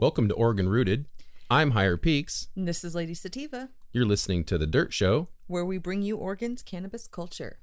[0.00, 1.04] Welcome to Oregon Rooted.
[1.50, 2.48] I'm Higher Peaks.
[2.56, 5.28] And this is Lady Sativa, You're listening to The Dirt Show.
[5.46, 7.58] where we bring you Oregon's cannabis culture.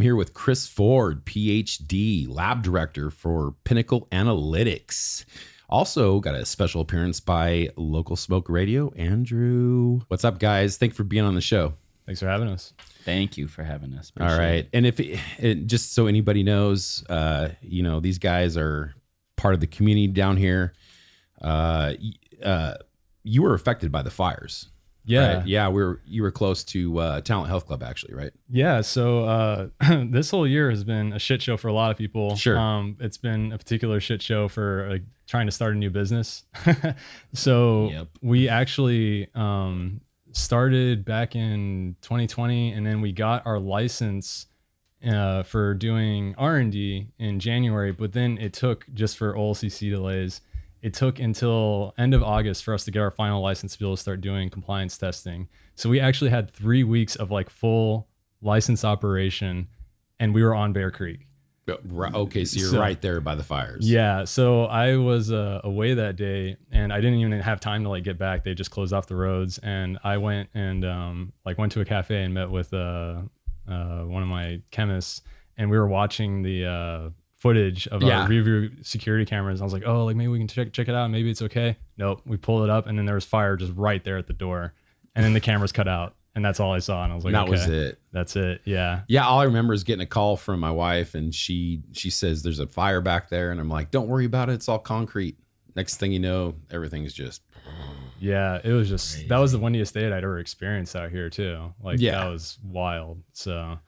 [0.00, 5.26] I'm here with Chris Ford, PhD, lab director for Pinnacle Analytics.
[5.68, 8.90] Also, got a special appearance by Local Smoke Radio.
[8.96, 10.78] Andrew, what's up, guys?
[10.78, 11.74] Thanks for being on the show.
[12.06, 12.72] Thanks for having us.
[13.04, 14.10] Thank you for having us.
[14.18, 14.70] All Appreciate right, it.
[14.72, 18.94] and if it, it- just so anybody knows, uh, you know, these guys are
[19.36, 20.72] part of the community down here.
[21.42, 21.92] Uh,
[22.42, 22.72] uh,
[23.22, 24.69] you were affected by the fires.
[25.04, 25.38] Yeah.
[25.38, 25.46] right?
[25.46, 26.00] yeah, we were.
[26.06, 28.32] You were close to uh, Talent Health Club, actually, right?
[28.48, 28.80] Yeah.
[28.82, 29.68] So uh,
[30.10, 32.36] this whole year has been a shit show for a lot of people.
[32.36, 32.58] Sure.
[32.58, 36.44] Um, it's been a particular shit show for like trying to start a new business.
[37.32, 38.08] so Yep.
[38.22, 40.00] we actually um,
[40.32, 44.46] started back in 2020, and then we got our license
[45.08, 47.92] uh, for doing R and D in January.
[47.92, 50.40] But then it took just for OLCC delays.
[50.82, 53.84] It took until end of August for us to get our final license to be
[53.84, 55.48] able to start doing compliance testing.
[55.74, 58.08] So we actually had three weeks of like full
[58.40, 59.68] license operation,
[60.18, 61.26] and we were on Bear Creek.
[61.68, 63.88] Okay, so you're So- right there by the fires.
[63.88, 67.88] Yeah, so I was uh, away that day, and I didn't even have time to
[67.90, 68.42] like get back.
[68.42, 71.84] They just closed off the roads, and I went and um, like went to a
[71.84, 73.22] cafe and met with uh,
[73.68, 75.22] uh, one of my chemists,
[75.56, 78.22] and we were watching the uh, footage of Yeah.
[78.22, 79.60] our review security cameras.
[79.60, 81.10] I was like, oh, like maybe we can check check it out.
[81.10, 81.76] Maybe it's okay.
[81.98, 82.22] Nope.
[82.24, 84.74] We pulled it up, and then there was fire just right there at the door,
[85.16, 87.02] and then the cameras cut out, and that's all I saw.
[87.02, 87.98] And I was like, that okay, was it.
[88.12, 88.60] That's it.
[88.64, 89.00] Yeah.
[89.08, 92.42] Yeah, all I remember is getting a call from my wife, and she she says
[92.42, 95.36] there's a fire back there, and I'm like, don't worry about it, it's all concrete.
[95.76, 97.42] Next thing you know, everything's just
[98.18, 101.72] Yeah, it was just that was the windiest day I'd ever experienced out here too.
[101.82, 102.18] Like Yeah.
[102.24, 103.22] that was wild.
[103.32, 103.78] So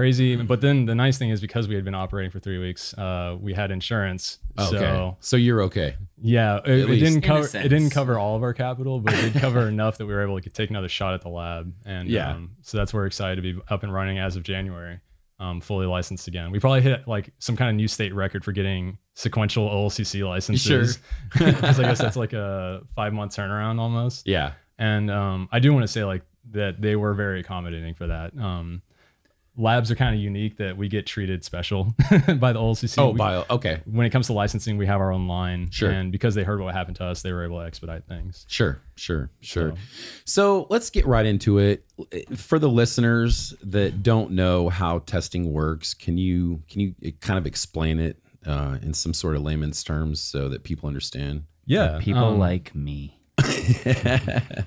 [0.00, 0.36] crazy.
[0.36, 3.36] But then the nice thing is because we had been operating for three weeks, uh,
[3.40, 4.38] we had insurance.
[4.58, 4.78] okay.
[4.78, 5.96] So So, you're okay.
[6.20, 9.40] yeah, it, it didn't cover it didn't cover all of our capital, but it did
[9.46, 11.72] cover enough that we were able to take another shot at the lab.
[11.86, 12.32] And Yeah.
[12.32, 15.00] um, so that's where we're excited to be up and running as of January.
[15.38, 16.50] Um, fully licensed again.
[16.50, 20.98] We probably hit like some kind of new state record for getting sequential OLCC licenses.
[20.98, 21.46] Sure.
[21.54, 24.26] Because I guess that's like a five month turnaround almost.
[24.28, 24.52] Yeah.
[24.78, 28.36] And um, I do want to say like that they were very accommodating for that.
[28.38, 28.82] Um,
[29.60, 32.94] labs are kind of unique that we get treated special by the OLCC.
[32.98, 33.44] Oh, We- bio.
[33.50, 33.80] Okay.
[33.84, 35.70] when it comes to licensing, we have our own line.
[35.70, 35.90] Sure.
[35.90, 38.46] And because they heard what happened to us, they were able to expedite things.
[38.48, 38.80] Sure.
[38.96, 39.30] Sure.
[39.40, 39.72] Sure.
[39.72, 39.76] So-
[40.24, 41.84] So let's get right into it.
[42.34, 47.46] For the listeners that don't know how testing works, can you can you kind of
[47.46, 48.16] explain it
[48.46, 51.44] uh, in some sort of layman's terms so that people understand?
[51.66, 51.98] Yeah.
[52.00, 53.19] People um, like me.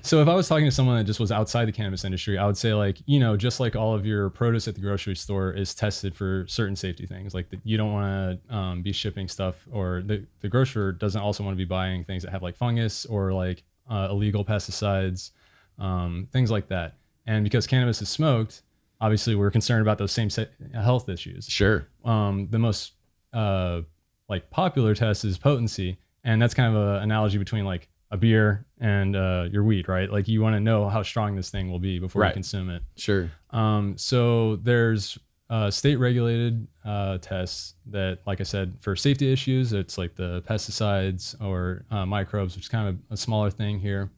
[0.02, 2.46] So if I was talking to someone that just was outside the cannabis industry, I
[2.46, 5.52] would say like, you know, just like all of your produce at the grocery store
[5.52, 7.34] is tested for certain safety things.
[7.34, 11.20] Like the, you don't want to um, be shipping stuff or the, the grocer doesn't
[11.20, 15.30] also want to be buying things that have like fungus or like uh, illegal pesticides,
[15.78, 16.96] um, things like that.
[17.26, 18.62] And because cannabis is smoked,
[19.00, 20.28] obviously we're concerned about those same
[20.74, 21.46] health issues.
[21.46, 21.88] Sure.
[22.04, 22.92] um, the most
[23.32, 23.80] uh,
[24.28, 28.64] like popular test is potency, and that's kind of an analogy between like a beer
[28.80, 30.08] and uh, your weed, right?
[30.10, 32.28] Like you want to know how strong this thing will be before Right.
[32.28, 32.82] you consume it.
[32.96, 33.28] Sure.
[33.50, 35.18] Um, so there's
[35.50, 40.42] uh, state regulated uh, tests that, like I said, for safety issues, it's like the
[40.42, 44.10] pesticides or uh, microbes, which is kind of a smaller thing here.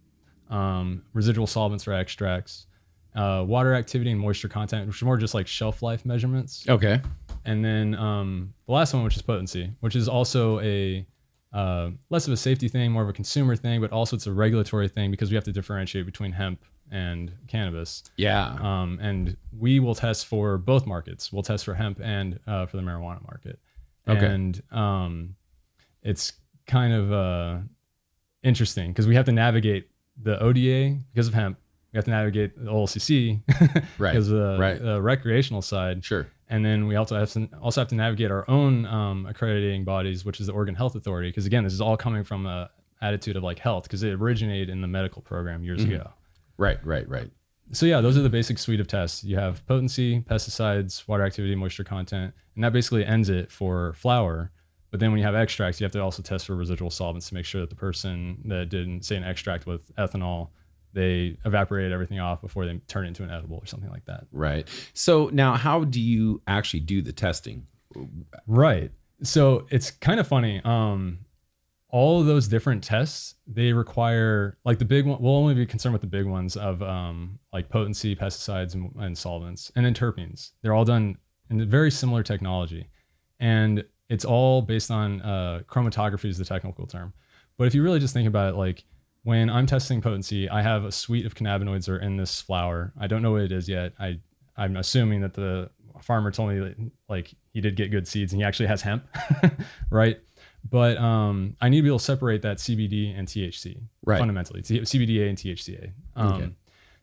[0.51, 2.67] Um, residual solvents or extracts,
[3.17, 6.65] uh, water activity and moisture content, which are more just like shelf life measurements.
[6.69, 7.01] Okay.
[7.45, 11.05] And then um, the last one, which is potency, which is also a
[11.57, 14.33] uh, less of a safety thing, more of a consumer thing, but also it's a
[14.33, 16.63] regulatory thing because we have to differentiate between hemp
[16.93, 18.03] and cannabis.
[18.17, 18.57] Yeah.
[18.61, 21.33] Um, and we will test for both markets.
[21.33, 23.59] We'll test for hemp and uh, for the marijuana market.
[24.07, 24.27] Okay.
[24.27, 25.37] And um,
[26.03, 26.35] it's
[26.67, 27.59] kind of uh,
[28.43, 29.89] interesting because we have to navigate
[30.23, 31.59] the ODA because of hemp.
[31.93, 33.41] We have to navigate the OLCC
[33.99, 34.79] Right, because of the, right.
[34.81, 36.27] the recreational side Sure.
[36.49, 40.25] And then we also have to also have to navigate our own um, accrediting bodies,
[40.25, 42.71] which is the Oregon Health Authority, because again, this is all coming from a
[43.03, 46.11] attitude of like health, because it originated in the medical program years ago.
[46.57, 47.31] Right, right, right.
[47.73, 49.25] So yeah, those are the basic suite of tests.
[49.25, 54.53] You have potency, pesticides, water activity, moisture content, and that basically ends it for flower.
[54.93, 57.35] But then when you have extracts, you have to also test for residual solvents to
[57.35, 60.51] make sure that the person that didn't say an extract with ethanol,
[60.97, 64.27] they evaporate everything off before they turn into an edible or something like that.
[64.33, 64.67] Right.
[64.95, 67.67] So now how do you actually do the testing?
[68.47, 68.91] Right.
[69.23, 70.63] So it's kind of funny.
[70.65, 71.19] Um,
[71.91, 75.21] all of those different tests, they require like the big one.
[75.21, 79.17] We'll only be concerned with the big ones of um, like potency, pesticides, and, and
[79.17, 80.53] solvents, and then terpenes.
[80.63, 81.19] They're all done
[81.51, 82.89] in a very similar technology,
[83.39, 87.13] and it's all based on uh, chromatography is the technical term.
[87.59, 88.85] But if you really just think about it, like
[89.27, 92.93] when I'm testing potency, I have a suite of cannabinoids that are in this flower.
[92.99, 93.93] I don't know what it is yet.
[93.99, 94.21] I
[94.57, 95.69] I'm assuming that the
[96.01, 96.77] farmer told me that
[97.09, 99.05] like he did get good seeds and he actually has hemp,
[99.91, 100.19] right?
[100.71, 104.19] But um, I need to be able to separate that CBD and THC Right.
[104.19, 105.91] fundamentally, T- CBDA and THCA.
[106.15, 106.51] Um, Okay.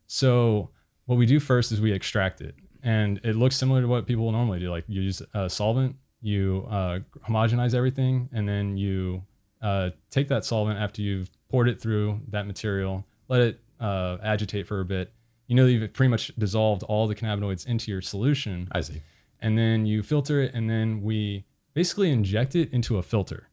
[0.08, 0.70] So
[1.06, 4.32] what we do first is we extract it, and it looks similar to what people
[4.32, 4.70] normally do.
[4.70, 9.24] Like you use a solvent, you uh, homogenize everything, and then you
[9.62, 14.66] uh, take that solvent after you've poured it through that material, let it uh, agitate
[14.66, 15.14] for a bit.
[15.46, 18.68] You know that you've pretty much dissolved all the cannabinoids into your solution.
[18.72, 19.04] I see.
[19.40, 21.46] and then you filter it and then we
[21.76, 23.50] basically inject it into a filter.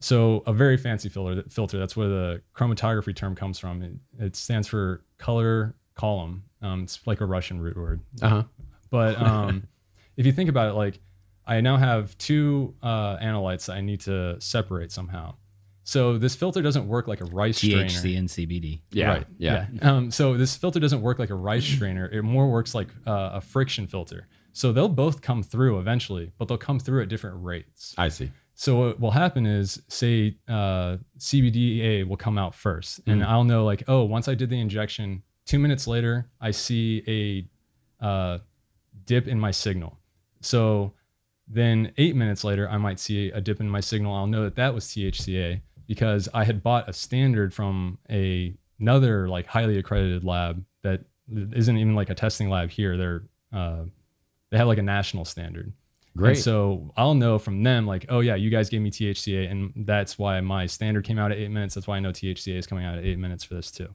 [0.00, 1.78] So a very fancy filter filter.
[1.78, 3.82] That's where the chromatography term comes from.
[3.82, 6.44] It, it stands for color column.
[6.62, 8.00] Um, it's like a russian root word.
[8.22, 8.44] Uh-huh.
[8.88, 9.68] but um,
[10.16, 11.00] if you think about it like
[11.46, 15.34] i now have two uh, analytes that i need to separate somehow
[15.86, 18.80] so this filter doesn't work like a rice strainer THC and CBD.
[18.90, 19.08] Yeah.
[19.08, 19.26] Right.
[19.38, 19.66] Yeah.
[19.82, 22.06] Um, so this filter doesn't work like a rice strainer.
[22.06, 24.26] It more works like uh, a friction filter.
[24.52, 27.94] So they'll both come through eventually, but they'll come through at different rates.
[27.96, 28.32] I see.
[28.56, 33.64] So what will happen is, say, uh, CBDA will come out first, and I'll know
[33.64, 37.48] like, oh, once I did the injection, two minutes later, I see
[38.00, 38.38] a uh,
[39.04, 40.00] dip in my signal.
[40.40, 40.94] So
[41.46, 44.14] then eight minutes later, I might see a dip in my signal.
[44.14, 49.28] I'll know that that was THCA because I had bought a standard from a another
[49.28, 52.96] like highly accredited lab that isn't even like a testing lab here.
[52.96, 53.22] They're
[53.52, 53.84] uh,
[54.50, 55.72] they have like a national standard.
[56.16, 56.30] Great.
[56.30, 59.72] And so I'll know from them, like, oh yeah, you guys gave me THCA, and
[59.86, 61.74] that's why my standard came out at eight minutes.
[61.74, 63.88] That's why I know THCA is coming out at eight minutes for this too.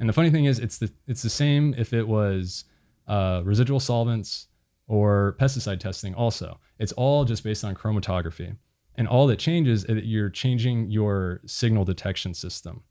[0.00, 2.64] And the funny thing is, it's the it's the same if it was
[3.06, 4.48] uh, residual solvents
[4.88, 6.14] or pesticide testing.
[6.14, 8.56] Also, it's all just based on chromatography,
[8.98, 12.82] and all that changes is that you're changing your signal detection system.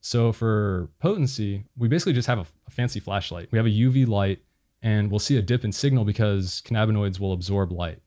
[0.00, 3.48] So for potency, we basically just have a, a fancy flashlight.
[3.52, 4.40] We have a UV light,
[4.80, 8.00] and we'll see a dip in signal because cannabinoids will absorb light.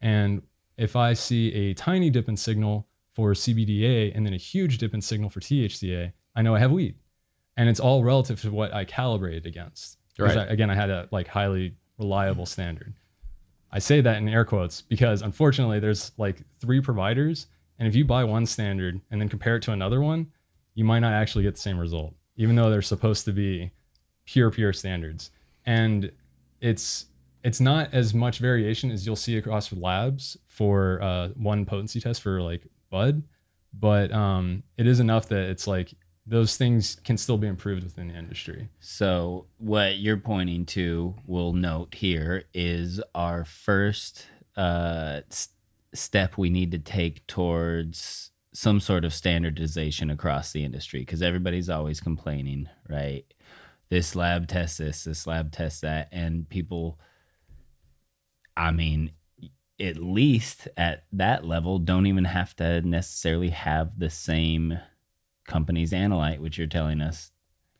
[0.00, 0.42] And
[0.76, 4.92] if I see a tiny dip in signal for CBDA and then a huge dip
[4.94, 6.96] in signal for THCA, I know I have weed.
[7.56, 9.98] And it's all relative to what I calibrated against.
[10.16, 10.48] Because Right.
[10.48, 12.94] I- again, I had a like highly reliable standard.
[13.74, 17.48] I say that in air quotes because unfortunately there's like three providers.
[17.78, 20.28] And if you buy one standard and then compare it to another one,
[20.74, 23.72] you might not actually get the same result, even though they're supposed to be
[24.26, 25.32] pure, pure standards.
[25.66, 26.12] And
[26.60, 27.06] it's
[27.42, 32.22] it's not as much variation as you'll see across labs for uh, one potency test
[32.22, 33.24] for like bud,
[33.78, 35.94] but um, it is enough that it's like
[36.26, 38.68] those things can still be improved within the industry.
[38.80, 44.26] So what you're pointing to, we'll note here, is our first
[44.56, 45.20] uh,
[45.92, 51.68] step we need to take towards some sort of standardization across the industry because everybody's
[51.68, 53.24] always complaining, right?
[53.90, 56.98] This lab tests this, this lab tests that, and people,
[58.56, 59.10] I mean,
[59.80, 64.78] at least at that level, don't even have to necessarily have the same
[65.46, 67.30] company's analyte, which you're telling us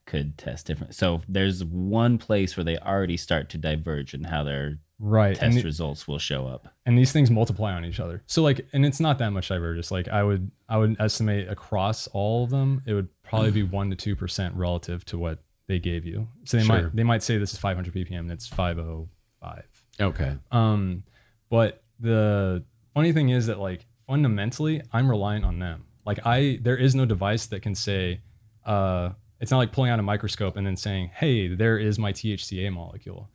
[0.05, 0.93] could test different.
[0.93, 5.35] So there's one place where they already start to diverge in how their Right.
[5.35, 6.73] Test the- results will show up.
[6.85, 8.21] and these things multiply on each other.
[8.27, 9.91] So like, and it's not that much divergence.
[9.91, 13.89] Like I would, I would estimate across all of them, it would probably be one
[13.89, 16.27] to two percent relative to what they gave you.
[16.45, 16.83] So they Sure.
[16.83, 19.65] might, they might say this is 500 ppm and it's 505.
[19.99, 20.35] Okay.
[20.51, 21.03] Um,
[21.49, 25.84] but the funny thing is that like fundamentally, I'm reliant on them.
[26.05, 28.21] Like I, there is no device that can say,
[28.65, 32.13] uh, it's not like pulling out a microscope and then saying, "Hey, there is my
[32.13, 33.29] THCA molecule."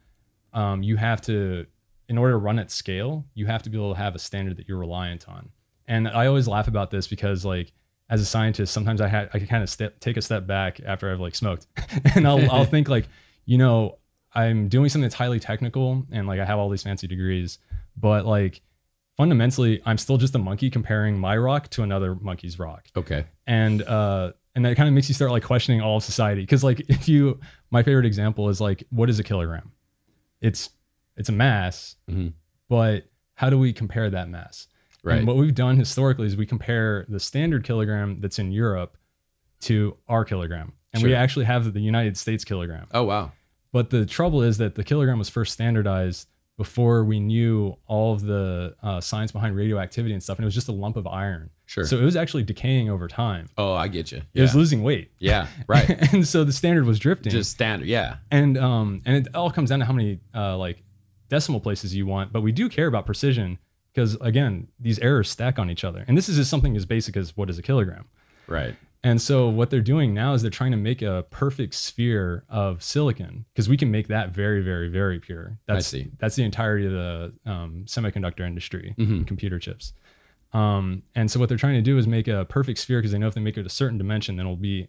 [0.53, 1.67] Um, you have to,
[2.09, 4.57] in order to run at scale, you have to be able to have a standard
[4.57, 5.51] that you're reliant on.
[5.87, 7.73] And I always laugh about this because like
[8.09, 10.81] as a scientist, sometimes I had I can kind of step take a step back
[10.85, 11.67] after I've like smoked,
[12.15, 13.07] and I'll I'll think like,
[13.45, 13.99] you know,
[14.33, 17.59] I'm doing something that's highly technical and like I have all these fancy degrees,
[17.97, 18.63] but like
[19.21, 23.27] fundamentally, I'm still just a monkey comparing my rock to another monkey's rock, Okay.
[23.47, 26.41] and uh, and that kind of makes you start like questioning all of society.
[26.41, 27.39] Because like if you,
[27.71, 29.73] my favorite example is like, what is a kilogram?
[30.41, 30.71] It's
[31.17, 32.33] it's a mass, Mhm.
[32.69, 34.69] but how do we compare that mass?
[35.03, 35.19] Right.
[35.19, 38.97] And what we've done historically is we compare the standard kilogram that's in Europe
[39.61, 40.73] to our kilogram.
[40.93, 42.87] And we actually have the United States kilogram.
[42.93, 43.33] Oh wow.
[43.73, 46.27] But the trouble is that the kilogram was first standardized
[46.61, 50.37] before we knew all of the uh, science behind radioactivity and stuff.
[50.37, 51.49] And it was just a lump of iron.
[51.65, 51.85] Sure.
[51.87, 53.47] So it was actually decaying over time.
[53.57, 54.21] oh, I get you.
[54.35, 55.11] It was losing weight.
[55.19, 55.47] yeah.
[55.67, 55.89] Right.
[56.13, 57.33] and so the standard was drifting.
[57.33, 57.89] Just standard.
[57.89, 58.17] Yeah.
[58.31, 60.83] and um and it all comes down to how many uh like
[61.31, 63.57] decimal places you want but we do care about precision
[63.95, 67.17] because again these errors stack on each other and this is just something as basic
[67.17, 68.05] as what is a kilogram
[68.49, 68.75] Right.
[69.03, 72.83] And so what they're doing now is they're trying to make a perfect sphere of
[72.83, 76.09] silicon because we can make that very very very pure that's see.
[76.19, 79.27] that's the entirety of the um, semiconductor industry Mhm.
[79.27, 79.93] computer chips
[80.53, 83.19] um, and so what they're trying to do is make a perfect sphere because they
[83.19, 84.89] know if they make it a certain dimension then it'll be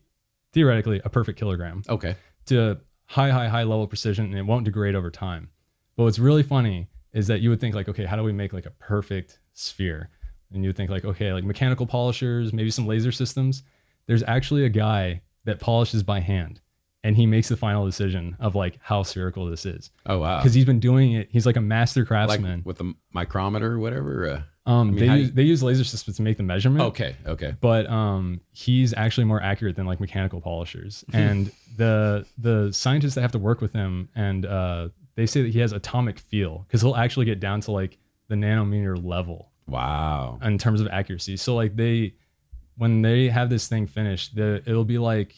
[0.53, 2.15] theoretically a perfect kilogram Okay.
[2.47, 5.49] to high, high, high level precision and it won't degrade over time.
[5.95, 8.53] But what's really funny is that you would think like, okay, how do we make
[8.53, 10.09] like a perfect sphere?
[10.53, 13.63] And you would think like, okay, like mechanical polishers, maybe some laser systems.
[14.07, 16.61] There's actually a guy that polishes by hand
[17.03, 20.37] and he makes the final decision of like how spherical this is Oh wow.
[20.39, 21.29] because he's been doing it.
[21.31, 22.61] He's like a master like craftsman.
[22.63, 24.29] with a micrometer or whatever.
[24.29, 26.83] Uh, um, mean, they use, you- they use laser systems to make the measurement.
[26.85, 27.15] okay.
[27.25, 27.55] Okay.
[27.59, 31.03] but um, he's actually more accurate than like mechanical polishers.
[31.13, 35.51] And the the scientists that have to work with him, and uh, they say that
[35.53, 40.37] he has atomic feel because he'll actually get down to like the nanometer level Wow.
[40.43, 41.37] in terms of accuracy.
[41.37, 42.13] So like they,
[42.81, 45.35] when they have this thing finished, the it'll be like.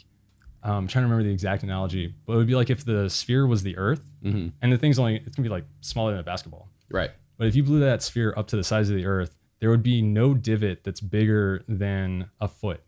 [0.65, 3.09] Um, I'm trying to remember the exact analogy, but it would be like if the
[3.09, 6.21] sphere was the Earth, hmm and the thing's only it's gonna be like smaller than
[6.21, 6.69] a basketball.
[6.89, 7.11] Right.
[7.37, 9.83] But if you blew that sphere up to the size of the Earth, there would
[9.83, 12.81] be no divot that's bigger than a foot.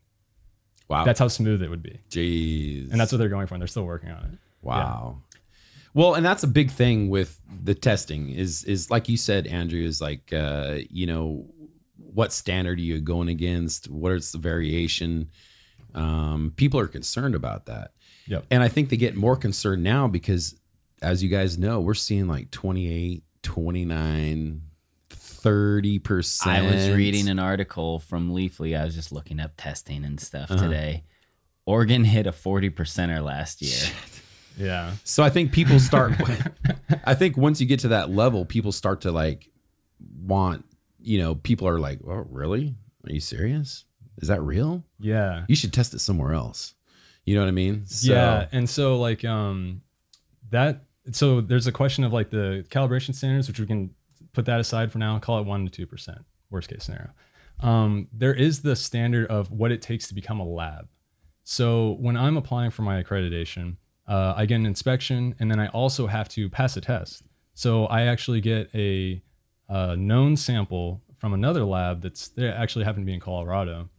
[0.87, 1.03] Wow.
[1.03, 1.99] That's how smooth it would be.
[2.09, 2.89] Jeez.
[2.91, 4.39] And that's what they're going for, and they're still working on it.
[4.61, 5.17] Wow.
[5.93, 9.81] Well, and that's a big thing with the testing is is like you said, Andrew,
[9.81, 11.45] is like uh, you know,
[12.15, 13.89] what standard are you going against?
[13.89, 15.29] What is the variation?
[15.93, 17.91] Um, people are concerned about that.
[18.27, 18.45] Yep.
[18.49, 20.55] And I think they get more concerned now because
[21.01, 24.61] as you guys know, we're seeing like 28, 29,
[25.09, 26.47] 30%.
[26.47, 28.79] I was reading an article from Leafly.
[28.79, 30.63] I was just looking up testing and stuff Uh-huh.
[30.63, 31.03] today.
[31.65, 33.91] Oregon hit a 40 percenter last year.
[34.57, 34.93] Yeah.
[35.03, 36.13] So I think people start.
[37.05, 39.49] I think once you get to that level, people start to like
[40.23, 40.65] want.
[41.05, 42.75] You know, people are like, "Oh, really?
[43.05, 43.85] Are you serious?
[44.17, 44.83] Is that real?
[44.99, 45.45] Yeah.
[45.47, 46.73] You should test it somewhere else."
[47.25, 47.85] You know what I mean?
[47.85, 48.47] So, yeah.
[48.51, 49.81] And so like um
[50.51, 53.91] that so there's a question of like the calibration standards, which we can
[54.33, 56.19] put that aside for now, call it one to two percent,
[56.49, 57.11] worst case scenario.
[57.61, 60.87] Um, there is the standard of what it takes to become a lab.
[61.43, 65.67] So when I'm applying for my accreditation, uh, I get an inspection and then I
[65.67, 67.23] also have to pass a test.
[67.53, 69.21] So I actually get a,
[69.69, 73.89] a known sample from another lab that's they actually happen to be in Colorado,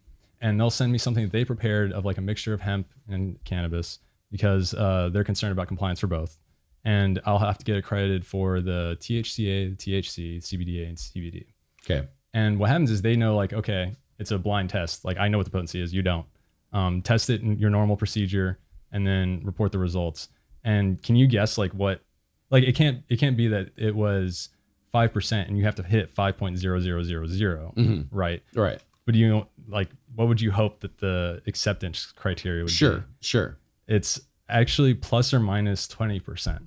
[0.41, 3.43] and they'll send me something that they prepared of like a mixture of hemp and
[3.45, 3.99] cannabis
[4.31, 6.39] because uh, they're concerned about compliance for both.
[6.85, 11.47] And I'll have to get accredited for the THCA, the THC, CBDA, and CBD.
[11.85, 12.07] Okay.
[12.33, 15.05] And what happens is they know like, okay, it's a blind test.
[15.05, 16.27] Like I know what the potency is, you don't.
[16.73, 18.59] Um, test it in your normal procedure
[18.93, 20.29] and then report the results.
[20.65, 22.03] And can you guess like what?
[22.51, 24.51] Like it can't it can't be that it was
[24.97, 28.07] five percent and you have to hit five point zero zero zero zero, Mhm.
[28.11, 28.43] right?
[28.55, 28.81] Right.
[29.05, 32.91] But you like what would you hope that the acceptance criteria would Sure.
[33.01, 33.05] be?
[33.21, 33.43] Sure.
[33.43, 33.59] Sure.
[33.97, 36.63] It's actually plus or minus twenty percent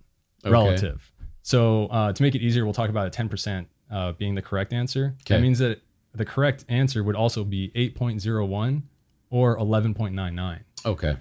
[0.45, 0.51] Okay.
[0.51, 1.11] relative.
[1.41, 4.41] So uh, to make it easier, we'll talk about a ten percent uh, being the
[4.43, 5.15] correct answer.
[5.21, 5.35] Okay.
[5.35, 5.81] That means that
[6.13, 8.83] the correct answer would also be eight point zero one
[9.31, 10.63] or eleven point nine nine.
[10.85, 11.15] Okay.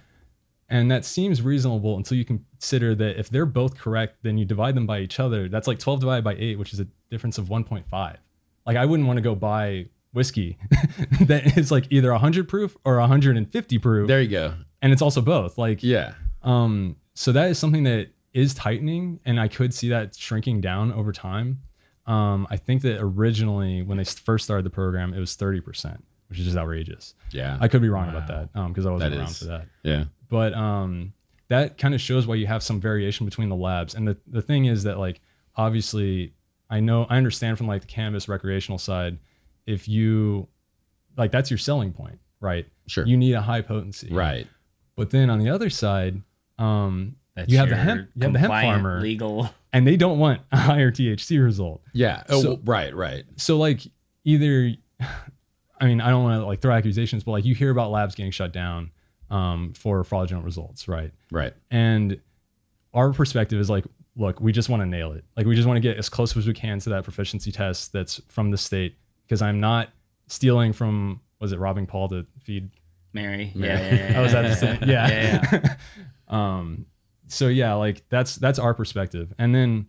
[0.70, 4.75] And that seems reasonable until you consider that if they're both correct, then you divide
[4.75, 5.48] them by each other.
[5.48, 8.16] That's like 12 divided by 8, which is a difference of 1.5.
[8.66, 10.58] Like, I wouldn't want to go buy whiskey
[11.22, 14.08] that is like either 100 proof or 150 proof.
[14.08, 14.54] There you go.
[14.82, 15.56] and it's also both.
[15.58, 16.12] Like, Yeah.
[16.42, 20.92] um, so that is something that is tightening, and I could see that shrinking down
[20.92, 21.60] over time.
[22.06, 26.38] Um, I think that originally, when they first started the program, it was 30%, which
[26.38, 27.14] is just outrageous.
[27.32, 27.56] Yeah.
[27.61, 29.38] I could be wrong about that because I wasn't That around is.
[29.38, 30.04] for that yeah.
[30.28, 31.12] but um
[31.49, 34.42] that kind of shows why you have some variation between the labs and the, the
[34.42, 35.20] thing is that like
[35.56, 36.32] obviously
[36.70, 39.18] i know i understand from like the cannabis recreational side
[39.66, 40.47] if you
[41.16, 43.06] like that's your selling point right Sure.
[43.06, 44.47] you need a high potency right.
[44.97, 46.23] but then on the other side
[46.58, 49.00] um That's You have the hemp- you have the hemp farmer.
[49.00, 49.49] legal.
[49.73, 51.82] and they don't want a higher THC result.
[51.92, 52.25] Yeah.
[52.28, 53.25] Oh, So- right, right.
[53.37, 53.82] So like
[54.25, 54.73] either,
[55.80, 58.14] I mean, I don't want to like throw accusations, but like you hear about labs
[58.14, 58.90] getting shut down
[59.30, 61.12] um, for fraudulent results, right?
[61.30, 61.54] Right.
[61.70, 62.20] And
[62.94, 63.85] our perspective is like,
[64.16, 65.25] look, we just want to nail it.
[65.37, 67.92] Like we just want to get as close as we can to that proficiency test
[67.92, 69.90] that's from the state because I'm not
[70.26, 72.70] stealing from was it robbing Paul to feed
[73.12, 73.52] Mary.
[73.54, 73.80] Mary.
[73.80, 74.78] Yeah, yeah, yeah, I was at the same.
[74.88, 75.08] yeah.
[75.08, 75.49] Yeah.
[75.52, 75.76] yeah, yeah.
[76.28, 76.87] um.
[77.28, 79.35] So yeah, like that's that's our perspective.
[79.38, 79.87] And then,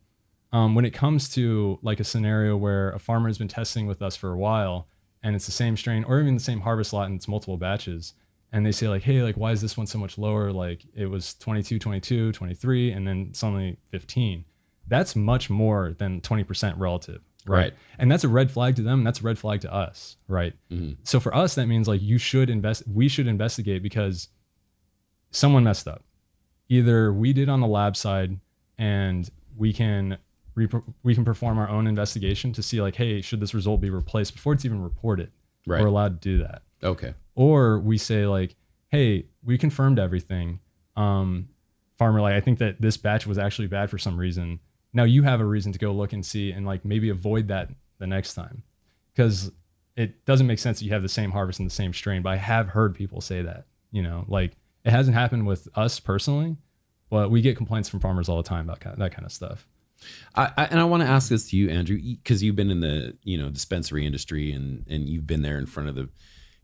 [0.52, 4.02] um, when it comes to like a scenario where a farmer has been testing with
[4.02, 4.88] us for a while
[5.24, 8.14] and it's the same strain or even the same harvest lot and it's multiple batches,
[8.52, 10.52] and they say like, hey, like why is this one so much lower?
[10.52, 14.46] Like it was 22, 22, 23, and then suddenly 15.
[14.88, 17.22] That's much more than 20% relative.
[17.46, 17.74] Right.
[17.98, 19.00] And that's a red flag to them.
[19.00, 20.18] And that's a red flag to us.
[20.28, 20.54] Right.
[20.72, 20.98] Mhm.
[21.04, 24.30] So for us, that means like you should invest, we should investigate because
[25.32, 26.04] someone messed up.
[26.70, 28.40] Either we did on the lab side
[28.78, 30.18] and we can
[31.04, 34.34] we can perform our own investigation to see like, hey, should this result be replaced
[34.34, 35.32] before it's even reported?
[35.66, 35.82] Right.
[35.82, 36.64] We're allowed to do that.
[36.84, 37.14] Okay.
[37.36, 38.56] Or we say like,
[38.90, 40.60] hey, we confirmed everything.
[40.96, 41.50] Um,
[41.98, 44.60] farmer, like I think that this batch was actually bad for some reason.
[44.94, 47.70] Now you have a reason to go look and see and like maybe avoid that
[48.00, 48.64] the next time.
[49.14, 49.52] Because
[49.96, 52.22] it doesn't make sense that you have the same harvest and the same strain.
[52.22, 54.54] But I have heard people say that, you know, like
[54.86, 56.56] it hasn't happened with us personally,
[57.10, 59.68] but we get complaints from farmers all the time about that kind of stuff.
[60.36, 62.82] I, I and I want to ask this to you, Andrew, because you've been in
[62.82, 66.10] the you know dispensary industry and and you've been there in front of the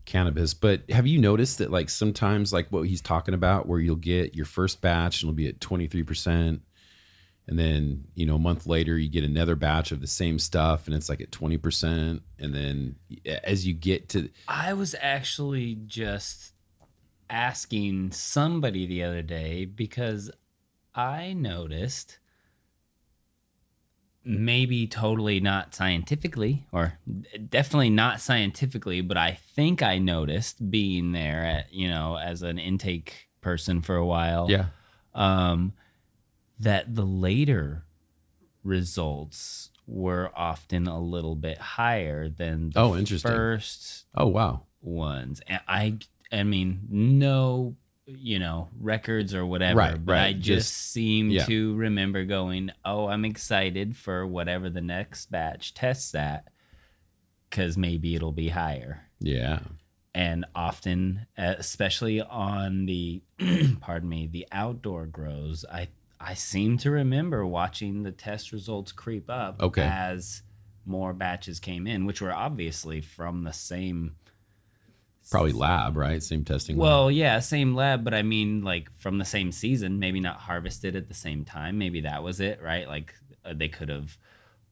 [0.05, 0.53] cannabis.
[0.53, 4.35] But have you noticed that like sometimes like what he's talking about, where you'll get
[4.35, 6.61] your first batch and it'll be at twenty three percent,
[7.47, 10.87] and then you know a month later you get another batch of the same stuff
[10.87, 12.95] and it's like at twenty percent, and then
[13.43, 16.53] as you get to I was actually just
[17.29, 20.29] asking somebody the other day because
[20.93, 22.19] I noticed
[24.25, 26.97] maybe totally not scientifically or
[27.49, 32.57] definitely not scientifically but I think I noticed being there at you know as an
[32.57, 34.65] intake person for a while yeah
[35.13, 35.73] um,
[36.59, 37.85] that the later
[38.63, 43.31] results were often a little bit higher than the Oh, interesting.
[43.31, 45.41] first oh wow ones.
[45.47, 45.97] And I,
[46.31, 50.25] I mean, no, you know, records or whatever, Right, but right.
[50.27, 51.45] I just, Just- seem yeah.
[51.45, 56.47] to remember going, oh, I'm excited for whatever the next batch tests at,
[57.49, 59.59] because maybe it'll be higher yeah
[60.13, 63.21] and often especially on the
[63.79, 65.87] pardon me the outdoor grows i
[66.19, 69.83] i seem to remember watching the test results creep up Okay.
[69.89, 70.41] as
[70.85, 74.15] more batches came in which were obviously from the same
[75.31, 76.21] probably lab right?
[76.21, 76.83] Same testing lab.
[76.83, 80.95] well yeah same lab but i mean like from the same season maybe not harvested
[80.95, 81.77] at the same time.
[81.77, 82.87] Maybe that was it right?
[82.87, 84.17] Like uh, they could have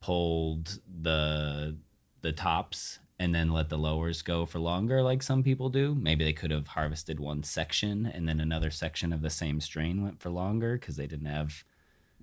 [0.01, 1.77] pulled the
[2.21, 5.95] the tops and then let the lowers go for longer like some people do.
[5.95, 10.03] Maybe they could have harvested one section and then another section of the same strain
[10.03, 11.63] went for longer because they didn't have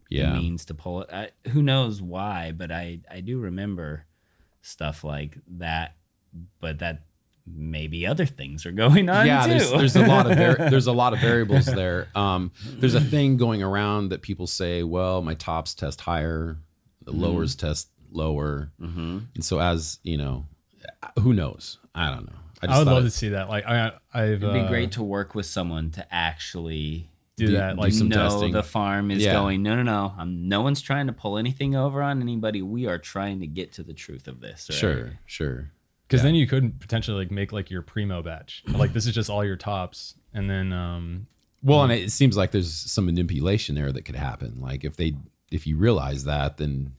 [0.09, 0.31] yeah.
[0.31, 1.11] the means to pull it.
[1.13, 4.07] I, who knows why but i i do remember
[4.63, 5.97] stuff like that
[6.61, 7.05] but that
[7.47, 9.51] maybe other things are going on yeah too.
[9.55, 13.01] there's, there's a lot of var- there's a lot of variables there um there's a
[13.01, 16.57] thing going around that people say well my tops test higher
[17.05, 17.23] the Mm-hmm.
[17.23, 19.27] lowers test lower Mhm.
[19.35, 20.47] and so as you know
[21.21, 23.49] who knows i don't know I, just would love it- to see that.
[23.49, 27.53] Like I, I've It'd be uh, great to work with someone to actually do, do-
[27.55, 27.77] that.
[27.77, 28.53] do Like some know testing.
[28.53, 29.33] the farm is Yeah.
[29.33, 29.63] going.
[29.63, 30.13] No, no, no.
[30.19, 32.61] I'm, no one's trying to pull anything over on anybody.
[32.61, 34.67] We are trying to get to the truth of this.
[34.71, 34.79] right?
[34.79, 35.71] sure sure
[36.11, 36.29] because Yeah.
[36.29, 38.65] then you could potentially like make like your primo batch.
[38.69, 41.27] Like this is just all your tops, and then um
[41.63, 45.15] well and it seems like there's some manipulation there that could happen like if they
[45.53, 46.93] if you realize that then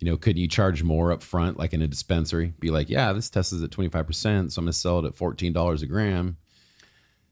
[0.00, 3.12] you know couldn't you charge more up front like in a dispensary be like yeah
[3.12, 6.36] this test is at 25% so i'm gonna sell it at $14 a gram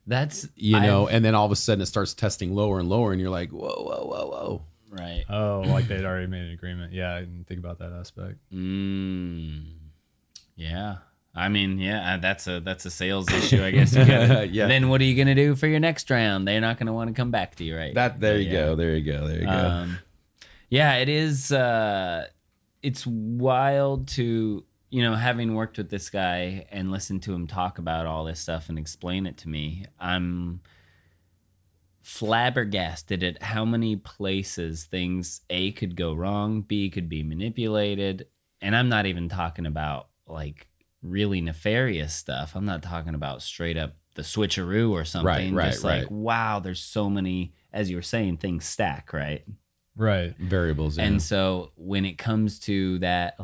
[0.07, 2.88] That's you know, I've- and then all of a sudden it starts testing lower and
[2.88, 4.62] lower, and you're like, whoa, whoa, whoa, whoa.
[4.90, 5.25] right.
[5.29, 6.93] oh like they'd already made an agreement.
[6.93, 8.37] Yeah, I didn't think about that aspect.
[8.53, 9.64] Mm,
[10.57, 10.97] yeah.
[11.37, 13.93] I mean, yeah, uh, that's a that's a sales issue, I guess.
[13.95, 14.69] Gotta- Yeah.
[14.69, 16.47] Then what are you gonna do for your next round?
[16.47, 17.93] They're not gonna want to come back to you, right?
[17.95, 18.53] That there you Yeah.
[18.53, 19.51] go, there you go, there you go.
[19.53, 19.99] Um,
[20.71, 21.51] yeah, it is.
[21.51, 22.27] Uh,
[22.83, 27.79] it's wild to you know having worked with this guy and listened to him talk
[27.79, 29.87] about all this stuff and explain it to me.
[29.99, 30.61] I'm
[32.03, 38.27] flabbergasted at how many places things a could go wrong, b could be manipulated,
[38.61, 40.66] and I'm not even talking about like
[41.02, 42.52] really nefarious stuff.
[42.54, 45.26] I'm not talking about straight up the switcheroo or something.
[45.26, 46.10] right, right, Just like right.
[46.12, 49.44] wow, there's so many, as you were saying, things stack, right?
[49.96, 50.34] Right.
[50.38, 50.96] Variables.
[50.98, 51.04] yeah.
[51.04, 53.37] And so when it comes to that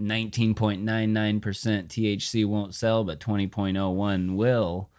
[0.00, 1.40] 19.99%
[1.88, 4.90] THC won't sell, but 20.01 will,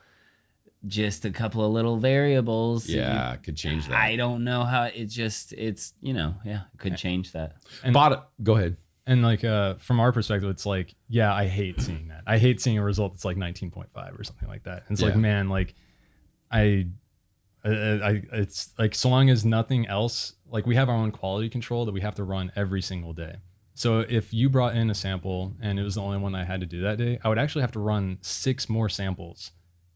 [0.87, 2.87] just a couple of little variables.
[2.89, 3.95] yeah, could change that.
[3.97, 7.55] I don't know how it just, it's, you know, yeah, it could change that.
[7.83, 8.77] And- Bought Go ahead.
[9.11, 12.23] And like uh, from our perspective, it's like, yeah, I hate seeing that.
[12.25, 14.83] I hate seeing a result that's like 19.5 or something like that.
[14.87, 15.75] And it's like, man, like
[16.49, 16.87] I,
[17.65, 21.49] I, I, it's like so long as nothing else, like we have our own quality
[21.49, 23.35] control that we have to run every single day.
[23.73, 26.61] So if you brought in a sample and it was the only one I had
[26.61, 29.51] to do that day, I would actually have to run six more samples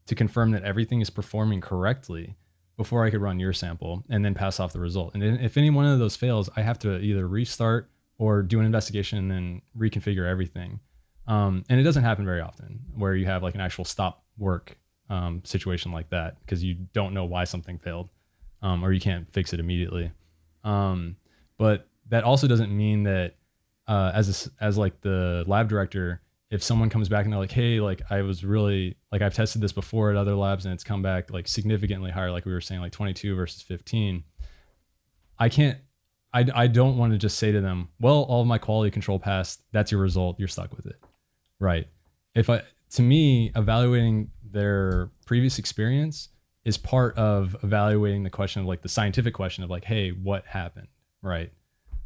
[0.08, 2.36] to confirm that everything is performing correctly
[2.76, 5.14] before I could run your sample and then pass off the result.
[5.14, 8.60] And then if any one of those fails, I have to either restart or do
[8.60, 10.80] an investigation and reconfigure everything.
[11.26, 14.76] Um, and it doesn't happen very often where you have like an actual stop work
[15.10, 18.08] um, situation like that because you don't know why something failed
[18.62, 20.12] um, or you can't fix it immediately.
[20.64, 21.16] Um,
[21.58, 23.36] but that also doesn't mean that
[23.88, 27.52] uh, as a as like the lab director, if someone comes back and they're like,
[27.52, 30.84] "Hey, like I was really like I've tested this before at other labs and it's
[30.84, 34.24] come back like significantly higher, like we were saying, like 22 versus 15,"
[35.38, 35.78] I can't.
[36.36, 39.18] I, I don't want to just say to them, "Well, all of my quality control
[39.18, 39.62] passed.
[39.72, 40.38] That's your result.
[40.38, 40.96] You're stuck with it."
[41.58, 41.88] Right.
[42.34, 46.28] If I to me, evaluating their previous experience
[46.64, 50.44] is part of evaluating the question of like the scientific question of like, hey, what
[50.46, 50.88] happened?
[51.22, 51.52] Right.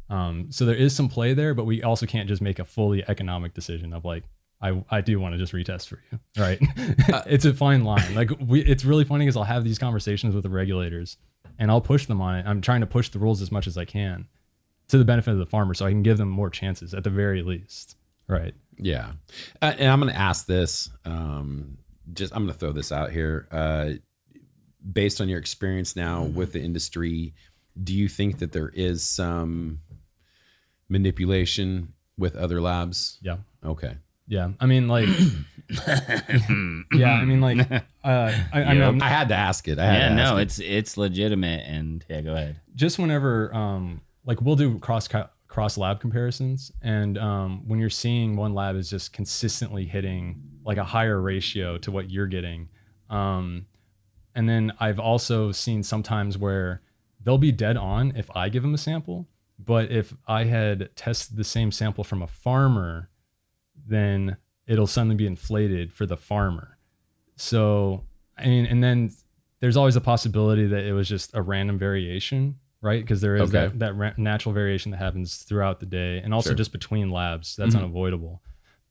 [0.09, 3.03] Um, so there is some play there, but we also can't just make a fully
[3.07, 4.23] economic decision of like,
[4.61, 6.19] I, I do want to just retest for you.
[6.37, 6.59] Right.
[7.25, 8.13] it's a fine line.
[8.13, 11.17] Like we, it's really funny because I'll have these conversations with the regulators
[11.61, 12.45] and I'll push them on it.
[12.47, 14.27] I'm trying to push the rules as much as I can
[14.87, 17.11] to the benefit of the farmer so I can give them more chances at the
[17.11, 17.95] very least.
[18.27, 18.55] Right.
[18.77, 19.11] Yeah,
[19.61, 20.89] uh, and I'm going to ask this.
[21.05, 21.77] Um,
[22.13, 23.47] just I'm going to throw this out here.
[23.51, 23.91] Uh,
[24.91, 27.35] based on your experience now with the industry,
[27.81, 29.81] do you think that there is some
[30.89, 33.19] manipulation with other labs?
[33.21, 33.37] Yeah.
[33.63, 33.97] Okay.
[34.31, 34.51] Yeah.
[34.61, 35.09] I mean, like,
[36.93, 37.13] yeah.
[37.13, 39.77] I mean, like, uh, I, I mean, I'm- I had to ask it.
[39.79, 40.41] I had Yeah, to ask no, it.
[40.43, 42.59] it's it's legitimate, and yeah, go ahead.
[42.75, 45.09] just whenever um like we'll do cross
[45.47, 50.77] cross lab comparisons and um when you're seeing one lab is just consistently hitting like
[50.77, 52.69] a higher ratio to what you're getting
[53.09, 53.65] um
[54.33, 56.81] and then I've also seen sometimes where
[57.21, 59.27] they'll be dead on if I give them a sample
[59.59, 63.09] but if I had tested the same sample from a farmer
[63.87, 66.77] then it'll suddenly be inflated for the farmer
[67.35, 68.03] so
[68.37, 69.11] I mean, and then
[69.59, 73.01] there's always a possibility that it was just a random variation, right?
[73.01, 73.67] Because there is Okay.
[73.67, 76.55] that, that ra- natural variation that happens throughout the day and also Sure.
[76.57, 77.55] just between labs.
[77.55, 77.79] That's Mhm.
[77.79, 78.41] unavoidable.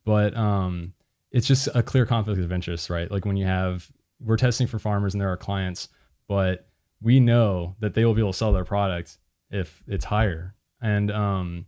[0.05, 0.92] But um,
[1.33, 3.11] it's just a clear conflict of interest, right?
[3.11, 5.88] Like when you have, we're testing for farmers and there are clients,
[6.29, 6.68] but
[7.03, 9.18] we know that they will be able to sell their product
[9.50, 10.55] if it's higher.
[10.81, 11.66] And um,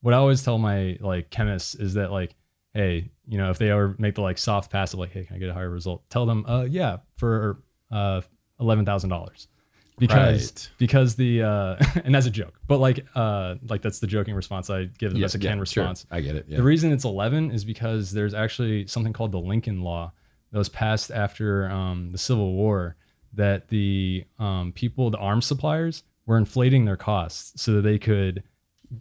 [0.00, 2.34] what I always tell my like chemists is that like,
[2.78, 5.36] hey, you know, if they ever make the like soft pass of like, hey, can
[5.36, 6.08] I get a higher result?
[6.10, 7.58] Tell them, uh, yeah, for
[7.90, 8.20] uh,
[8.60, 9.48] eleven thousand dollars,
[9.98, 10.70] because Right.
[10.78, 14.70] because the uh, and that's a joke, but like uh, like that's the joking response
[14.70, 15.60] I give them Yeah, as a yeah, sure.
[15.60, 16.06] response.
[16.10, 16.46] I get it.
[16.48, 16.58] Yeah.
[16.58, 20.12] The reason it's 11 is because there's actually something called the Lincoln Law
[20.52, 22.96] that was passed after um, the Civil War
[23.34, 28.42] that the um, people, the arms suppliers, were inflating their costs so that they could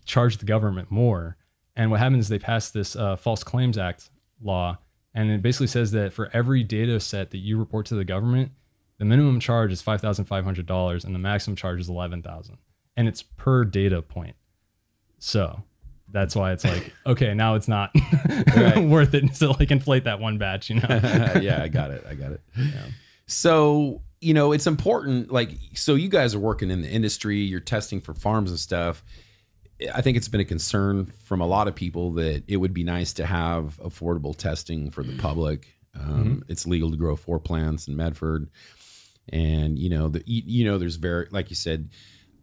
[0.06, 1.37] charge the government more.
[1.78, 4.10] And what happens is they passed this uh, False Claims Act
[4.42, 4.80] law,
[5.14, 8.52] and it basically says that for every data set that you report to the government,
[8.98, 12.24] the minimum charge is five thousand five hundred dollars, and the maximum charge is eleven
[12.24, 12.58] thousand,
[12.98, 14.36] and it's per data point.
[15.20, 15.64] So
[16.10, 17.92] that's why it's like, okay, now it's not
[18.78, 20.88] worth it to like inflate that one batch, you know?
[21.42, 22.06] yeah, I got it.
[22.10, 22.42] I got it.
[23.28, 25.32] So, you know, it's important.
[25.32, 29.04] Like, so you guys are working in the industry, you're testing for farms and stuff.
[29.94, 32.84] I think it's been a concern from a lot of people that it would be
[32.84, 35.68] nice to have affordable testing for the public.
[36.00, 38.50] Um, It's legal to grow four plants in Medford,
[39.30, 41.90] and you know, the you, you know, there's very like you said,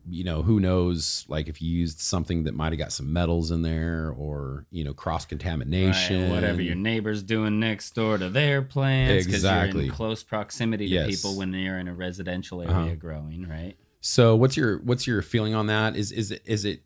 [0.09, 3.51] you know, who knows, like if you used something that might have got some metals
[3.51, 8.29] in there, or you know, cross contamination, Right, whatever your neighbor's doing next door to
[8.29, 9.87] their plants, because you're Exactly.
[9.87, 11.07] in close proximity to Yes.
[11.09, 12.95] people when they're in a residential area Uh-huh.
[12.97, 13.77] growing, right?
[14.01, 15.97] So what's your what's your feeling on that?
[15.97, 16.83] Is is it is it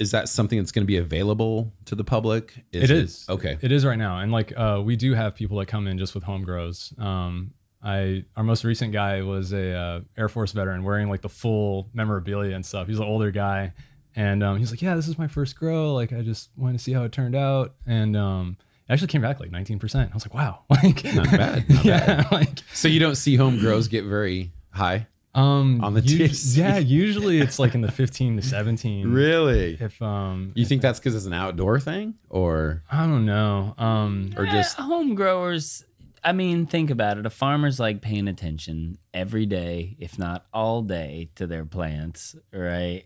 [0.00, 2.64] is that something that's going to be available to the public?
[2.72, 3.26] It is.
[3.28, 3.58] Okay.
[3.60, 4.18] It is right now.
[4.18, 6.92] And like uh, we do have people that come in just with home grows.
[6.98, 11.28] Um, I our most recent guy was a uh, Air Force veteran wearing like the
[11.28, 12.88] full memorabilia and stuff.
[12.88, 13.72] He's an older guy,
[14.16, 15.94] and um, he's like, "Yeah, this is my first grow.
[15.94, 18.58] Like, I just wanted to see how it turned out." And um,
[18.90, 20.10] actually came back like 19%.
[20.10, 20.64] I was like, wow.
[20.70, 25.06] Like Not bad, not yeah, like So you don't see home grows get very high?
[25.34, 26.56] Um On the usu- THC.
[26.58, 29.12] Yeah, usually it's like in the 15 to 17.
[29.12, 29.74] Really?
[29.80, 33.74] If um You think that's because it's an outdoor thing, or I don't know.
[33.78, 35.84] Um or just Eh, home growers.
[36.22, 37.24] I mean, think about it.
[37.26, 43.04] A farmer's like paying attention every day, if not all day, to their plants, right?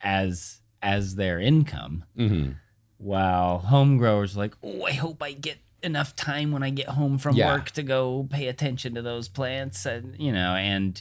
[0.00, 2.04] As as their income.
[2.16, 2.52] Mm-hmm.
[2.98, 6.88] While home growers are like, oh, I hope I get enough time when I get
[6.88, 7.52] home from Yeah.
[7.52, 11.00] work to go pay attention to those plants, and you know, and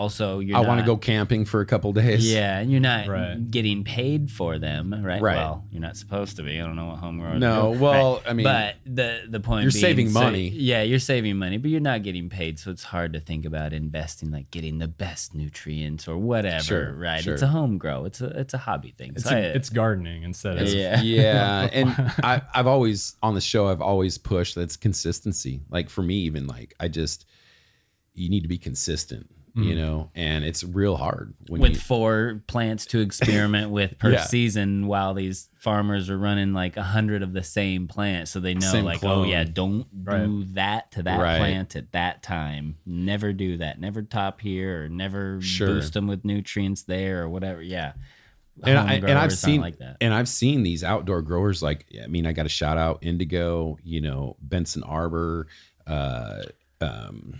[0.00, 2.30] also you're I want to go camping for a couple days.
[2.32, 3.50] Yeah, and you're not Right.
[3.50, 5.20] getting paid for them, right?
[5.20, 5.36] Right.
[5.36, 6.58] Well, you're not supposed to be.
[6.60, 7.40] I don't know what homegrown.
[7.40, 7.40] growers.
[7.40, 7.80] No, do.
[7.80, 8.22] well, Right.
[8.30, 10.48] I mean, but the the point you're being, saving so- money.
[10.48, 13.72] yeah, you're saving money, but you're not getting paid, so it's hard to think about
[13.72, 16.62] investing, like getting the best nutrients or whatever.
[16.64, 17.22] Sure, right?
[17.22, 17.34] sure.
[17.34, 18.04] It's a home grow.
[18.06, 19.12] It's a it's a hobby thing.
[19.14, 21.00] it's So I- it's gardening instead of Yeah.
[21.20, 21.88] yeah and
[22.22, 26.46] I, i've always on the show i've always pushed that's consistency like for me even
[26.46, 27.26] like i just
[28.14, 32.42] you need to be consistent you know and it's real hard when with you four
[32.46, 34.22] plants to experiment with per Yeah.
[34.24, 38.54] season while these farmers are running like a hundred of the same plant so they
[38.54, 39.26] know Same like clone.
[39.26, 40.24] oh yeah don't Right.
[40.24, 41.38] do that to that Right.
[41.38, 45.66] plant at that time never do that never top here or never Sure.
[45.68, 47.92] boost them with nutrients there or whatever yeah
[48.62, 51.86] and, Home I, and I've seen like that and I've seen these outdoor growers like
[52.02, 55.46] I mean I got to shout out Indigo, you know Benson Arbor,
[55.86, 56.42] uh,
[56.82, 57.38] um,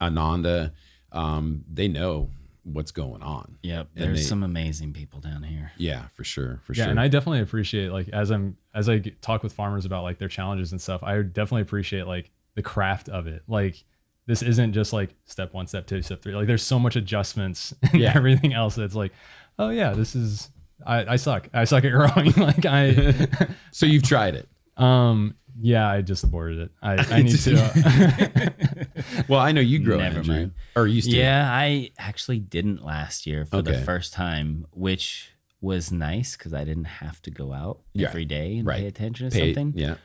[0.00, 0.72] Ananda.
[1.12, 2.30] Um, they know
[2.64, 3.58] what's going on.
[3.62, 6.90] yep And there's they- some amazing people down here Yeah, for sure, for yeah, sure.
[6.90, 10.18] and I definitely appreciate like as I'm as I get, talk with farmers about like
[10.18, 11.02] their challenges and stuff.
[11.02, 13.42] I definitely appreciate like the craft of it.
[13.48, 13.82] Like
[14.26, 16.34] this isn't just like step one, step two, step three.
[16.36, 18.12] Like there's so much adjustments and Yeah.
[18.14, 19.12] everything else that's like,
[19.58, 20.48] oh yeah, this is
[20.86, 21.48] I, I suck.
[21.52, 22.30] I suck at growing.
[22.36, 23.12] like I,
[23.72, 24.48] so you've tried it.
[24.76, 26.70] um, yeah, I just aborted it.
[26.82, 28.52] I, I need to.
[29.28, 30.52] Well, I know you grow Never Andrew, mind.
[30.76, 31.16] or used to.
[31.16, 36.64] Yeah, I actually didn't last year for the first time, which was nice because I
[36.64, 38.80] didn't have to go out Yeah, every day and right.
[38.80, 39.78] pay attention to Pay- something.
[39.78, 39.96] Yeah.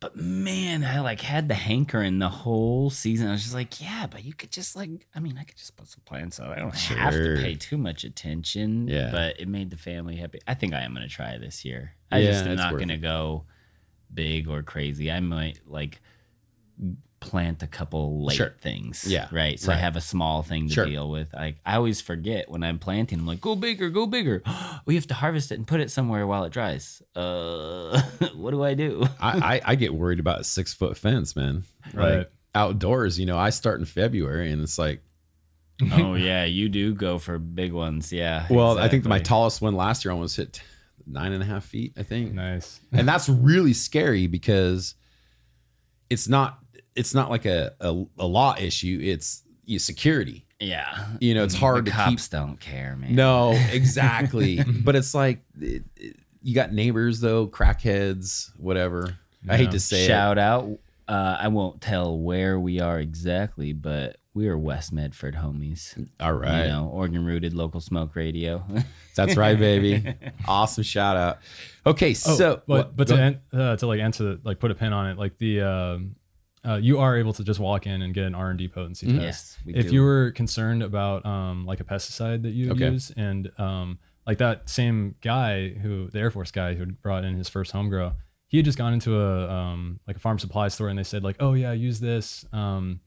[0.00, 3.28] But man, I like had the hankering the whole season.
[3.28, 5.76] I was just like, yeah, but you could just like, I mean, I could just
[5.76, 6.56] put some plants out.
[6.56, 8.88] I don't have to pay too much attention.
[8.88, 9.10] Yeah.
[9.12, 10.38] But it made the family happy.
[10.48, 11.92] I think I am gonna try this year.
[12.10, 13.02] I Yeah, just am not gonna it.
[13.02, 13.44] go
[14.12, 15.10] big or crazy.
[15.10, 16.00] I might like
[17.20, 18.54] plant a couple late Sure.
[18.62, 19.04] things.
[19.06, 19.60] Yeah, Right.
[19.60, 20.86] So I have a small thing to Sure.
[20.86, 21.32] deal with.
[21.34, 24.42] Like I always forget when I'm planting, I'm like, go bigger, go bigger.
[24.86, 27.02] we have to harvest it and put it somewhere while it dries.
[27.14, 28.00] Uh
[28.34, 29.04] what do I do?
[29.20, 31.64] I, I, I get worried about a six foot fence, man.
[31.92, 32.18] Right.
[32.18, 35.02] Like outdoors, you know, I start in February and it's like,
[35.92, 38.12] oh yeah, you do go for big ones.
[38.14, 38.46] Yeah.
[38.50, 40.62] well, I think my tallest one last year almost hit
[41.10, 42.32] nine and a half feet, I think.
[42.34, 42.80] nice.
[42.92, 44.94] And that's really scary because
[46.08, 46.58] it's not,
[46.96, 48.98] it's not like a, a, a law issue.
[49.02, 50.46] It's you security.
[50.58, 51.06] Yeah.
[51.20, 52.30] You know, it's hard the to cops keep.
[52.38, 53.14] don't care, man.
[53.14, 54.62] No, exactly.
[54.84, 59.14] but it's like, it, it- you got neighbors though, crackheads, whatever.
[59.46, 60.06] I hate to say it.
[60.06, 60.70] Shout out.
[61.06, 66.08] Uh, I won't tell where we are exactly, but we are West Medford homies.
[66.18, 66.62] All right.
[66.64, 68.64] You know, Oregon rooted local smoke radio.
[69.14, 70.14] That's right, baby.
[70.48, 71.38] awesome shout out.
[71.86, 73.40] Okay, Oh, so but but go to ahead.
[73.52, 76.16] an- uh, to like answer like put a pin on it, like the um,
[76.66, 79.06] uh, you are able to just walk in and get an R and D potency
[79.06, 79.18] Mhm.
[79.20, 79.22] test.
[79.22, 79.94] yes, we if do.
[79.94, 82.90] you were concerned about um, like a pesticide that you Okay.
[82.90, 87.34] use and um, like that same guy who the Air Force guy who brought in
[87.34, 88.12] his first home grow,
[88.48, 91.22] he had just gone into a um, like a farm supply store and they said
[91.24, 93.00] like, oh yeah, use this um,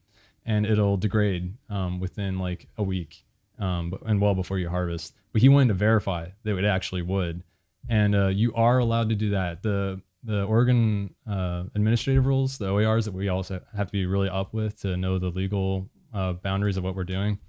[0.45, 3.25] and it'll degrade um, within like a week
[3.59, 5.13] um, and well before you harvest.
[5.31, 7.43] But he wanted to verify that it actually would,
[7.89, 9.63] and uh, you are allowed to do that.
[9.63, 14.29] The the Oregon uh, administrative rules, the OARs that we also have to be really
[14.29, 17.39] up with to know the legal uh, boundaries of what we're doing.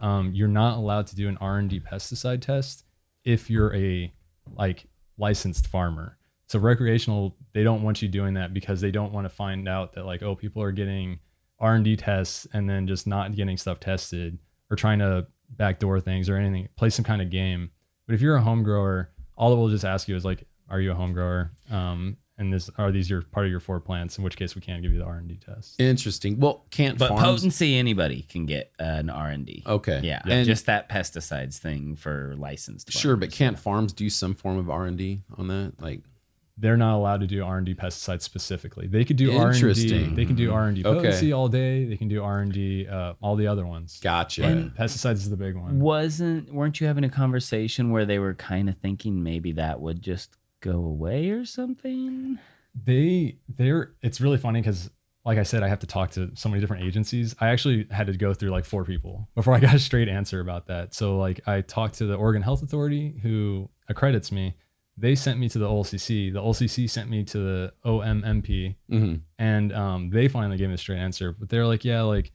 [0.00, 2.84] Um, you're not allowed to do an R&D pesticide test
[3.24, 4.12] if you're a
[4.56, 4.86] like
[5.18, 6.18] licensed farmer.
[6.48, 9.94] So recreational, they don't want you doing that because they don't want to find out
[9.94, 11.20] that like oh people are getting
[11.62, 14.38] R&D tests and then just not getting stuff tested
[14.70, 17.70] or trying to backdoor things or anything, play some kind of game.
[18.06, 20.80] But if you're a home grower, all it will just ask you is like, are
[20.80, 21.52] you a home grower?
[21.70, 24.16] Um, and this are these your part of your four plants?
[24.18, 25.78] In which case, we can't give you the R and D test.
[25.80, 26.40] interesting.
[26.40, 27.22] Well, can't but farms?
[27.22, 29.62] potency, anybody can get an R and D.
[29.66, 32.90] okay, Yeah, and just that pesticides thing for licensed.
[32.90, 35.74] sure, but can't farms do some form of R and D on that?
[35.78, 36.00] Like,
[36.58, 38.86] They're not allowed to do R and D pesticides specifically.
[38.86, 40.14] They could do R and D.
[40.14, 40.98] They can do R and D Okay.
[40.98, 41.86] potency all day.
[41.86, 42.86] They can do R and D.
[42.86, 43.98] Uh, all the other ones.
[44.02, 44.44] gotcha.
[44.44, 45.80] And- Pesticides is the big one.
[45.80, 50.02] wasn't weren't you having a conversation where they were kind of thinking maybe that would
[50.02, 52.38] just go away or something?
[52.84, 54.90] they they're it's really funny because
[55.24, 57.32] like I said, I have to talk to so many different agencies.
[57.40, 60.40] I actually had to go through like four people before I got a straight answer
[60.40, 60.94] about that.
[60.94, 64.56] So like I talked to the Oregon Health Authority who accredits me.
[64.96, 66.32] They sent me to the OLCC.
[66.32, 70.78] The OLCC sent me to the OMMP, hmm and um, they finally gave me a
[70.78, 71.32] straight answer.
[71.32, 72.32] But they're like, yeah, like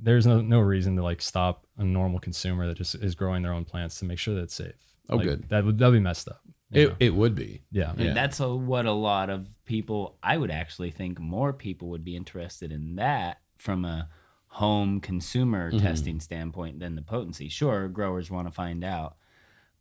[0.00, 3.52] there's no no reason to like stop a normal consumer that just is growing their
[3.52, 4.74] own plants to make sure that it's safe.
[5.08, 5.48] Oh, Like, good.
[5.48, 6.40] That would that'd be messed up.
[6.70, 6.96] It know?
[7.00, 7.62] it would be.
[7.72, 7.94] yeah.
[7.96, 8.12] Yeah.
[8.12, 12.14] That's a, what a lot of people, I would actually think more people would be
[12.14, 14.08] interested in that from a
[14.48, 15.80] home consumer Mhm.
[15.80, 17.48] testing standpoint than the potency.
[17.48, 19.16] Sure, growers want to find out.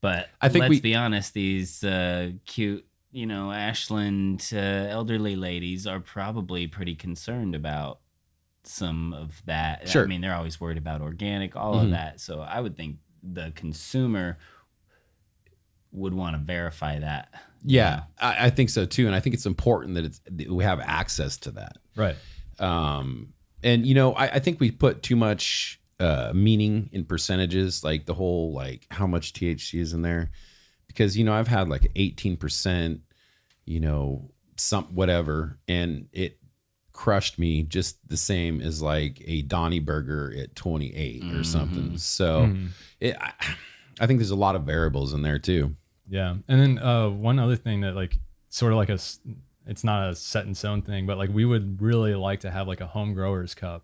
[0.01, 5.36] But I think let's we- be honest, these uh, cute, you know, Ashland uh, elderly
[5.36, 7.99] ladies are probably pretty concerned about
[8.63, 9.88] some of that.
[9.88, 10.03] Sure.
[10.03, 11.86] I mean, they're always worried about organic, all Mhm.
[11.86, 12.19] of that.
[12.19, 14.38] So I would think the consumer
[15.91, 17.33] would want to verify that.
[17.63, 20.63] Yeah, I, I think so too, and I think it's important that it's that we
[20.63, 21.77] have access to that.
[21.95, 22.15] Right.
[22.60, 23.33] Um,
[23.63, 28.05] and you know, I, I think we put too much uh, meaning in percentages, like
[28.05, 30.29] the whole like how much THC is in there,
[30.88, 33.01] because you know I've had like eighteen percent,
[33.65, 36.39] you know, some whatever, and it
[36.91, 41.97] crushed me just the same as like a Donny Burger at twenty or something.
[41.97, 42.69] So Mhm.
[42.99, 43.33] it, I,
[43.99, 45.75] I think there's a lot of variables in there too.
[46.10, 48.17] Yeah, and then uh, one other thing that like
[48.49, 48.99] sort of like a
[49.65, 52.67] it's not a set in stone thing, but like we would really like to have
[52.67, 53.83] like a home growers cup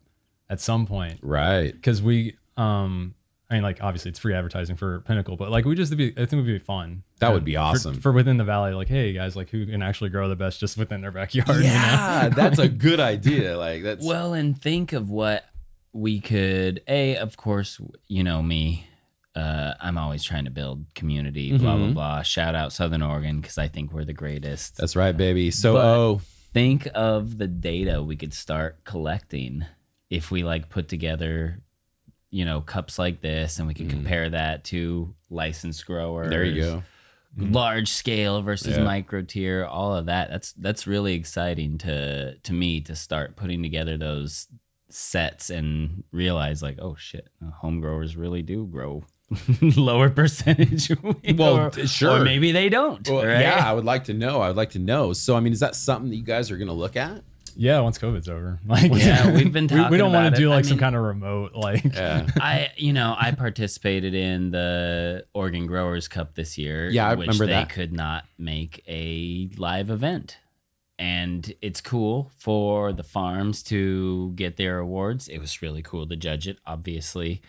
[0.50, 1.74] at some point Right.
[1.74, 3.16] because we, um,
[3.50, 6.26] I mean, like obviously it's free advertising for Pinnacle, but like we just be, I
[6.26, 7.04] think it would be fun.
[7.20, 7.96] That would be awesome.
[7.96, 8.74] for, within the valley.
[8.74, 11.48] Like, hey guys, like who can actually grow the best just within their backyard?
[11.50, 11.70] you know?
[11.70, 13.58] Yeah, that's a good idea.
[13.58, 15.46] Like that's Well, and think of what
[15.94, 16.82] we could.
[16.88, 18.88] A, of course, you know me.
[19.36, 21.56] Uh, I'm always trying to build community.
[21.58, 21.94] Blah blah Mhm.
[21.94, 22.22] blah.
[22.24, 24.78] Shout out Southern Oregon because I think we're the greatest.
[24.78, 25.52] that's right, baby.
[25.52, 26.22] So But- oh,
[26.54, 29.66] think of the data we could start collecting
[30.14, 31.62] if we like put together,
[32.30, 33.98] you know, cups like this, and we could Mhm.
[33.98, 36.30] compare that to licensed growers.
[36.30, 36.84] there you go.
[37.36, 38.84] large scale versus Yeah.
[38.84, 43.64] micro tier all of that that's that's really exciting to to me to start putting
[43.64, 44.48] together those
[44.90, 47.28] sets and realize like oh shit
[47.62, 49.04] home growers really do grow
[49.76, 50.92] lower percentage
[51.36, 52.20] Well, or, sure.
[52.22, 53.42] or maybe they don't Well, right?
[53.42, 54.40] Yeah, I would like to know.
[54.42, 55.12] I would like to know.
[55.14, 57.24] So, I mean, is that something that you guys are going to look at?
[57.56, 60.54] Yeah, once COVID's over, like Yeah, we've been we, we don't want to do it.
[60.54, 61.84] I like some mean- kind of remote like.
[61.94, 62.28] Yeah.
[62.38, 66.90] I, you know, I participated in the Oregon Growers Cup this year.
[66.90, 67.70] Yeah, I which remember they that.
[67.70, 70.38] could not make a live event,
[71.00, 75.28] and it's cool for the farms to get their awards.
[75.28, 77.42] It was really cool to judge it, obviously,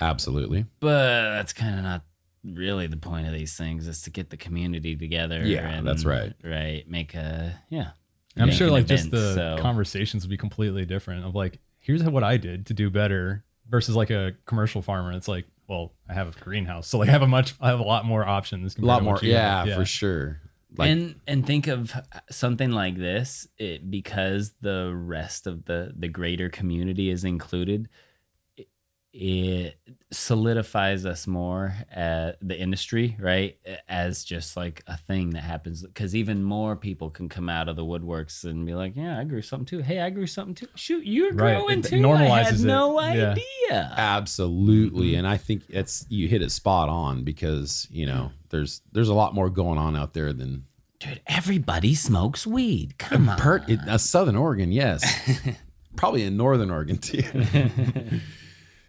[0.00, 0.66] Absolutely.
[0.80, 2.02] but that's kind of not
[2.44, 3.86] really the point of these things.
[3.88, 5.42] Is to get the community together.
[5.44, 6.32] Yeah, that's right.
[6.42, 7.90] Right, make a yeah.
[8.36, 12.02] I'm sure an like just the so- conversations would be completely different of like, here's
[12.02, 15.12] what I did to do better versus like a commercial farmer.
[15.12, 16.88] It's like, well, I have a greenhouse.
[16.88, 18.76] So like I have a much I have a lot more options.
[18.76, 19.14] A lot more.
[19.14, 20.40] what you Yeah, for sure.
[20.76, 21.94] Like, and and think of
[22.30, 27.88] something like this it, because the rest of the the greater community is included
[29.16, 33.56] it, it solidifies us more at the industry right
[33.88, 37.76] as just like a thing that happens because even more people can come out of
[37.76, 40.66] the woodworks and be like yeah i grew something too hey i grew something too
[40.74, 42.60] shoot you're Right, growing it too i normalizes had it.
[42.64, 43.30] no Yeah.
[43.32, 45.10] idea absolutely.
[45.10, 45.18] Mm-hmm.
[45.18, 49.14] And I think it's you hit it spot on because you know there's there's a
[49.14, 50.64] lot more going on out there than
[51.00, 54.70] dude everybody smokes weed come on Pert, it, uh, Southern Oregon.
[54.72, 55.02] Yes,
[55.96, 57.22] probably in Northern Oregon too.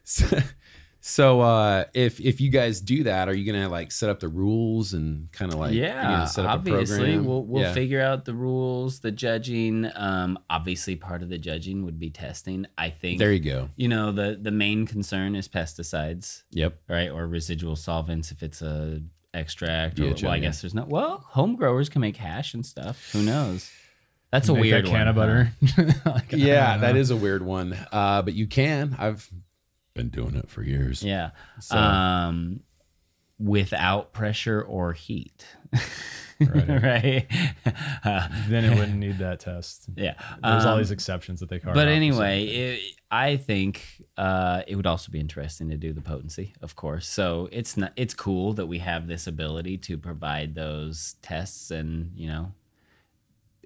[0.05, 0.39] so,
[1.01, 4.27] so uh, if if you guys do that, are you gonna like set up the
[4.27, 7.73] rules and kind of like yeah set up obviously a we'll we'll Yeah.
[7.73, 12.65] figure out the rules the judging um obviously part of the judging would be testing
[12.77, 13.69] i think There you go.
[13.75, 16.79] you know the the main concern is pesticides Yep.
[16.89, 19.01] right or residual solvents if it's a
[19.33, 20.41] extract or well i yeah.
[20.43, 23.69] guess there's no well home growers can make hash and stuff who knows
[24.31, 25.81] that's a weird that can of one, huh?
[25.85, 25.95] butter.
[26.05, 26.99] Like, Yeah, don't that know.
[26.99, 27.77] is a weird one.
[27.89, 28.93] Uh, but you can.
[28.99, 29.29] I've
[29.95, 31.01] been doing it for years.
[31.01, 32.59] yeah So- um
[33.39, 35.45] without pressure or heat
[36.39, 36.67] Right.
[36.83, 37.27] right
[38.03, 39.87] Uh, Then it wouldn't need that test.
[39.95, 41.75] yeah There's all Um, these exceptions that they carve.
[41.75, 42.81] but out for anyway, it,
[43.11, 47.07] I think uh, it would also be interesting to do the potency, of course.
[47.07, 52.11] So it's not it's cool that we have this ability to provide those tests, and
[52.15, 52.51] you know,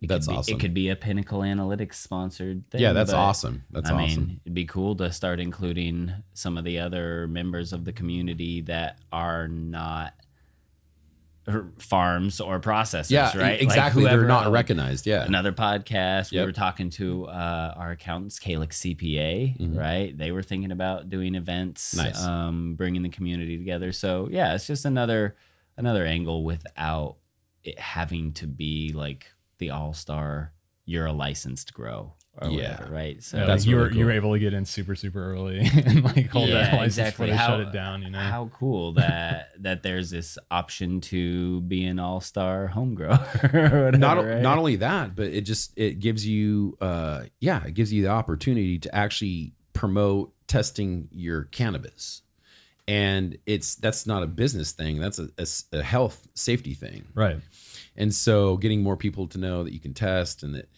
[0.01, 0.53] it That's could be, awesome.
[0.55, 2.81] It could be a Pinnacle Analytics sponsored thing.
[2.81, 3.63] Yeah, that's awesome.
[3.71, 3.97] That's awesome.
[3.97, 4.25] I awesome.
[4.27, 8.61] mean, it'd be cool to start including some of the other members of the community
[8.61, 10.13] that are not
[11.79, 13.53] farms or processors, Yeah, right?
[13.53, 14.03] Like, exactly.
[14.03, 15.07] They're not recognized.
[15.07, 15.23] Yeah.
[15.25, 19.75] Another podcast, we were talking to uh, our accountants, Calix CPA, Mhm.
[19.77, 20.15] right?
[20.15, 22.21] They were thinking about doing events, Nice.
[22.23, 23.91] um, bringing the community together.
[23.91, 25.35] So yeah, it's just another
[25.77, 27.15] another angle without
[27.63, 30.53] it having to be like the all star.
[30.85, 32.71] You're a licensed grow, or Yeah.
[32.71, 33.21] whatever, right?
[33.21, 35.59] So Yeah, That's you were really you were able to get in super super early
[35.85, 37.29] and like hold that license exactly.
[37.29, 38.01] How- shut it down.
[38.01, 38.17] You know.
[38.19, 43.17] How cool that that there's this option to be an all star home grower.
[43.41, 44.41] whatever, not right?
[44.41, 48.09] not only that, but it just it gives you uh yeah, it gives you the
[48.09, 52.23] opportunity to actually promote testing your cannabis.
[52.87, 54.99] And it's that's not a business thing.
[54.99, 55.29] That's a
[55.77, 57.05] a health safety thing.
[57.13, 57.37] right.
[57.99, 60.69] And so getting more people to know that you can test and that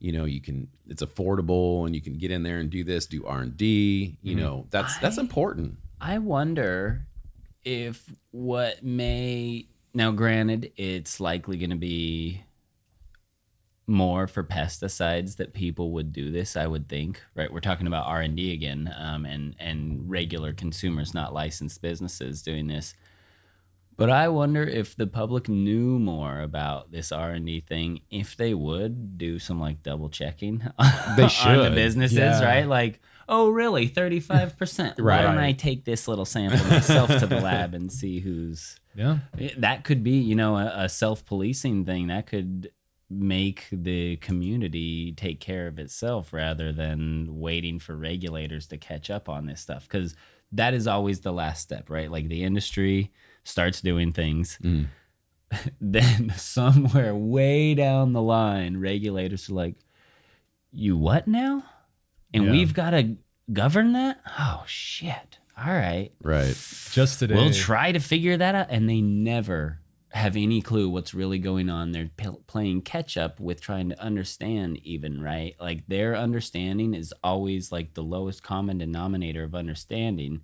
[0.00, 3.06] you know you can it's affordable and you can get in there and do this,
[3.06, 5.76] do R&D, you know, that's that's important.
[6.00, 7.06] I wonder
[7.62, 12.42] if what may now granted it's likely going to be
[13.86, 17.52] more for pesticides that people would do this i would think right?
[17.52, 22.94] We're talking about r&d again um, and and regular consumers not licensed businesses doing this
[24.00, 29.16] but i wonder if the public knew more about this r&d thing if they would
[29.18, 31.74] do some like double checking They on the should.
[31.74, 32.44] businesses Yeah.
[32.44, 35.22] right like oh really 35% why Right.
[35.22, 39.18] don't i take this little sample myself to the lab and see who's Yeah.
[39.38, 42.70] Eh, that could be you know a, a self-policing thing that could
[43.08, 49.28] make the community take care of itself rather than waiting for regulators to catch up
[49.28, 50.14] on this stuff because
[50.52, 53.12] that is always the last step right like the industry
[53.44, 54.86] starts doing things Mm.
[55.80, 59.74] then somewhere way down the line regulators are like
[60.72, 61.64] you what now
[62.32, 62.50] and Yeah.
[62.52, 63.16] we've got to
[63.52, 66.54] govern that oh shit all right Right.
[66.92, 67.34] Just today.
[67.34, 71.68] We'll try to figure that out, and they never have any clue what's really going
[71.68, 71.92] on.
[71.92, 75.54] They're p- playing catch up with trying to understand, even right.
[75.60, 80.40] Like their understanding is always like the lowest common denominator of understanding,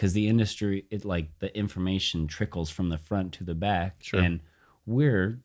[0.00, 4.18] because the industry, it like the information trickles from the front to the back, Sure.
[4.20, 4.40] and
[4.86, 5.38] we're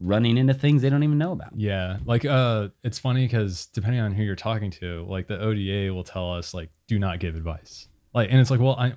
[0.00, 1.52] running into things they don't even know about.
[1.56, 5.94] Yeah, like uh, it's funny because depending on who you're talking to, like the ODA
[5.94, 7.88] will tell us like, do not give advice.
[8.12, 8.92] Like, and it's like, well, I,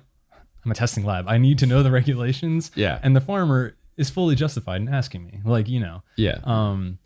[0.64, 1.26] I'm a testing lab.
[1.28, 2.70] I need to know the regulations.
[2.74, 2.98] Yeah.
[3.02, 6.40] And the farmer is fully justified in asking me, like, you know, Yeah.
[6.44, 6.98] um,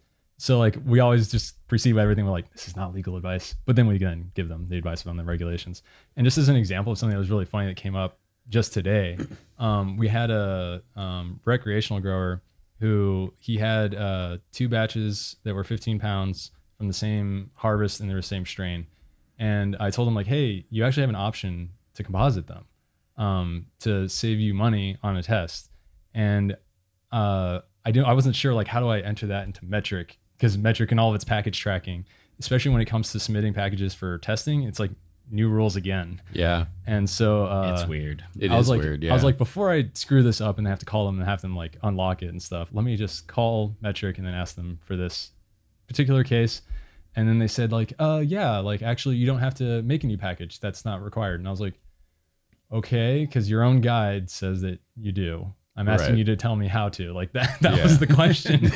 [0.45, 2.26] so like we always just perceive everything.
[2.26, 5.07] We're like, this is not legal advice, but then we then give them the advice
[5.07, 5.82] on the regulations.
[6.16, 8.18] And just as an example of something that was really funny that came up
[8.51, 9.16] just today,
[9.59, 12.42] um, we had a um, recreational grower
[12.78, 18.11] who he had uh, two batches that were 15 pounds from the same harvest and
[18.11, 18.86] they were the same strain.
[19.38, 22.66] And I told him like, hey, you actually have an option to composite them
[23.16, 25.70] um, to save you money on a test.
[26.12, 26.55] And
[27.11, 30.57] uh, I didn't, I wasn't sure like how do I enter that into Metrc because
[30.57, 32.05] Metrc and all of its package tracking,
[32.39, 34.91] especially when it comes to submitting packages for testing, it's like
[35.30, 36.20] new rules again.
[36.32, 36.66] Yeah.
[36.87, 38.24] And so uh, it's weird.
[38.39, 39.03] It is I was like, weird.
[39.03, 39.11] Yeah.
[39.11, 41.41] I was like, before I screw this up and have to call them and have
[41.41, 44.78] them like unlock it and stuff, let me just call Metrc and then ask them
[44.82, 45.30] for this
[45.87, 46.62] particular case.
[47.16, 50.07] And then they said like, uh, yeah, like actually you don't have to make a
[50.07, 50.61] new package.
[50.61, 51.41] That's not required.
[51.41, 51.74] And I was like,
[52.72, 55.53] okay, because your own guide says that you do.
[55.76, 56.18] I'm asking Right.
[56.18, 57.12] you to tell me how to.
[57.12, 57.58] Like that.
[57.60, 57.82] That Yeah.
[57.82, 58.70] was the question.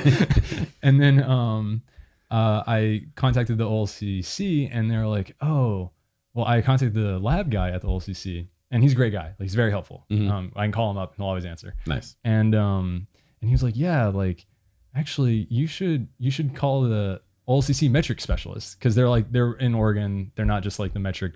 [0.83, 1.83] and then um,
[2.31, 5.91] uh, I contacted the OLCC and they're like, oh,
[6.35, 9.29] well, I contacted the lab guy at the OLCC and he's a great guy.
[9.39, 10.05] Like he's very helpful.
[10.11, 10.31] Mhm.
[10.31, 11.75] Um, I can call him up and he'll always answer.
[11.87, 12.17] nice.
[12.25, 13.07] And um,
[13.41, 14.47] and he was like, yeah, like
[14.95, 19.75] actually you should you should call the OLCC Metrc specialist because they're like they're in
[19.75, 20.33] Oregon.
[20.35, 21.35] They're not just like the Metrc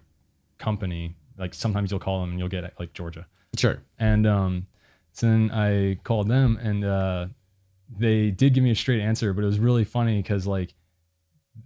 [0.59, 1.17] company.
[1.39, 3.27] Like sometimes you'll call them and you'll get like Georgia.
[3.57, 3.79] Sure.
[3.99, 4.67] And um,
[5.13, 7.27] so then I called them and uh,
[7.99, 10.75] they did give me a straight answer, but it was really funny because like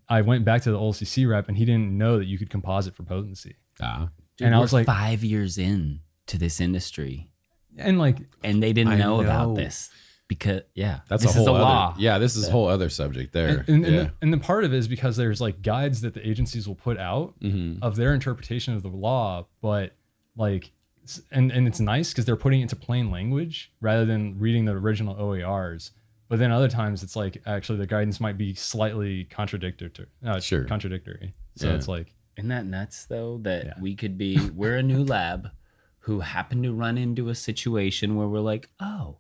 [0.09, 2.95] I went back to the OLCC rep and he didn't know that you could composite
[2.97, 3.57] for potency.
[3.81, 4.09] Ah.
[4.37, 7.31] Dude, and I was like- five years in to this industry,
[7.79, 9.21] And like, and they didn't know, know.
[9.21, 9.91] about this
[10.29, 11.95] because yeah, That's this a whole is a other, law.
[11.99, 13.59] Yeah, this is a whole other subject there.
[13.61, 16.15] and, and, and the, and the part of it is because there's like guides that
[16.15, 17.79] the agencies will put out Mhm.
[17.81, 19.95] of their interpretation of the law, but
[20.37, 20.71] like, s-
[21.31, 24.73] and, and it's nice because they're putting it into plain language rather than reading the
[24.73, 25.91] original OARs.
[26.29, 30.07] But then other times it's like actually the guidance might be slightly contradictory.
[30.25, 30.65] Uh, Sure.
[30.65, 31.33] Contradictory.
[31.55, 31.75] So Yeah.
[31.75, 33.39] it's like, Isn't that nuts though?
[33.39, 33.73] That Yeah.
[33.81, 35.51] we could be we're a new lab
[36.01, 39.17] who happen to run into a situation where we're like, oh,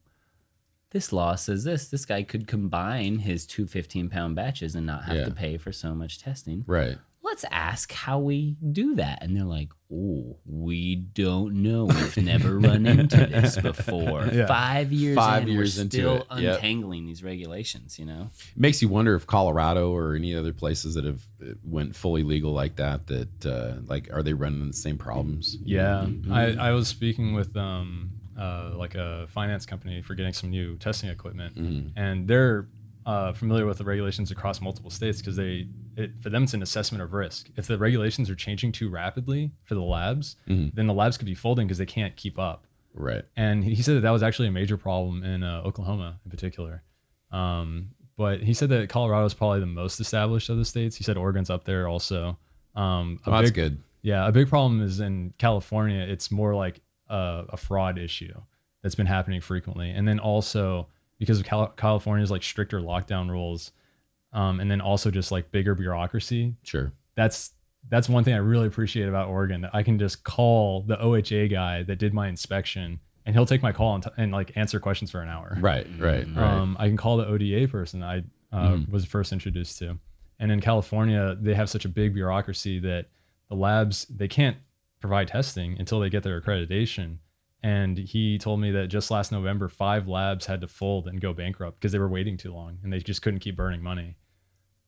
[0.90, 1.88] this law says this.
[1.88, 5.24] This guy could combine his two 15 pound batches and not have Yeah.
[5.26, 6.64] to pay for so much testing.
[6.66, 6.98] Right.
[7.26, 9.22] Let's let's ask how we do that.
[9.22, 11.84] And they're like, oh, we don't know.
[11.84, 14.26] We've never run into this before.
[14.32, 14.46] Yeah.
[14.46, 16.40] Five years Five in, years we're into still it.
[16.40, 16.54] Yep.
[16.54, 18.30] untangling these regulations, you know?
[18.54, 22.22] It makes you wonder if Colorado or any other places that have uh, went fully
[22.22, 25.58] legal like that, that uh, like are they running the same problems?
[25.62, 30.50] Yeah, I, I was speaking with um uh, like a finance company for getting some
[30.50, 32.66] new testing equipment, and they're
[33.06, 36.60] uh, familiar with the regulations across multiple states because they it, for them it's an
[36.62, 37.48] assessment of risk.
[37.56, 41.34] If the regulations are changing too rapidly for the labs, then the labs could be
[41.34, 42.66] folding because they can't keep up.
[42.92, 43.24] Right.
[43.36, 46.82] And he said that that was actually a major problem in uh, Oklahoma in particular.
[47.30, 50.96] Um, but he said that Colorado is probably the most established of the states.
[50.96, 52.38] He said Oregon's up there also.
[52.74, 53.78] Um, a Well, that's good.
[54.02, 56.00] yeah, a big problem is in California.
[56.08, 58.34] It's more like a, a fraud issue
[58.82, 60.88] that's been happening frequently, and then also
[61.18, 63.72] because of Cal- California's like stricter lockdown rules,
[64.32, 66.54] um, and then also just like bigger bureaucracy.
[66.62, 66.92] Sure.
[67.14, 67.52] That's
[67.88, 71.50] that's one thing I really appreciate about Oregon that I can just call the OHA
[71.50, 74.80] guy that did my inspection, and he'll take my call and, t- and like answer
[74.80, 75.56] questions for an hour.
[75.60, 75.86] Right.
[75.98, 76.26] Right.
[76.34, 76.36] Right.
[76.36, 79.98] Um, I can call the ODA person I uh, was first introduced to.
[80.38, 83.06] And in California, they have such a big bureaucracy that
[83.48, 84.56] the labs they can't
[85.00, 87.18] provide testing until they get their accreditation.
[87.66, 91.32] And he told me that just last November, five labs had to fold and go
[91.32, 94.16] bankrupt because they were waiting too long and they just couldn't keep burning money.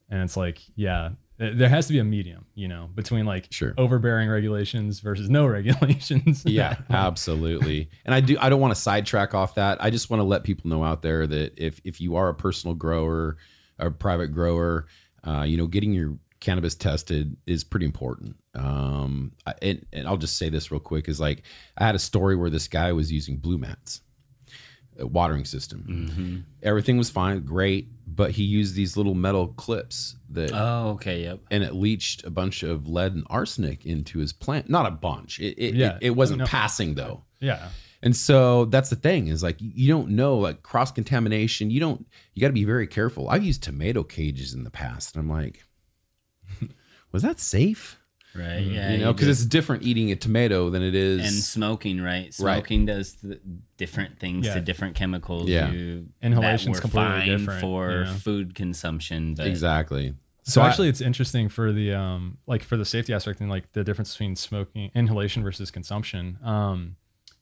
[0.08, 3.74] And it's like, yeah, there has to be a medium, you know, between like Sure.
[3.76, 6.44] overbearing regulations versus no regulations.
[6.44, 10.20] yeah absolutely and i do i don't want to sidetrack off that i just want
[10.20, 13.36] to let people know out there that if if you are a personal grower
[13.78, 14.86] or private grower
[15.24, 20.16] uh, you know getting your cannabis tested is pretty important um I- and, and i'll
[20.16, 21.42] just say this real quick is like
[21.76, 24.00] i had a story where this guy was using Blumats
[24.98, 30.50] a watering system everything was fine great but he used these little metal clips that
[30.52, 31.22] Oh, okay.
[31.22, 31.40] Yep.
[31.52, 34.68] and it leached a bunch of lead and arsenic into his plant.
[34.68, 35.38] Not a bunch.
[35.38, 35.96] It it, Yeah.
[36.00, 36.46] it, it wasn't No.
[36.46, 37.22] passing though.
[37.38, 37.68] yeah.
[38.02, 41.70] And so that's the thing is like you don't know like cross contamination.
[41.70, 42.06] You don't.
[42.34, 43.28] You got to be very careful.
[43.28, 45.64] I've used tomato cages in the past, and I'm like,
[47.12, 47.98] was that safe?
[48.34, 48.60] Right.
[48.60, 48.92] Yeah.
[48.92, 51.20] you know, because it's different eating a tomato than it is.
[51.24, 52.32] and smoking, right?
[52.32, 53.40] Smoking does th-
[53.76, 54.54] different things Yeah.
[54.54, 55.48] to different chemicals.
[55.48, 55.70] Yeah.
[55.70, 58.12] You, Inhalation's that completely fine different, for you know?
[58.14, 59.34] food consumption.
[59.34, 60.14] But exactly.
[60.44, 63.72] So, I- actually, it's interesting for the um, like for the safety aspect and like
[63.72, 66.38] the difference between smoking inhalation versus consumption.
[66.44, 66.96] Um,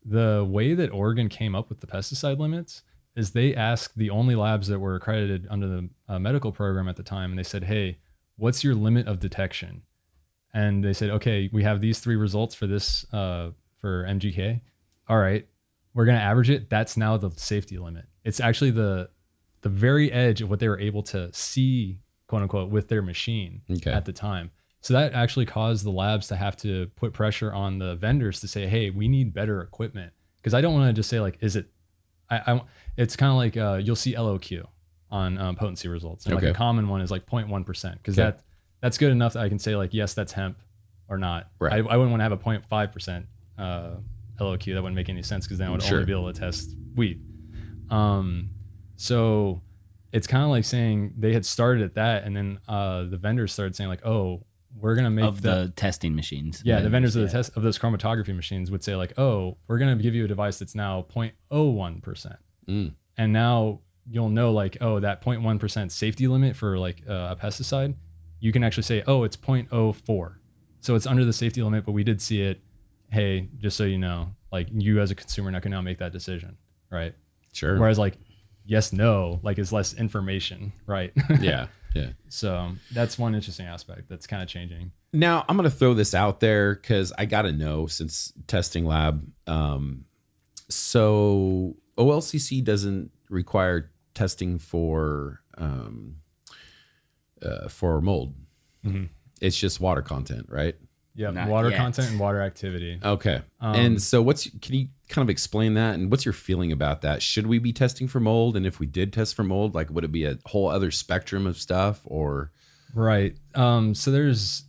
[0.04, 2.82] the way that Oregon came up with the pesticide limits
[3.16, 6.96] is they asked the only labs that were accredited under the uh, medical program at
[6.96, 7.98] the time, and they said, "Hey,
[8.36, 9.82] what's your limit of detection?"
[10.56, 14.62] And they said, "Okay, we have these three results for this uh, for MGK.
[15.08, 15.46] All right,
[15.92, 16.70] we're gonna average it.
[16.70, 18.06] That's now the safety limit.
[18.24, 19.10] It's actually the
[19.60, 23.60] the very edge of what they were able to see, quote unquote, with their machine
[23.70, 23.90] Okay.
[23.92, 24.50] at the time.
[24.80, 28.48] So that actually caused the labs to have to put pressure on the vendors to
[28.48, 31.56] say, "Hey, we need better equipment." Because I don't want to just say like, "Is
[31.56, 31.66] it?"
[32.30, 32.60] I, I
[32.96, 34.64] it's kind of like uh, you'll see LOQ
[35.10, 38.30] on um, potency results, and like a common one is like 0.1 percent, because Okay.
[38.30, 38.42] that
[38.80, 40.58] that's good enough that I can say like, yes, that's hemp
[41.08, 41.48] or not.
[41.58, 41.72] Right.
[41.72, 43.26] I, I wouldn't want to have a 0.5 percent
[43.58, 43.96] uh,
[44.40, 44.64] LOQ.
[44.74, 45.98] That wouldn't make any sense because then I would Sure.
[45.98, 47.22] only be able to test weed.
[47.90, 48.50] Um,
[48.96, 49.62] so
[50.12, 53.52] it's kind of like saying they had started at that, and then uh, the vendors
[53.52, 54.42] started saying like, "Oh,
[54.78, 56.62] we're gonna make of the, the testing machines.
[56.64, 57.32] yeah the vendors of the yeah.
[57.32, 60.58] test of those chromatography machines would say like, "Oh, we're gonna give you a device
[60.58, 62.36] that's now 0.01 percent,"
[62.68, 62.92] Mm.
[63.16, 67.36] and now you'll know like, oh, that 0.1 percent safety limit for like uh, a
[67.40, 67.94] pesticide,
[68.40, 70.34] you can actually say, oh, it's 0.04,
[70.80, 72.60] so it's under the safety limit, but we did see it.
[73.10, 76.12] Hey, just so you know, like you as a consumer now can now make that
[76.12, 76.56] decision,
[76.90, 77.14] right?
[77.52, 77.78] Sure.
[77.78, 78.18] Whereas like
[78.66, 81.12] yes, no, like is less information, right?
[81.40, 81.68] yeah.
[81.94, 82.10] Yeah.
[82.28, 84.92] so that's one interesting aspect that's kind of changing.
[85.14, 88.84] Now I'm going to throw this out there because I got to know since testing
[88.84, 89.26] lab.
[89.46, 90.04] Um,
[90.68, 96.16] so OLCC doesn't require testing for um,
[97.46, 98.34] uh, for mold.
[98.84, 99.08] Mhm.
[99.40, 100.74] It's just water content, right?
[101.14, 101.78] Yeah, Not water yet.
[101.78, 102.98] content and water activity.
[103.02, 103.40] Okay.
[103.60, 105.94] Um, and so, what's can you kind of explain that?
[105.94, 107.22] And what's your feeling about that?
[107.22, 108.54] Should we be testing for mold?
[108.56, 111.46] And if we did test for mold, like would it be a whole other spectrum
[111.46, 112.02] of stuff?
[112.04, 112.50] Or
[112.94, 113.34] Right.
[113.54, 114.64] Um, so there's,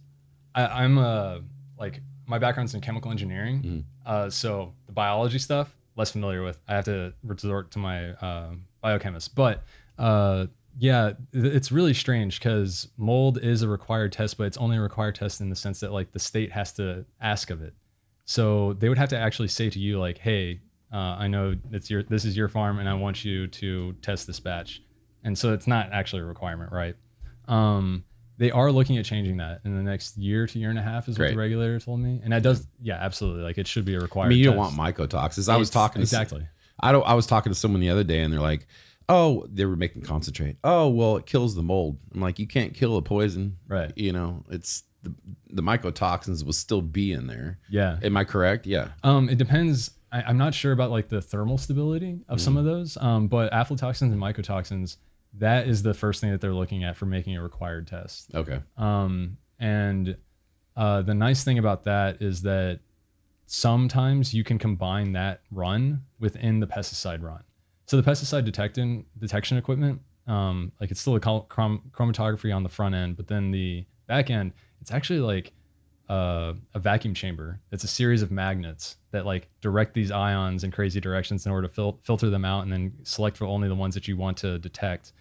[0.55, 1.41] I, I'm a
[1.77, 3.61] like my background's in chemical engineering.
[3.63, 3.83] Mhm.
[4.05, 6.59] Uh, so the biology stuff less familiar with.
[6.67, 8.51] I have to resort to my uh,
[8.81, 9.35] biochemist.
[9.35, 9.63] But
[9.97, 10.47] uh,
[10.79, 15.15] yeah, it's really strange because mold is a required test, but it's only a required
[15.15, 17.73] test in the sense that like the state has to ask of it.
[18.25, 20.61] So they would have to actually say to you like, "Hey,
[20.93, 24.27] uh, I know it's your this is your farm, and I want you to test
[24.27, 24.83] this batch."
[25.23, 26.95] And so it's not actually a requirement, right?
[27.47, 28.03] Um,
[28.37, 31.07] they are looking at changing that in the next year to year and a half,
[31.07, 32.21] is what the regulator told me.
[32.23, 33.41] And that does, yeah, absolutely.
[33.41, 34.27] Like it should be a required.
[34.27, 34.77] I mean, you don't test.
[34.77, 35.49] want mycotoxins.
[35.49, 36.47] I was talking to exactly.
[36.79, 37.05] I don't.
[37.07, 38.67] I was talking to someone the other day, and they're like,
[39.09, 40.57] "Oh, they were making concentrate.
[40.63, 43.91] Oh, well, it kills the mold." I'm like, "You can't kill a poison, Right.
[43.95, 45.13] You know, it's the
[45.49, 47.59] the mycotoxins will still be in there.
[47.69, 47.99] Yeah.
[48.03, 48.65] Am I correct?
[48.65, 48.89] Yeah.
[49.03, 49.91] Um, it depends.
[50.11, 52.41] I, I'm not sure about like the thermal stability of Mm.
[52.41, 52.97] some of those.
[52.97, 54.97] Um, but aflatoxins and mycotoxins,
[55.35, 58.33] that is the first thing that they're looking at for making a required test.
[58.33, 58.59] Okay.
[58.77, 60.17] Um, and
[60.75, 62.79] uh, the nice thing about that is that
[63.45, 67.43] sometimes you can combine that run within the pesticide run.
[67.87, 72.63] So the pesticide detection detection equipment, um, like it's still a chrom- chrom- chromatography on
[72.63, 75.53] the front end, but then the back end, it's actually like
[76.09, 77.59] uh, a vacuum chamber.
[77.71, 81.67] It's a series of magnets that like direct these ions in crazy directions in order
[81.67, 84.37] to fil- filter them out and then select for only the ones that you want
[84.37, 85.13] to detect.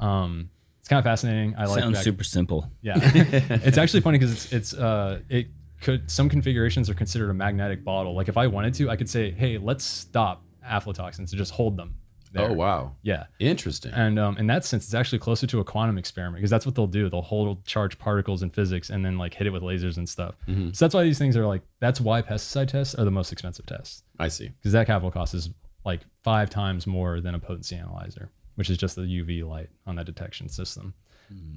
[0.00, 0.50] Um,
[0.80, 1.54] it's kind of fascinating.
[1.58, 2.70] I like Sounds vac- super simple.
[2.82, 5.48] yeah, it's actually funny because it's it's uh it
[5.80, 8.14] could some configurations are considered a magnetic bottle.
[8.14, 11.76] Like if I wanted to, I could say, hey, let's stop aflatoxins and just hold
[11.76, 11.96] them.
[12.34, 12.50] There.
[12.50, 12.92] Oh wow.
[13.02, 13.92] Yeah, Interesting.
[13.92, 16.74] and um, in that sense, it's actually closer to a quantum experiment because that's what
[16.74, 17.08] they'll do.
[17.08, 20.34] They'll hold charged particles in physics and then like hit it with lasers and stuff.
[20.48, 20.70] Mm-hmm.
[20.72, 23.66] So that's why these things are like that's why pesticide tests are the most expensive
[23.66, 24.48] tests I see.
[24.48, 25.50] because that capital cost is
[25.84, 29.96] like five times more than a potency analyzer, which is just the UV light on
[29.96, 30.94] that detection system.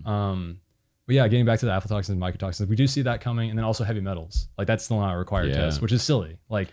[0.05, 0.59] Um,
[1.05, 3.57] but yeah, getting back to the aflatoxins and mycotoxins, we do see that coming, and
[3.57, 4.49] then also heavy metals.
[4.57, 5.55] Like that's still not a required Yeah.
[5.61, 6.38] test, which is silly.
[6.49, 6.67] Like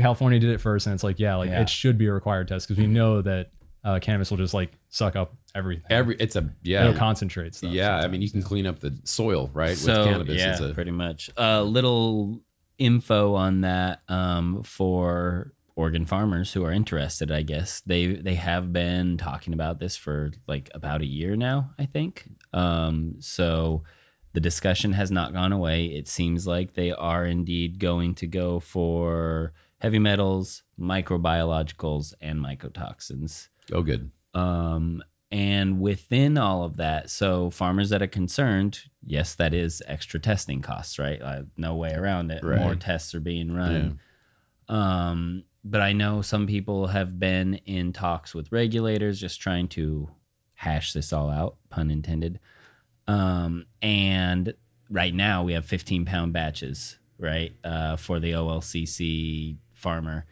[0.00, 1.62] California did it first, and it's like yeah, like Yeah.
[1.62, 3.50] it should be a required test because we know that
[3.84, 5.86] uh, cannabis will just like suck up everything.
[5.90, 6.92] Every it's a It'll yeah.
[6.94, 7.72] concentrate stuff.
[7.72, 9.76] Yeah, I mean, you can clean up the soil, right?
[9.76, 10.36] So with cannabis.
[10.38, 11.30] yeah, it's a, pretty much.
[11.36, 12.40] A little
[12.78, 17.30] info on that um, for Oregon farmers who are interested.
[17.30, 21.70] I guess they they have been talking about this for like about a year now.
[21.78, 22.28] I think.
[22.52, 23.84] Um, so
[24.32, 25.86] the discussion has not gone away.
[25.86, 33.48] It seems like they are indeed going to go for heavy metals, microbiologicals, and mycotoxins.
[33.72, 34.10] oh, good.
[34.34, 35.02] Um,
[35.32, 40.60] and within all of that, so farmers that are concerned, yes, that is extra testing
[40.60, 41.20] costs, right?
[41.22, 42.42] Uh, no way around it.
[42.44, 42.60] Right.
[42.60, 44.00] More tests are being run.
[44.68, 50.10] Um, but I know some people have been in talks with regulators, just trying to
[50.54, 52.40] hash this all out, pun intended.
[53.06, 54.54] Um, and
[54.88, 60.26] right now we have 15 pound batches, right, uh, for the OLCC farmer,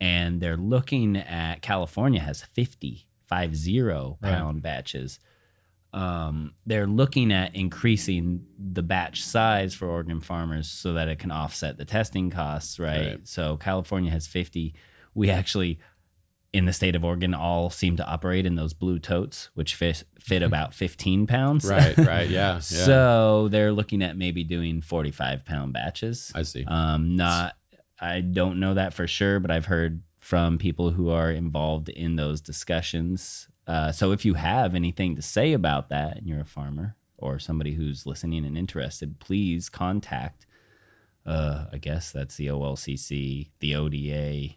[0.00, 4.62] and they're looking at California has 50, five zero Right.
[4.62, 5.20] batches.
[5.92, 11.30] Um, they're looking at increasing the batch size for Oregon farmers so that it can
[11.30, 13.06] offset the testing costs, right?
[13.06, 13.28] Right.
[13.28, 14.74] So California has 50.
[15.14, 15.78] We actually
[16.52, 20.04] in the state of Oregon all seem to operate in those blue totes, which fit,
[20.18, 21.64] fit about 15 pounds.
[21.66, 22.58] Right, right, yeah, yeah.
[22.60, 26.32] So they're looking at maybe doing 45 pound batches.
[26.34, 26.64] I see.
[26.66, 27.56] Um, not,
[27.98, 32.16] I don't know that for sure, but I've heard from people who are involved in
[32.16, 33.48] those discussions.
[33.66, 37.38] Uh, so if you have anything to say about that and you're a farmer or
[37.38, 40.46] somebody who's listening and interested, please contact.
[41.24, 44.56] Uh, I guess that's the OLCC, the ODA.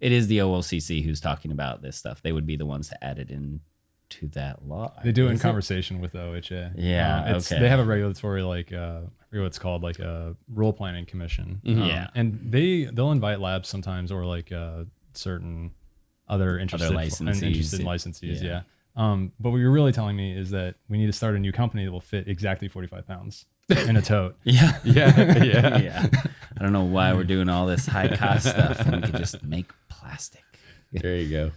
[0.00, 2.22] It is the OLCC who's talking about this stuff.
[2.22, 3.60] They would be the ones to add it in
[4.10, 4.92] to that law.
[5.04, 6.72] They do it in Is conversation with the OHA.
[6.76, 7.60] Yeah, Uh, it's, okay.
[7.60, 11.04] They have a regulatory like uh, I forget what it's called, like a rule planning
[11.06, 11.60] commission.
[11.64, 11.82] Mhm.
[11.82, 12.08] Um, Yeah.
[12.14, 14.84] and they they'll invite labs sometimes or like uh,
[15.14, 15.72] certain
[16.28, 17.86] other interested licensees, interested yeah.
[17.86, 18.42] licensees.
[18.42, 18.48] Yeah.
[18.48, 18.62] Yeah.
[18.96, 21.52] Um, but what you're really telling me is that we need to start a new
[21.52, 24.36] company that will fit exactly 45 pounds in a tote.
[24.44, 24.76] Yeah.
[24.84, 25.78] Yeah, yeah.
[25.88, 26.06] yeah.
[26.58, 29.42] I don't know why we're doing all this high cost stuff when we could just
[29.44, 30.42] make plastic.
[30.92, 31.50] There you go.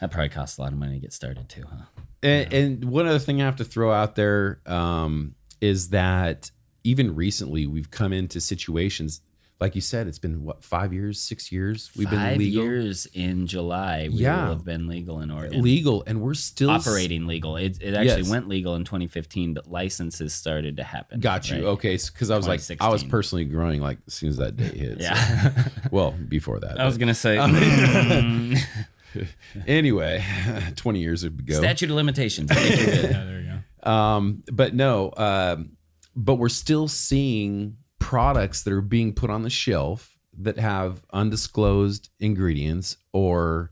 [0.00, 1.84] That probably costs a lot of money to get started too, huh?
[2.22, 6.50] And, and one other thing I have to throw out there um, is that
[6.84, 9.20] even recently we've come into situations,
[9.58, 13.06] like you said, it's been what five years, six years we've Five been legal, years
[13.14, 14.42] in July, we Yeah.
[14.48, 15.62] will have been legal in Oregon.
[15.62, 17.56] legal, and we're still s- Operating legal.
[17.56, 18.28] It, it actually Yes.
[18.30, 21.20] went legal in 2015, but licenses started to happen.
[21.20, 21.56] Got you.
[21.56, 21.64] right?
[21.64, 24.74] Okay, because I was like, I was personally growing like as soon as that date
[24.74, 24.98] hit.
[25.00, 25.68] so- Yeah.
[25.90, 26.78] well, before that.
[26.78, 27.38] I was going to say
[29.66, 30.24] anyway,
[30.76, 31.54] twenty years ago.
[31.54, 32.50] statute of limitations.
[32.52, 33.10] I think you're good.
[33.10, 33.90] Yeah, there you go.
[33.90, 35.76] Um, but no, um,
[36.14, 42.10] but we're still seeing products that are being put on the shelf that have undisclosed
[42.20, 43.70] ingredients or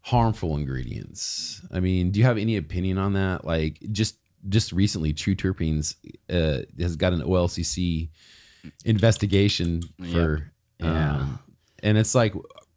[0.00, 1.60] harmful ingredients.
[1.72, 3.44] I mean, do you have any opinion on that?
[3.44, 4.16] Like just
[4.48, 5.94] just recently, True Terpenes
[6.28, 8.08] uh, has got an OLCC
[8.84, 9.82] investigation
[10.12, 11.16] for, Yeah.
[11.16, 11.38] um,
[11.82, 12.34] and it's like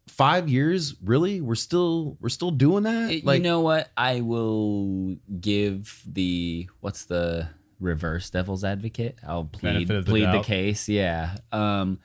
[0.07, 0.95] five years.
[1.03, 3.11] Really, we're still we're still doing that.
[3.11, 3.89] It- like you know what?
[3.97, 7.49] I will give the what's the
[7.79, 9.17] reverse devil's advocate.
[9.25, 10.87] I'll plead the plead the case.
[10.89, 11.35] Yeah.
[11.51, 11.99] Um,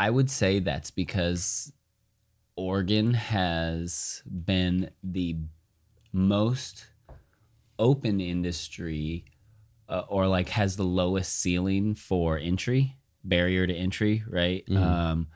[0.00, 1.72] I would say that's because
[2.56, 5.36] Oregon has been the
[6.12, 6.86] most
[7.78, 9.24] open industry
[9.88, 14.76] uh, or like has the lowest ceiling for entry barrier to entry right Mhm.
[14.82, 15.26] um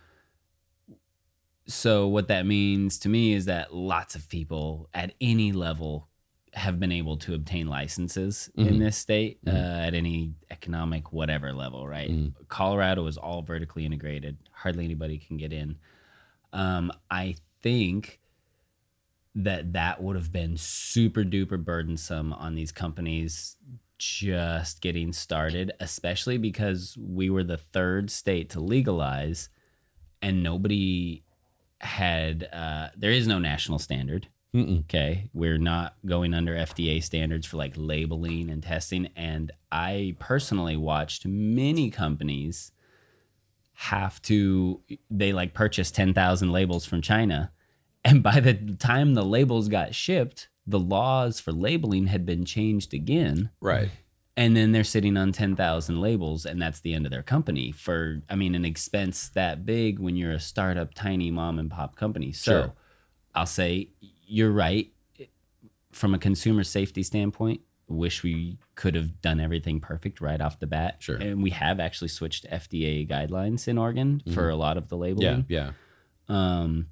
[1.66, 6.08] so what that means to me is that lots of people at any level
[6.54, 8.78] have been able to obtain licenses in Mhm.
[8.80, 9.54] this state Mhm.
[9.54, 12.34] uh, at any economic whatever level right Mhm.
[12.48, 15.78] colorado is all vertically integrated hardly anybody can get in
[16.52, 18.20] um, i think
[19.34, 23.56] that that would have been super duper burdensome on these companies
[23.98, 29.48] just getting started, especially because we were the third state to legalize
[30.20, 31.22] and nobody
[31.82, 34.28] had, uh, there is no national standard.
[34.54, 34.80] Mm-mm.
[34.80, 35.30] Okay.
[35.32, 39.08] We're not going under FDA standards for like labeling and testing.
[39.16, 42.72] And I personally watched many companies
[43.74, 47.50] have to, they like purchase 10,000 labels from China.
[48.04, 52.92] And by the time the labels got shipped, the laws for labeling had been changed
[52.94, 53.50] again.
[53.60, 53.90] Right.
[54.36, 58.22] And then they're sitting on 10,000 labels, and that's the end of their company for,
[58.30, 62.32] I mean, an expense that big when you're a startup, tiny mom and pop company.
[62.32, 62.72] So Sure.
[63.34, 63.90] I'll say
[64.26, 64.90] you're right.
[65.92, 70.66] From a consumer safety standpoint, wish we could have done everything perfect right off the
[70.66, 70.96] bat.
[71.00, 71.16] Sure.
[71.16, 75.44] And we have actually switched FDA guidelines in Oregon for a lot of the labeling.
[75.48, 75.72] Yeah.
[76.28, 76.60] Yeah.
[76.60, 76.86] Um,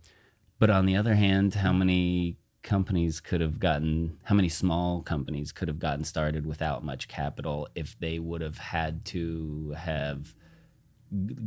[0.58, 5.52] but on the other hand, how many companies could have gotten, how many small companies
[5.52, 10.34] could have gotten started without much capital if they would have had to have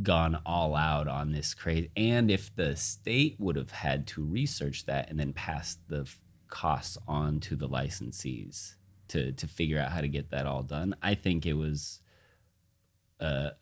[0.02, 4.84] gone all out on this crazy, and if the state would have had to research
[4.86, 6.06] that and then pass the
[6.48, 8.74] costs on to the licensees
[9.08, 10.94] to to figure out how to get that all done.
[11.02, 12.00] I think it was
[13.20, 13.52] a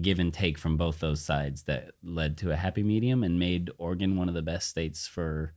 [0.00, 3.70] give and take from both those sides that led to a happy medium and made
[3.76, 5.54] Oregon one of the best states for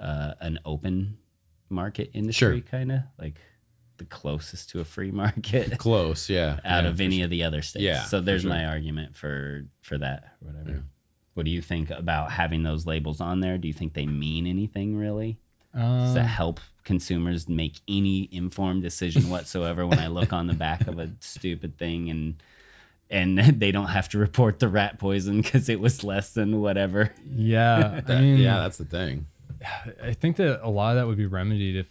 [0.00, 1.18] uh, an open
[1.68, 3.36] market industry, kind of like
[3.98, 6.28] the closest to a free market Close.
[6.30, 6.58] Yeah.
[6.64, 7.24] out Yeah, of any sure.
[7.24, 7.82] of the other states.
[7.84, 8.50] Yeah, so there's sure.
[8.50, 10.24] my argument for for that.
[10.42, 10.70] or Whatever.
[10.70, 10.82] Yeah.
[11.34, 13.56] What do you think about having those labels on there?
[13.56, 15.38] Do you think they mean anything really?
[15.72, 20.88] Does that help consumers make any informed decision whatsoever when I look on the back
[20.88, 22.42] of a stupid thing and
[23.08, 27.12] and they don't have to report the rat poison because it was less than whatever?
[27.24, 29.26] yeah, I mean, yeah, that's the thing.
[30.02, 31.86] I think that a lot of that would be remedied if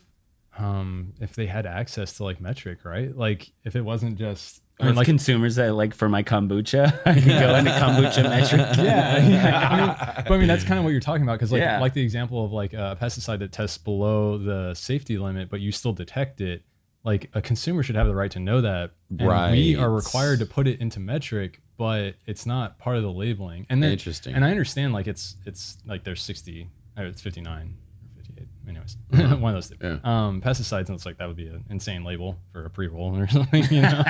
[0.58, 3.16] um if they had access to like Metrc, right?
[3.16, 7.02] Like if it wasn't just I mean, With like consumers that like for my kombucha,
[7.06, 8.78] I can go into kombucha Metrc.
[8.84, 9.68] yeah, yeah.
[9.70, 11.80] I mean, but I mean that's kind of what you're talking about because like Yeah.
[11.80, 15.72] like the example of like a pesticide that tests below the safety limit, but you
[15.72, 16.64] still detect it.
[17.04, 20.46] Like a consumer should have the right to know that, and we are required to
[20.46, 23.66] put it into Metrc, but it's not part of the labeling.
[23.70, 24.36] And then Interesting.
[24.36, 26.68] And I understand like it's it's like there's 60
[26.98, 27.76] or it's 59
[28.18, 28.48] or 58.
[28.68, 28.98] Anyways,
[29.40, 29.76] one of those two.
[29.82, 29.98] Yeah.
[30.04, 33.28] Um, pesticides and it's like that would be an insane label for a pre-roll or
[33.30, 33.64] something.
[33.72, 34.04] You know,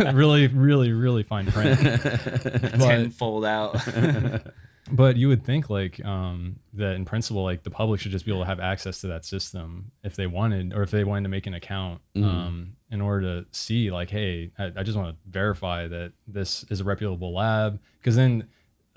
[0.12, 1.80] really, really, really fine print.
[1.82, 3.76] But- Tenfold out.
[4.92, 8.32] but you would think like um, that in principle, like the public should just be
[8.32, 11.28] able to have access to that system if they wanted, or if they wanted to
[11.28, 12.24] make an account Mhm.
[12.24, 16.64] um, in order to see like, hey, I, I just want to verify that this
[16.70, 18.48] is a reputable lab, because then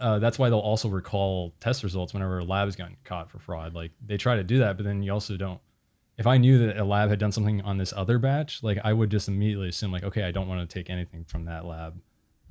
[0.04, 3.40] uh, that's why they'll also recall test results whenever a lab has gotten caught for
[3.40, 3.74] fraud.
[3.74, 5.60] Like they try to do that, but then you also don't.
[6.18, 8.94] If I knew that a lab had done something on this other batch, like I
[8.94, 12.00] would just immediately assume like, okay, I don't want to take anything from that lab.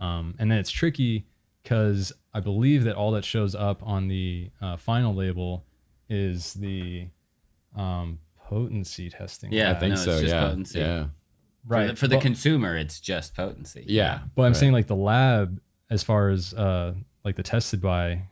[0.01, 1.27] Um, and then it's tricky
[1.63, 5.65] because I believe that all that shows up on the uh, final label
[6.09, 7.07] is the
[7.77, 9.53] um, potency testing.
[9.53, 10.21] Yeah, I think no, it's so.
[10.21, 10.49] just Yeah.
[10.49, 10.79] potency.
[10.81, 11.07] Yeah.
[11.69, 13.85] For the, for the But- consumer, it's just potency.
[13.87, 14.23] Yeah.
[14.35, 14.57] But I'm Right.
[14.57, 16.95] saying like the lab, as far as uh,
[17.25, 18.23] like the tested by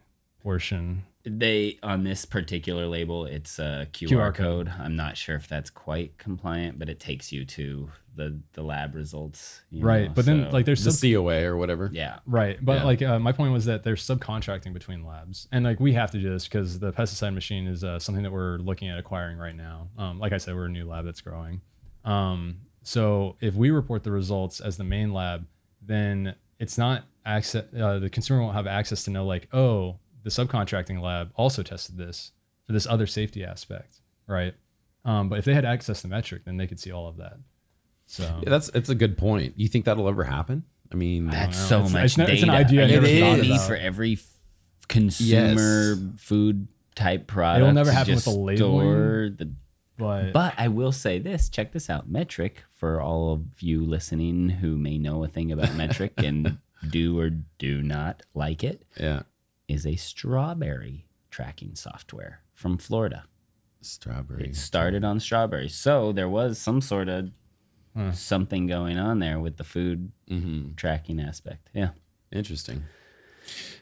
[0.43, 1.05] portion.
[1.22, 4.66] They on this particular label, it's a QR, QR code.
[4.68, 4.72] code.
[4.80, 8.95] I'm not sure if that's quite compliant, but it takes you to the the lab
[8.95, 9.61] results.
[9.70, 10.09] you Right.
[10.09, 11.91] know, but then like there's The sub- COA or whatever.
[11.93, 12.84] yeah, Right, but Yeah.
[12.84, 16.18] like uh, my point was that there's subcontracting between labs, and like we have to
[16.18, 19.55] do this because the pesticide machine is uh, something that we're looking at acquiring right
[19.55, 19.88] now.
[19.99, 21.61] Um, like I said, we're a new lab that's growing.
[22.03, 25.47] Um, so if we report the results as the main lab,
[25.82, 27.64] then it's not access.
[27.79, 31.97] Uh, the consumer won't have access to know like, oh, the subcontracting lab also tested
[31.97, 32.33] this
[32.66, 34.55] for this other safety aspect, right?
[35.05, 37.39] Um, but if they had access to Metrc, then they could see all of that.
[38.07, 39.55] So Yeah, that's it's a good point.
[39.57, 40.64] You think that'll ever happen?
[40.93, 41.66] I mean, that's know.
[41.66, 42.33] so It's- much it's data.
[42.33, 43.66] it's an idea I never it thought is about.
[43.68, 44.27] for every f-
[44.89, 45.99] consumer Yes.
[46.18, 47.62] food type product.
[47.62, 49.37] It'll never happen with just the Store labeling.
[49.37, 49.53] the
[49.97, 52.11] but, But I will say this check this out.
[52.11, 56.59] Metrc, for all of you listening who may know a thing about Metrc and
[56.89, 59.22] do or do not like it, Yeah.
[59.68, 63.24] is a strawberry tracking software from Florida.
[63.83, 64.45] Strawberry.
[64.49, 65.74] It started on strawberries.
[65.74, 67.31] So there was some sort of
[67.97, 68.12] Huh.
[68.12, 70.74] something going on there with the food Mm-hmm.
[70.76, 71.70] tracking aspect.
[71.74, 71.91] Yeah.
[72.31, 72.85] Interesting.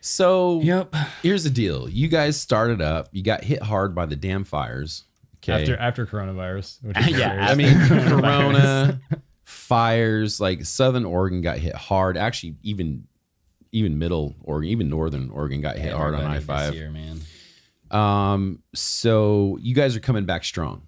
[0.01, 0.95] So Yep.
[1.23, 1.89] here's the deal.
[1.89, 3.09] You guys started up.
[3.13, 5.05] You got hit hard by the damn fires.
[5.43, 5.53] Okay.
[5.63, 7.47] after after coronavirus, which is Yeah.
[7.49, 9.01] I mean, Corona,
[9.49, 12.17] fires, like Southern Oregon got hit hard.
[12.19, 13.07] Actually, even
[13.73, 16.75] even Middle Oregon, even Northern Oregon got hit hard on I Everybody this five.
[16.75, 17.21] year, man.
[17.91, 20.83] Um, so you guys are coming back strong.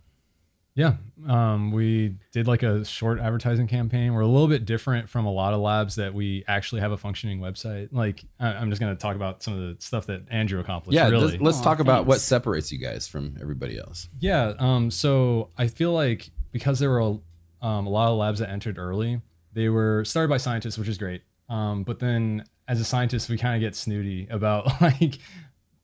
[0.74, 0.94] Yeah,
[1.26, 4.14] um, we did like a short advertising campaign.
[4.14, 6.96] We're a little bit different from a lot of labs that we actually have a
[6.96, 7.88] functioning website.
[7.92, 10.94] Like, I- I'm just going to talk about some of the stuff that Andrew accomplished.
[10.94, 11.32] Yeah, really.
[11.32, 14.08] let's, let's Aw, talk about what separates you guys from everybody else.
[14.20, 14.52] Yeah.
[14.58, 17.18] Um, so I feel like because there were a,
[17.62, 19.20] um, a lot of labs that entered early,
[19.52, 21.22] they were started by scientists, which is great.
[21.48, 25.18] Um, but then as a scientist, we kind of get snooty about like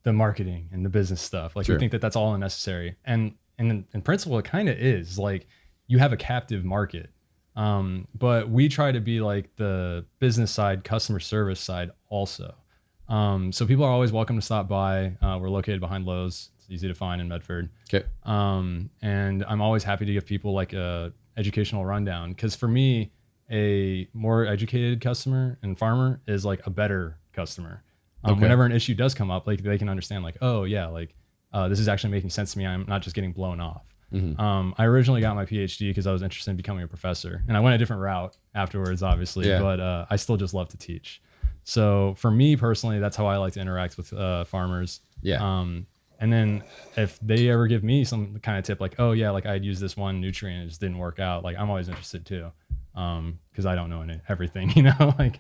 [0.05, 1.57] the marketing and the business stuff.
[1.57, 1.75] Like Sure.
[1.75, 2.97] we think that that's all unnecessary.
[3.05, 5.47] And, and in principle, it kind of is like
[5.89, 7.11] you have a captive market.
[7.57, 12.55] Um, but we try to be like the business side, customer service side also.
[13.09, 15.17] Um, so people are always welcome to stop by.
[15.23, 16.51] Uh, we're located behind Lowe's.
[16.59, 17.71] It's easy to find in Medford.
[17.93, 18.07] Okay.
[18.25, 23.13] Um, and I'm always happy to give people like a educational rundown because for me,
[23.51, 27.83] a more educated customer and farmer is like a better customer.
[28.25, 28.43] Um, Okay.
[28.43, 31.15] Whenever an issue does come up, like they can understand, like, oh yeah, like
[31.53, 32.67] uh, this is actually making sense to me.
[32.67, 33.83] I'm not just getting blown off.
[34.41, 37.57] Um, I originally got my PhD because I was interested in becoming a professor, and
[37.57, 39.47] I went a different route afterwards, obviously.
[39.49, 39.61] Yeah.
[39.61, 41.21] But uh, I still just love to teach.
[41.65, 45.01] So for me personally, that's how I like to interact with uh, farmers.
[45.23, 45.39] Yeah.
[45.43, 45.87] Um,
[46.21, 46.63] and then
[46.97, 49.81] if they ever give me some kind of tip, like, oh yeah, like I'd use
[49.81, 51.45] this one nutrient, it just didn't work out.
[51.45, 52.51] Like I'm always interested too,
[52.95, 55.15] um, because I don't know any, everything, you know.
[55.19, 55.39] like,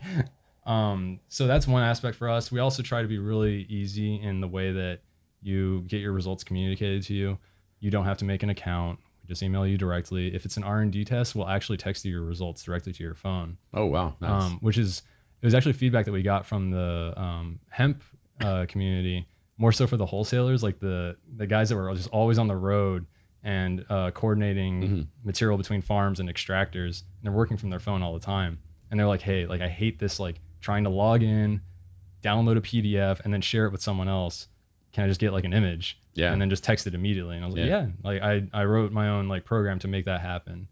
[0.66, 2.50] um, so that's one aspect for us.
[2.50, 5.00] We also try to be really easy in the way that
[5.42, 7.38] you get your results communicated to you.
[7.80, 8.98] You don't have to make an account.
[9.22, 10.34] We just email you directly.
[10.34, 13.02] If it's an R and D test, we'll actually text you your results directly to
[13.02, 14.16] your phone Oh wow.
[14.20, 14.42] Nice.
[14.44, 15.02] um, which is
[15.40, 18.02] it was actually feedback that we got from the um, hemp
[18.40, 22.38] uh, community, more so for the wholesalers, like the the guys that were just always
[22.38, 23.06] on the road
[23.42, 27.02] and uh, coordinating material between farms and extractors.
[27.02, 28.58] And they're working from their phone all the time,
[28.90, 31.60] and they're like, "Hey, like I hate this, like trying to log in,
[32.22, 34.48] download a PDF, and then share it with someone else.
[34.92, 36.32] Can I just get like an image?" Yeah.
[36.32, 37.36] and then just text it immediately.
[37.36, 37.82] And I was like, Yeah.
[37.82, 40.66] yeah, like I, I wrote my own like program to make that happen.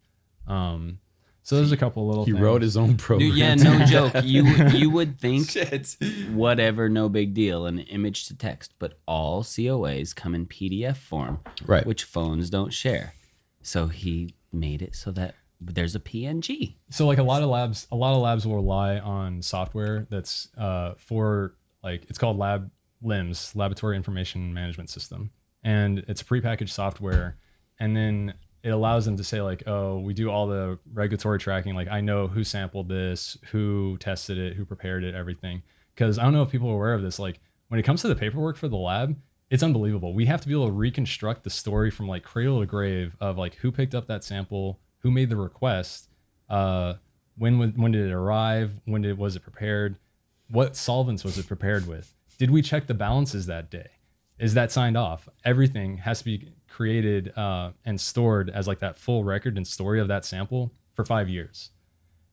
[0.46, 1.00] Um,
[1.44, 2.42] so there's a couple little he things.
[2.42, 3.28] wrote his own program.
[3.30, 4.14] Dude, yeah, no joke.
[4.24, 5.96] You you would think Shit.
[6.32, 11.38] whatever, no big deal, an image to text, but all COAs come in PDF form,
[11.64, 11.86] Right.
[11.86, 13.14] which phones don't share.
[13.62, 16.74] So he made it so that there's a PNG.
[16.90, 20.48] so like a lot of labs a lot of labs will rely on software that's
[20.58, 22.70] uh, for like it's called lab
[23.02, 25.30] lims laboratory information management system
[25.62, 27.36] and it's prepackaged software
[27.80, 28.34] and then
[28.64, 32.00] it allows them to say like oh we do all the regulatory tracking like i
[32.00, 35.62] know who sampled this who tested it who prepared it everything
[35.94, 38.08] because i don't know if people are aware of this like when it comes to
[38.08, 39.16] the paperwork for the lab
[39.50, 42.66] it's unbelievable we have to be able to reconstruct the story from like cradle to
[42.66, 46.08] grave of like who picked up that sample who made the request
[46.48, 46.94] uh,
[47.36, 48.80] when when did it arrive?
[48.84, 49.98] When did was it prepared?
[50.48, 52.14] What solvents was it prepared with?
[52.38, 53.88] Did we check the balances that day?
[54.38, 55.28] Is that signed off?
[55.44, 60.00] Everything has to be created uh, and stored as like that full record and story
[60.00, 61.70] of that sample for five years.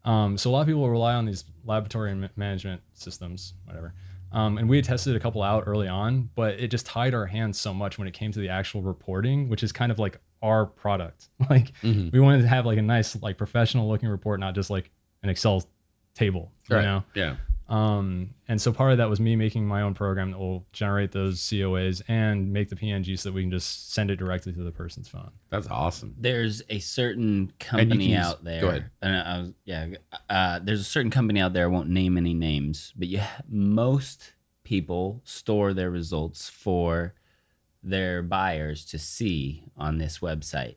[0.04, 3.94] Um, so a lot of people rely on these laboratory ma- management systems, whatever.
[4.32, 7.28] Um, and we had tested a couple out early on, but it just tied our
[7.28, 10.20] hands so much when it came to the actual reporting, which is kind of like
[10.42, 11.30] our product.
[11.50, 14.90] Like we wanted to have like a nice, like professional looking report, not just like
[15.22, 15.64] an Excel
[16.16, 16.86] table, you Right.
[16.86, 17.04] know?
[17.14, 17.36] Yeah.
[17.72, 21.14] Um, and so part of that was me making my own program that will generate
[21.14, 24.62] those COAs and make the PNG so that we can just send it directly to
[24.62, 25.32] the person's phone.
[25.50, 26.14] That's awesome.
[26.20, 28.60] There's a certain company can use- out there.
[28.60, 28.92] go ahead.
[29.02, 29.88] And I was, yeah,
[30.30, 31.64] uh, there's a certain company out there.
[31.64, 34.34] I won't name any names, but yeah, most
[34.66, 37.14] people store their results for
[37.82, 40.76] their buyers to see on this website.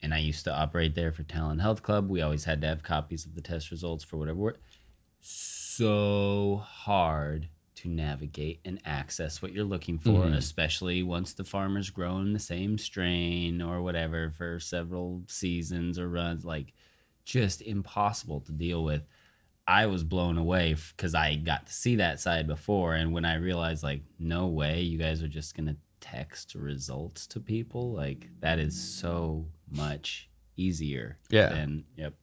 [0.00, 2.08] And I used to operate there for Talent Health Club.
[2.08, 4.38] We always had to have copies of the test results for whatever.
[4.38, 4.56] we're-
[5.76, 10.36] So hard to navigate and access what you're looking for, Mhm.
[10.36, 16.44] especially once the farmer's grown the same strain or whatever for several seasons or runs.
[16.44, 16.74] Like,
[17.24, 19.06] just impossible to deal with.
[19.66, 23.36] I was blown away because I got to see that side before, and when I
[23.36, 28.58] realized, like, no way, you guys are just gonna text results to people, like that
[28.58, 31.18] is so much easier.
[31.30, 31.48] Yeah.
[31.48, 32.14] Than, yep.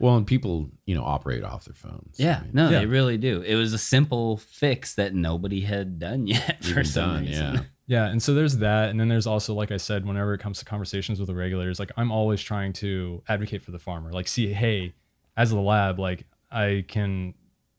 [0.00, 2.16] Well, and people, you know, operate off their phones.
[2.18, 2.38] Yeah.
[2.40, 2.78] I mean, No, Yeah.
[2.80, 3.42] they really do.
[3.42, 7.54] It was a simple fix that nobody had done yet for even some done, reason.
[7.54, 7.60] yeah.
[7.90, 10.58] Yeah, and so there's that, and then there's also, like I said, whenever it comes
[10.58, 14.12] to conversations with the regulators, like I'm always trying to advocate for the farmer.
[14.12, 14.92] Like, see, hey,
[15.38, 17.32] as the lab, like I can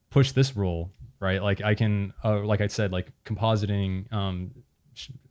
[0.10, 1.44] push this rule, right?
[1.44, 4.50] Like I can, uh, like I said, like compositing um,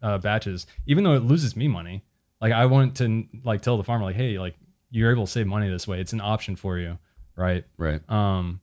[0.01, 2.05] uh, batches, even though it loses me money.
[2.41, 4.55] Like I want to like tell the farmer, like, hey, like
[4.91, 6.01] you're able to save money this way.
[6.01, 6.99] It's an option for you,
[7.37, 7.65] right?
[7.77, 8.01] Right.
[8.11, 8.61] um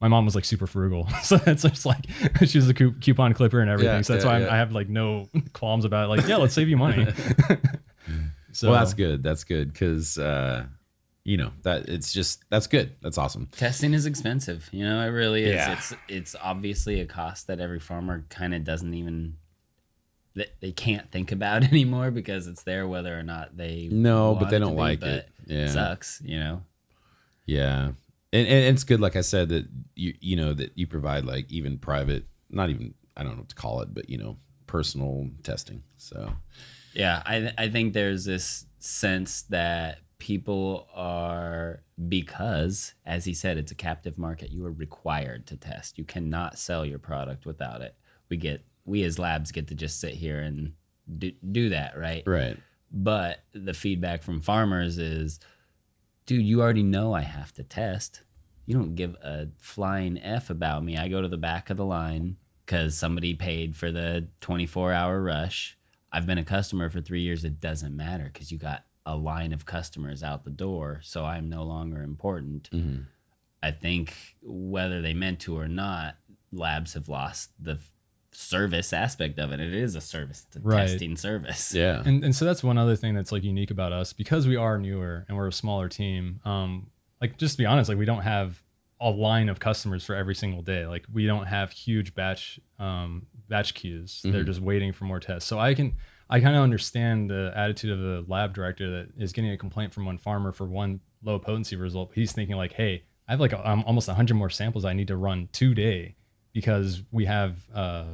[0.00, 2.04] my mom was like super frugal so it's just like
[2.46, 4.54] she was a coupon clipper and everything Yeah, so that's yeah, why I'm, yeah.
[4.54, 7.04] i have like no qualms about it like yeah let's save you money
[8.52, 9.22] so well, that's good.
[9.22, 10.66] That's good because, uh,
[11.24, 12.96] you know, that it's just that's good.
[13.02, 13.48] That's awesome.
[13.52, 14.68] Testing is expensive.
[14.72, 15.54] You know, it really is.
[15.54, 15.72] Yeah.
[15.74, 19.36] It's it's obviously a cost that every farmer kind of doesn't even
[20.38, 24.50] that they can't think about anymore because it's there whether or not they No, but
[24.50, 25.28] they don't be, like it.
[25.46, 25.64] Yeah.
[25.64, 26.20] It sucks.
[26.24, 26.62] You know.
[27.46, 27.92] Yeah,
[28.32, 31.50] and, and it's good, like I said, that you you know that you provide like
[31.50, 34.36] even private, not even I don't know what to call it, but you know,
[34.66, 35.82] personal testing.
[35.96, 36.32] So
[36.92, 43.72] Yeah, I I think there's this sense that people are because, as he said, it's
[43.72, 44.50] a captive market.
[44.50, 45.96] You are required to test.
[45.96, 47.96] You cannot sell your product without it.
[48.28, 50.72] We get we as labs get to just sit here and
[51.18, 52.22] do, do that, right?
[52.26, 52.56] right,
[52.90, 55.40] But the feedback from farmers is,
[56.26, 58.22] dude, you already know I have to test.
[58.66, 60.96] You don't give a flying F about me.
[60.96, 62.36] I go to the back of the line
[62.66, 65.76] because somebody paid for the 24 hour rush.
[66.12, 67.44] I've been a customer for three years.
[67.44, 71.00] It doesn't matter because you got a line of customers out the door.
[71.02, 72.68] So I'm no longer important.
[72.70, 73.06] Mhm.
[73.62, 76.16] I think whether they meant to or not,
[76.52, 77.78] labs have lost the
[78.38, 79.58] service aspect of it.
[79.60, 80.86] It is a service, it's a Right.
[80.86, 81.74] testing service.
[81.74, 84.12] yeah, and, and so that's one other thing that's like unique about us.
[84.12, 87.88] Because we are newer and we're a smaller team um like just to be honest
[87.88, 88.62] like we don't have
[89.00, 90.86] a line of customers for every single day.
[90.86, 94.20] Like we don't have huge batch um batch queues.
[94.24, 95.48] They're just waiting for more tests.
[95.48, 95.94] So i can
[96.30, 99.92] i kind of understand the attitude of the lab director that is getting a complaint
[99.94, 103.54] from one farmer for one low potency result he's thinking like hey i have like
[103.54, 106.14] um, almost 100 more samples i need to run today
[106.52, 108.04] because we have uh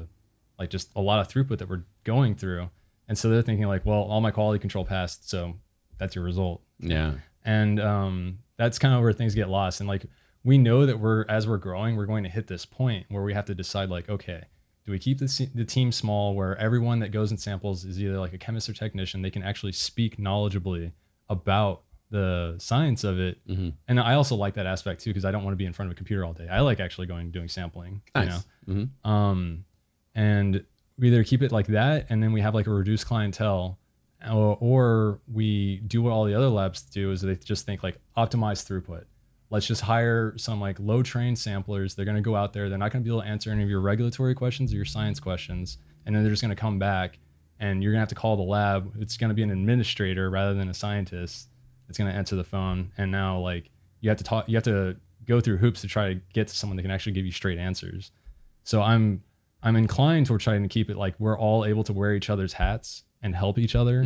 [0.58, 2.70] like just a lot of throughput that we're going through
[3.08, 5.56] and so they're thinking like, well, all my quality control passed, so
[5.98, 6.62] that's your result.
[6.78, 7.12] yeah,
[7.44, 9.80] And um, that's kind of where things get lost.
[9.80, 10.06] And like
[10.42, 13.34] we know that we're as we're growing, we're going to hit this point where we
[13.34, 14.44] have to decide like, okay,
[14.86, 18.18] do we keep the, the team small where everyone that goes in samples is either
[18.18, 19.20] like a chemist or technician?
[19.20, 20.92] They can actually speak knowledgeably
[21.28, 23.38] about the science of it.
[23.46, 23.74] Mhm.
[23.88, 25.90] And I also like that aspect too because I don't want to be in front
[25.90, 26.48] of a computer all day.
[26.48, 28.00] I like actually going and doing sampling.
[28.16, 28.26] You know?
[28.28, 28.46] nice.
[28.66, 28.88] Mhm.
[29.06, 29.64] um,
[30.14, 30.64] and
[30.98, 33.78] we either keep it like that and then we have like a reduced clientele
[34.30, 37.98] or, or we do what all the other labs do is they just think like
[38.16, 39.04] optimize throughput.
[39.50, 41.94] Let's just hire some like low trained samplers.
[41.94, 42.68] They're going to go out there.
[42.68, 44.84] They're not going to be able to answer any of your regulatory questions or your
[44.84, 47.18] science questions and then they're just going to come back
[47.60, 48.92] and you're going to have to call the lab.
[48.98, 51.48] It's going to be an administrator rather than a scientist
[51.88, 52.92] it's going to answer the phone.
[52.96, 54.96] And now like you have to talk you have to
[55.26, 57.58] go through hoops to try to get to someone that can actually give you straight
[57.58, 58.10] answers.
[58.62, 59.22] So I'm
[59.64, 62.52] I'm inclined toward trying to keep it like we're all able to wear each other's
[62.52, 64.04] hats and help each other,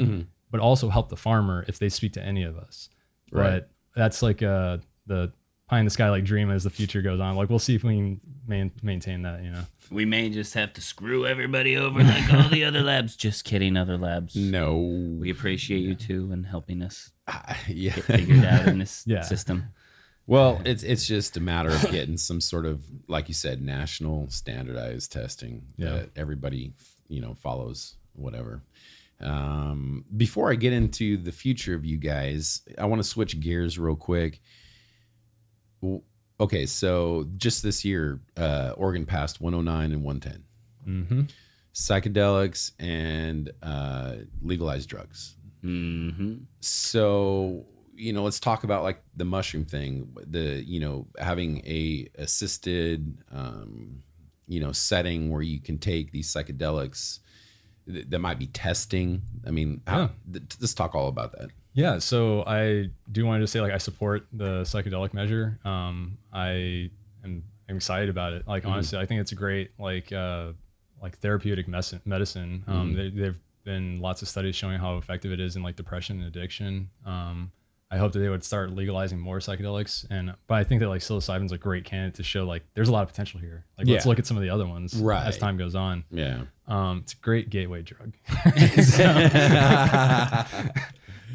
[0.51, 2.89] but also help the farmer if they speak to any of us.
[3.33, 3.51] Right.
[3.61, 5.33] But that's like uh, the
[5.69, 7.35] pie in the sky like dream as the future goes on.
[7.37, 9.43] Like we'll see if we can main, maintain that.
[9.43, 9.63] You know.
[9.91, 13.17] We may just have to screw everybody over like all the other labs.
[13.27, 14.37] Just kidding, other labs.
[14.37, 14.77] No,
[15.19, 17.11] We appreciate you too and helping us
[17.67, 17.95] yeah.
[17.95, 19.23] get figured out in this Yeah.
[19.23, 19.65] system.
[20.29, 24.29] Well, it's it's just a matter of getting some sort of, like you said, national
[24.31, 25.91] standardized testing Yeah.
[25.95, 26.73] that everybody,
[27.09, 27.97] you know, follows.
[28.15, 28.63] Whatever.
[29.21, 33.79] Um, before I get into the future of you guys, I want to switch gears
[33.79, 34.41] real quick.
[36.41, 40.45] Okay, so just this year, uh, Oregon passed 109 and 110,
[40.89, 41.21] Mm-hmm.
[41.75, 45.37] psychedelics and uh, legalized drugs.
[45.63, 47.67] hmm so
[47.99, 53.19] you know let's talk about like the mushroom thing the you know having a assisted
[53.33, 54.03] um
[54.47, 57.19] you know setting where you can take these psychedelics
[57.87, 60.09] th- that might be testing i mean how, Yeah.
[60.33, 63.73] th- let's talk all about that Yeah, so I do want to just say like
[63.73, 65.61] I support the psychedelic measure.
[65.65, 66.91] Um, I
[67.25, 68.49] am I'm excited about it.
[68.49, 70.55] Like honestly, I think it's a great like uh,
[71.01, 72.65] like therapeutic mes- medicine.
[72.67, 76.19] Um, there, there've been lots of studies showing how effective it is in like depression
[76.19, 76.89] and addiction.
[77.07, 77.53] Um,
[77.91, 80.05] I hope that they would start legalizing more psychedelics.
[80.11, 82.93] And but I think that like psilocybin's a great candidate to show like there's a
[82.93, 83.65] lot of potential here.
[83.79, 85.27] Like let's look at some of the other ones Right.
[85.27, 86.05] as time goes on.
[86.11, 86.43] Yeah.
[86.67, 88.13] Um, it's a great gateway drug.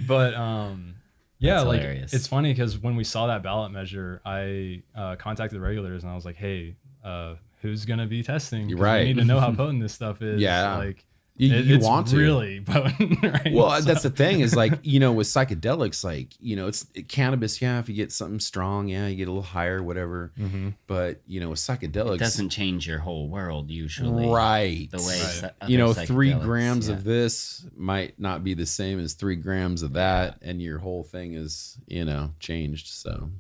[0.08, 0.96] but um,
[1.40, 2.14] yeah, That's like hilarious.
[2.14, 6.12] it's funny because when we saw that ballot measure, I uh, contacted the regulators and
[6.12, 8.76] I was like, hey, uh, who's gonna be testing?
[8.78, 9.02] Right.
[9.08, 10.42] We need to know how potent this stuff is.
[10.42, 10.78] Yeah.
[10.78, 11.06] like
[11.36, 12.18] You, it- you it's want to.
[12.18, 13.52] really potent, right?
[13.54, 16.86] Well, So- that's the thing is like, you know, with psychedelics, like, you know, it's
[17.08, 17.60] cannabis.
[17.60, 17.80] Yeah.
[17.80, 20.32] If you get something strong, yeah, you get a little higher, whatever.
[20.40, 20.76] Mhm.
[20.86, 24.28] But, you know, with psychedelics, It doesn't change your whole world usually.
[24.28, 24.88] right.
[24.92, 25.70] The way Right.
[25.70, 26.96] you know, three grams yeah.
[26.96, 30.38] of this might not be the same as three grams of that.
[30.44, 32.88] And your whole thing is, you know, changed.
[32.90, 33.32] So,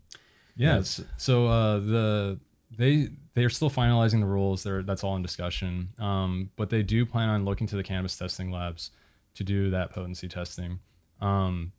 [0.55, 0.99] Yes.
[1.17, 2.39] So uh, the
[2.75, 4.63] they they are still finalizing the rules.
[4.63, 5.89] They're that's all in discussion.
[5.99, 8.91] Um, but they do plan on looking to the cannabis testing labs
[9.35, 10.79] to do that potency testing.
[11.21, 11.71] Um,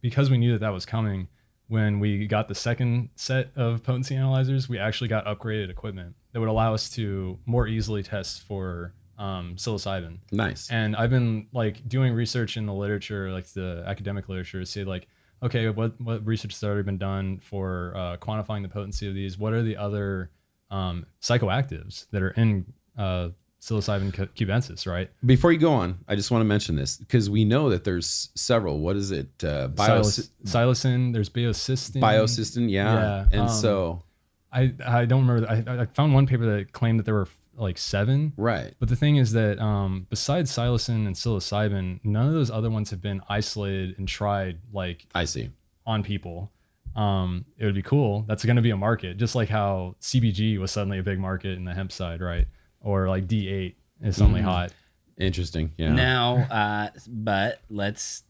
[0.00, 1.28] because we knew that that was coming.
[1.68, 6.40] When we got the second set of potency analyzers, we actually got upgraded equipment that
[6.40, 10.18] would allow us to more easily test for um, psilocybin.
[10.30, 10.70] nice.
[10.70, 14.84] And I've been like doing research in the literature, like the academic literature, to see
[14.84, 15.06] like,
[15.42, 19.38] okay, what what research has already been done for uh, quantifying the potency of these?
[19.38, 20.30] What are the other
[20.70, 23.28] um, psychoactives that are in uh,
[23.60, 25.10] psilocybin cubensis, right?
[25.24, 28.30] Before you go on, I just want to mention this because we know that there's
[28.34, 28.80] several.
[28.80, 29.28] What is it?
[29.42, 32.00] Uh, bios- Psiloc- psilocin, there's baeocystin.
[32.00, 32.70] biosystem.
[32.70, 32.92] Yeah.
[32.94, 34.02] Yeah, And um, so,
[34.52, 35.48] I I don't remember.
[35.70, 38.32] I, I found one paper that claimed that there were like seven.
[38.36, 38.74] right.
[38.80, 42.90] But the thing is that um, besides psilocin and psilocybin, none of those other ones
[42.90, 45.50] have been isolated and tried like I see.
[45.86, 46.50] on people.
[46.94, 48.24] Um, it would be cool.
[48.28, 51.56] That's going to be a market, just like how CBG was suddenly a big market
[51.56, 52.46] in the hemp side, right?
[52.80, 54.44] Or like D8 is suddenly Mhm.
[54.44, 54.72] hot.
[55.18, 55.72] Interesting.
[55.76, 55.92] Yeah.
[55.92, 58.22] Now, uh, but let's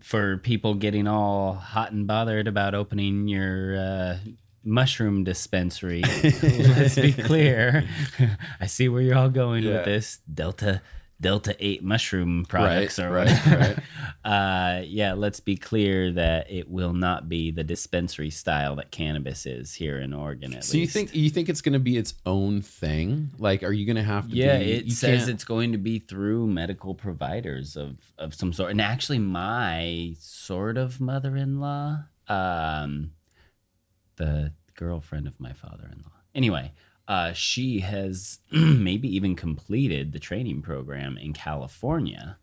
[0.00, 4.18] for people getting all hot and bothered about opening your uh,
[4.62, 6.02] mushroom dispensary.
[6.22, 7.88] let's be clear.
[8.60, 9.76] I see where you're all going Yeah.
[9.76, 10.80] with this Delta
[11.20, 13.82] Delta Eight mushroom products or right, whatever.
[14.24, 19.46] Uh, yeah, let's be clear that it will not be the dispensary style that cannabis
[19.46, 20.52] is here in Oregon.
[20.52, 23.30] At So you think you think it's going to be its own thing?
[23.38, 24.34] Like, are you going to have to?
[24.34, 28.52] Yeah, be, it says can't- it's going to be through medical providers of of some
[28.52, 28.72] sort.
[28.72, 33.12] And actually, my sort of mother-in-law, um,
[34.16, 36.10] the girlfriend of my father-in-law.
[36.34, 36.72] Anyway,
[37.08, 42.38] uh, she has maybe even completed the training program in California.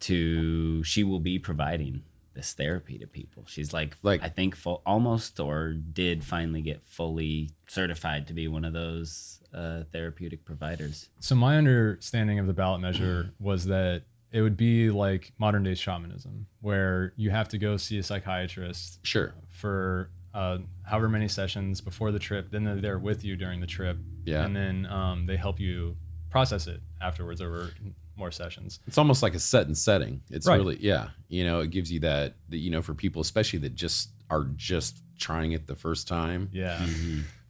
[0.00, 2.02] To she will be providing
[2.34, 3.44] this therapy to people.
[3.46, 8.46] She's like, Like- I think full, almost or did finally get fully certified to be
[8.46, 11.08] one of those uh, therapeutic providers.
[11.18, 14.02] So my understanding of the ballot measure was that
[14.32, 18.98] it would be like modern day shamanism, where you have to go see a psychiatrist
[19.02, 19.32] Sure.
[19.48, 22.50] for uh, however many sessions before the trip.
[22.50, 24.44] Then they're there with you during the trip, Yeah.
[24.44, 25.96] and then um, they help you
[26.30, 27.70] process it afterwards over
[28.16, 28.80] more sessions.
[28.86, 30.20] It's almost like a set and setting.
[30.30, 30.56] It's Right.
[30.56, 31.08] really yeah.
[31.28, 34.44] You know, it gives you that, that you know for people especially that just are
[34.56, 36.48] just trying it the first time.
[36.52, 36.86] Yeah.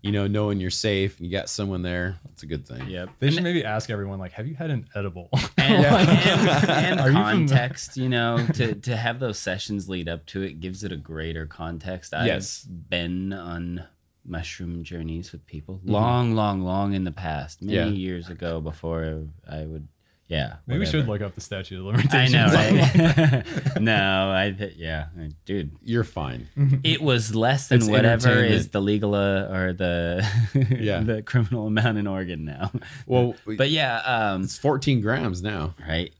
[0.03, 2.87] You know, knowing you're safe and you got someone there, it's a good thing.
[2.89, 3.09] Yep.
[3.19, 5.29] They should maybe ask everyone like, "Have you had an edible?"
[5.59, 6.71] and, Yeah.
[6.71, 7.13] and, and
[7.49, 10.97] context, you know, to, to have those sessions lead up to it gives it a
[10.97, 12.15] greater context.
[12.15, 12.63] I've Yes.
[12.63, 13.85] been on
[14.25, 15.91] mushroom journeys with people mm-hmm.
[15.93, 17.87] long, long, long in the past, many Yeah.
[17.87, 19.89] years ago before I would,
[20.29, 20.57] yeah.
[20.67, 22.35] maybe we should look up the statute of limitations.
[22.55, 23.17] I limitations.
[23.17, 23.43] know,
[23.75, 23.81] right?
[23.81, 25.07] no, I, th- yeah,
[25.45, 26.49] dude, You're fine.
[26.85, 30.27] it was less than It's whatever is the legal uh, or the
[30.81, 31.01] Yeah.
[31.01, 32.73] the criminal amount in Oregon now.
[33.07, 35.75] Well, but yeah, um, it's 14 grams now.
[35.87, 36.13] right?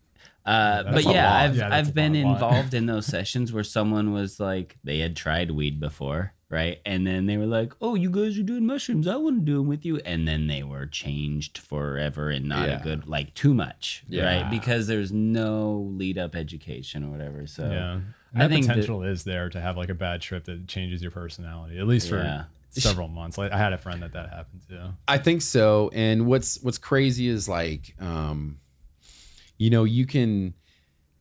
[0.45, 1.35] Uh, but yeah.
[1.35, 2.35] I've Yeah, I've been lot.
[2.35, 6.79] involved in those sessions where someone was like, they had tried weed before, right?
[6.87, 9.07] And then they were like, "Oh, you guys are doing mushrooms.
[9.09, 12.69] I want to do them with you." And then they were changed forever and not
[12.69, 12.81] Yeah.
[12.81, 14.25] a good, like too much, Yeah.
[14.43, 14.51] right?
[14.51, 17.47] Because there's no lead up education or whatever.
[17.47, 18.01] So Yeah.
[18.33, 21.01] And I that think potential is there to have like a bad trip that changes
[21.03, 22.45] your personality, at least for Yeah.
[22.71, 23.39] several months.
[23.39, 24.95] Like I had a friend that that happened to.
[25.09, 25.91] I think so.
[25.95, 28.59] And what's what's crazy is like, um,
[29.59, 30.55] you know, you can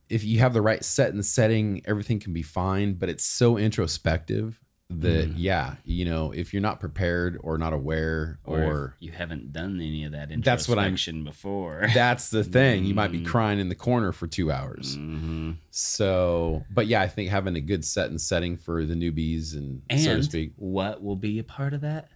[0.08, 2.94] if you have the right set and setting, everything can be fine.
[2.94, 8.38] But it's so introspective that yeah, you know, if you're not prepared or not aware
[8.44, 10.94] or, or, you haven't done any of that That's what I'm-
[11.24, 11.88] before.
[11.92, 13.26] that's the thing, you might be Mm.
[13.26, 14.94] crying in the corner for two hours.
[14.94, 19.54] hmm So, but yeah, I think having a good set and setting for the newbies
[19.54, 20.52] and, And so to speak.
[20.56, 22.08] what will be a part of that?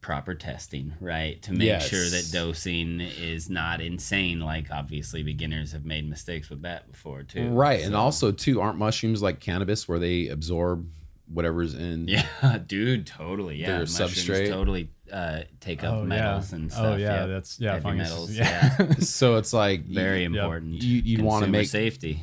[0.00, 1.40] proper testing, right?
[1.40, 4.38] To make sure that dosing is not insane.
[4.38, 7.48] Like obviously beginners have made mistakes with that before too.
[7.48, 7.82] Right.
[7.82, 10.86] And also, too, aren't mushrooms like cannabis where they absorb
[11.26, 12.08] whatever's in?
[12.08, 12.26] Yeah,
[12.66, 13.56] dude, totally.
[13.56, 14.48] Yeah, Their substrate.
[14.48, 16.56] totally uh, take up Oh metals yeah.
[16.58, 16.84] and stuff.
[16.84, 17.28] oh yeah, Yep.
[17.28, 18.10] that's yeah, Heavy fungus.
[18.10, 18.92] metals, Yeah.
[19.00, 20.30] So it's like very Yep.
[20.32, 20.82] important.
[20.82, 22.20] You- you'd wanna make- safety.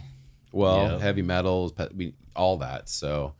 [0.51, 1.01] well, Yep.
[1.01, 2.89] heavy metals, pe- we- all that.
[2.89, 3.33] So,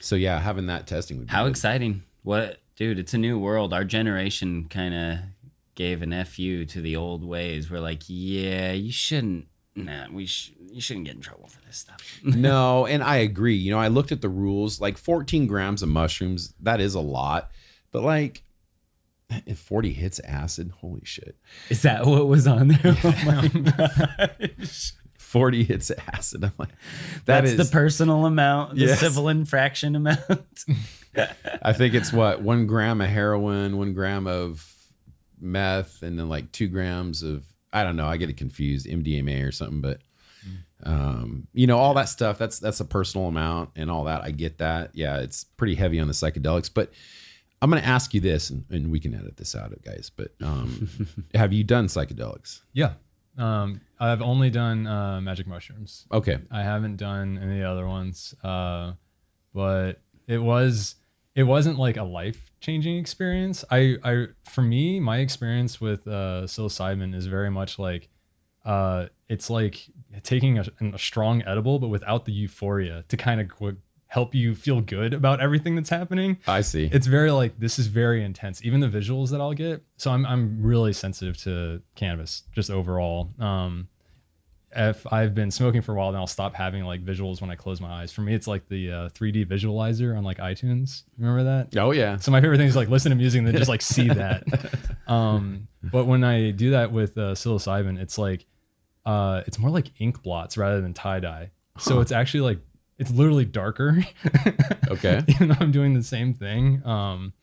[0.00, 1.50] so yeah, having that testing would be How good.
[1.50, 2.02] exciting!
[2.22, 2.98] What, dude?
[2.98, 3.72] It's a new world.
[3.72, 5.18] Our generation kind of
[5.74, 7.70] gave an fu to the old ways.
[7.70, 9.46] We're like, yeah, you shouldn't.
[9.76, 12.18] Nah, we sh- you shouldn't get in trouble for this stuff.
[12.24, 13.54] no, and I agree.
[13.56, 14.80] You know, I looked at the rules.
[14.80, 17.50] Like 14 grams of mushrooms, that is a lot.
[17.92, 18.42] But like,
[19.46, 21.36] if 40 hits acid, holy shit.
[21.68, 22.96] Is that what was on there?
[23.04, 24.92] Oh my gosh.
[25.18, 26.44] 40 hits acid.
[26.44, 26.68] I'm like,
[27.26, 27.56] that That's is.
[27.58, 29.00] the personal amount, the Yes.
[29.00, 30.20] civil infraction amount.
[31.62, 34.72] I think it's what one gram of heroin, one gram of
[35.40, 37.44] meth, and then like two grams of
[37.76, 38.06] I don't know.
[38.06, 39.80] I get it confused, MDMA or something.
[39.80, 40.00] But
[40.82, 42.38] um, you know, all that stuff.
[42.38, 44.22] That's that's a personal amount and all that.
[44.22, 44.90] I get that.
[44.94, 46.70] Yeah, it's pretty heavy on the psychedelics.
[46.72, 46.92] But
[47.60, 50.10] I'm going to ask you this, and, and we can edit this out, guys.
[50.14, 50.88] But um,
[51.34, 52.60] have you done psychedelics?
[52.72, 52.94] yeah.
[53.38, 56.06] Um, I've only done uh, magic mushrooms.
[56.10, 56.38] Okay.
[56.50, 58.34] I haven't done any other ones.
[58.42, 58.92] Uh,
[59.52, 60.94] but it was
[61.36, 63.64] it wasn't like a life changing experience.
[63.70, 68.08] I I for me, my experience with uh, psilocybin is very much like
[68.64, 69.86] uh, it's like
[70.24, 70.64] taking a,
[70.94, 73.76] a strong edible, but without the euphoria to kind of qu-
[74.08, 76.88] help you feel good about everything that's happening I see.
[76.92, 80.24] it's very like this is very intense even the visuals that i'll get so i'm,
[80.24, 83.88] I'm really sensitive to cannabis just overall um
[84.74, 87.54] if i've been smoking for a while then i'll stop having like visuals when i
[87.54, 91.44] close my eyes for me it's like the uh, 3d visualizer on like itunes remember
[91.44, 92.16] that oh yeah.
[92.16, 94.42] so my favorite thing is like listen to music and then just like see that
[95.06, 98.44] um but when i do that with uh, psilocybin it's like
[99.06, 102.58] uh it's more like ink blots rather than tie-dye so it's actually like
[102.98, 103.98] it's literally darker
[104.88, 105.22] Okay.
[105.28, 106.80] even though I'm doing the same thing.
[106.86, 107.34] Um,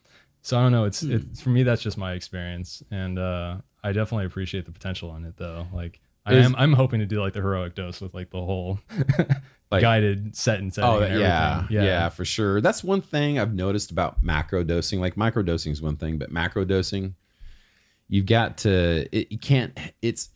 [0.41, 0.85] so I don't know.
[0.85, 1.11] It's Hmm.
[1.13, 5.25] it's for me that's just my experience, and uh, I definitely appreciate the potential in
[5.25, 5.67] it though.
[5.71, 8.41] Like I Is- am I'm hoping to do like the heroic dose with like the
[8.43, 8.79] whole
[9.71, 10.89] Like- guided set and setting.
[10.89, 11.85] Oh, and yeah, everything.
[11.85, 12.61] yeah, for sure.
[12.61, 14.99] That's one thing I've noticed about macro dosing.
[14.99, 17.15] Like micro dosing is one thing, but macro dosing,
[18.07, 19.07] you've got to.
[19.11, 19.77] It, you can't.
[20.01, 20.29] It's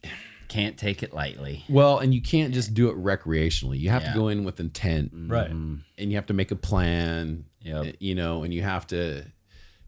[0.47, 1.63] Can't take it lightly.
[1.69, 3.79] well, and you can't just do it recreationally.
[3.79, 4.13] You have Yeah.
[4.13, 5.51] to go in with intent, Right.
[5.51, 5.81] Mhm.
[5.97, 7.45] and you have to make a plan.
[7.61, 7.97] Yep.
[7.99, 9.25] You know, and you have to,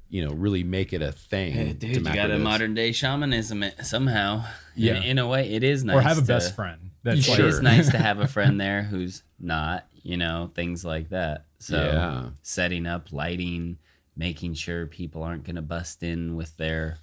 [0.10, 1.53] you know, really make it a thing.
[1.53, 4.44] Hey, to dude, you got a modern day shamanism it somehow.
[4.76, 4.95] Yeah.
[4.98, 5.95] In, in a way, it is nice.
[5.98, 6.91] Or have a to- best friend.
[7.03, 7.36] That's Sure.
[7.36, 11.45] It is nice to have a friend there who's not, you know, things like that.
[11.60, 12.30] So Yeah.
[12.41, 13.77] setting up lighting,
[14.18, 16.98] making sure people aren't going to bust in with their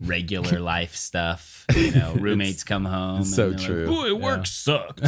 [0.00, 1.64] regular life stuff.
[1.74, 3.20] You know, roommates come home.
[3.20, 3.86] it's so and they're true.
[3.86, 4.12] Like, Boy, Yeah.
[4.36, 5.00] work sucked.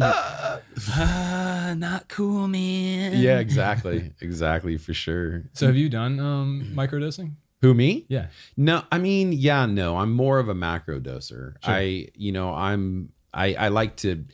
[0.00, 3.14] Ah, not cool, man.
[3.16, 5.44] yeah, exactly, exactly for sure.
[5.52, 7.32] So have you done um, microdosing?
[7.60, 8.06] Who me?
[8.08, 8.26] Yeah.
[8.56, 9.96] No, I mean, yeah, no.
[9.96, 11.54] I'm more of a macro doser.
[11.64, 11.74] Sure.
[11.74, 14.24] I, you know, I'm I I like to,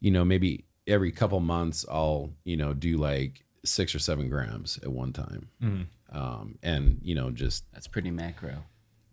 [0.00, 4.78] you know, maybe every couple months I'll, you know, do like six or seven grams
[4.82, 5.48] at one time.
[5.62, 5.86] Mhm.
[6.10, 8.64] Um, and you know, just That's pretty macro.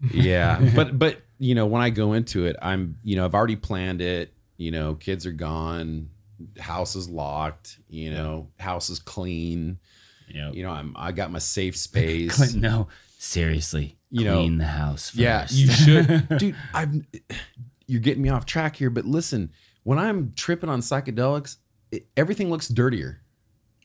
[0.14, 0.72] yeah.
[0.76, 4.02] but but you know, when I go into it, I'm, you know, I've already planned
[4.02, 4.34] it.
[4.58, 6.10] You know, kids are gone,
[6.60, 7.80] house is locked.
[7.90, 9.80] You know, house is clean.
[10.28, 10.54] Yep.
[10.54, 12.54] You know, I'm I got my safe space.
[12.54, 13.98] No, seriously.
[14.12, 15.12] You know, clean the house.
[15.12, 15.20] First.
[15.20, 16.56] Yeah, you should, dude.
[16.74, 17.06] I'm.
[17.88, 19.52] you're getting me off track here, but listen,
[19.84, 21.58] when I'm tripping on psychedelics,
[21.92, 23.22] it, everything looks dirtier.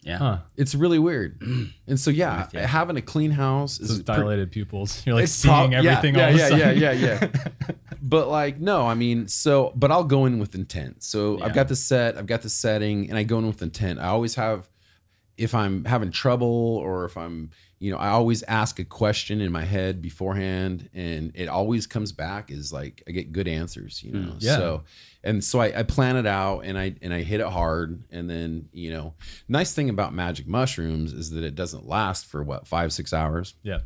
[0.05, 0.19] Yeah.
[0.19, 0.39] Huh.
[0.57, 1.41] It's really weird,
[1.87, 2.67] and so yeah, with ya.
[2.67, 5.03] having a clean house is Those pre- dilated pupils.
[5.07, 7.29] You're like seeing prob- yeah, everything Yeah, all of a yeah, yeah, yeah, yeah.
[8.03, 11.03] but like, no, I mean, so, but I'll go in with intent.
[11.03, 11.47] So Yeah.
[11.47, 13.99] I've got the set, I've got the setting, and I go in with intent.
[13.99, 14.69] I always have,
[15.37, 19.53] if I'm having trouble or if I'm, you know, I always ask a question in
[19.53, 24.13] my head beforehand, and it always comes back is like I get good answers, you
[24.13, 24.33] know.
[24.33, 24.57] Mm, yeah.
[24.57, 24.83] So,
[25.23, 28.29] and so I, I plan it out and I and I hit it hard, and
[28.31, 29.15] then you know,
[29.49, 33.55] nice thing about magic mushrooms is that it doesn't last for what five six hours
[33.63, 33.81] Yeah.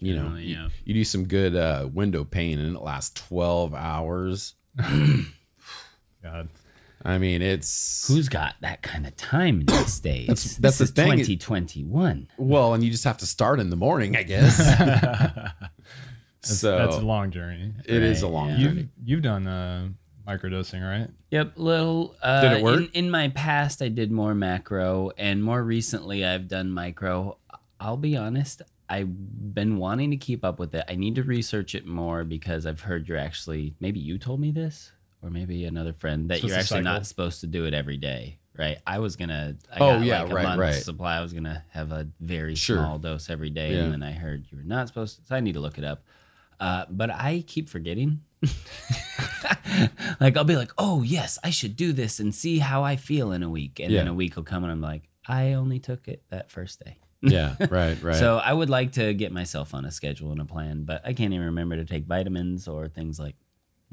[0.00, 0.68] you know Generally, you, yeah.
[0.84, 4.54] you do some good uh, window pane and it lasts 12 hours
[6.22, 6.48] God.
[7.04, 10.26] I mean it's Who's got that kind of time these days?
[10.26, 11.10] That's- that's this the is thing.
[11.18, 12.28] 2021.
[12.38, 14.56] well and you just have to start in the morning i guess
[16.40, 17.72] That's, so that's a long journey.
[17.86, 18.56] it is a long yeah.
[18.58, 19.88] journey You've you've done uh,
[20.28, 21.08] microdosing, right?
[21.30, 22.14] Yep, little.
[22.22, 22.80] Uh, Did it work?
[22.80, 27.38] In, in my past, I did more macro, and more recently, I've done micro.
[27.80, 28.60] I'll be honest,
[28.90, 29.08] I've
[29.54, 30.84] been wanting to keep up with it.
[30.86, 34.50] I need to research it more because I've heard you're actually maybe you told me
[34.50, 34.92] this
[35.24, 38.76] or maybe another friend that you're actually not supposed to do it every day, right?
[38.86, 39.56] I was gonna.
[39.72, 40.74] I Oh, got yeah, like a right, month's right.
[40.84, 41.16] supply.
[41.16, 42.76] I was gonna have a very Sure.
[42.76, 43.84] small dose every day, Yeah.
[43.84, 45.26] and then I heard you were not supposed to.
[45.26, 46.04] So I need to look it up.
[46.60, 48.20] Uh, but I keep forgetting.
[50.20, 53.32] like I'll be like, oh yes, I should do this and see how I feel
[53.32, 56.06] in a week, and then a week will come and I'm like, I only took
[56.08, 56.98] it that first day.
[57.26, 58.16] Yeah, right, right.
[58.16, 61.14] So I would like to get myself on a schedule and a plan, but I
[61.14, 63.34] can't even remember to take vitamins or things like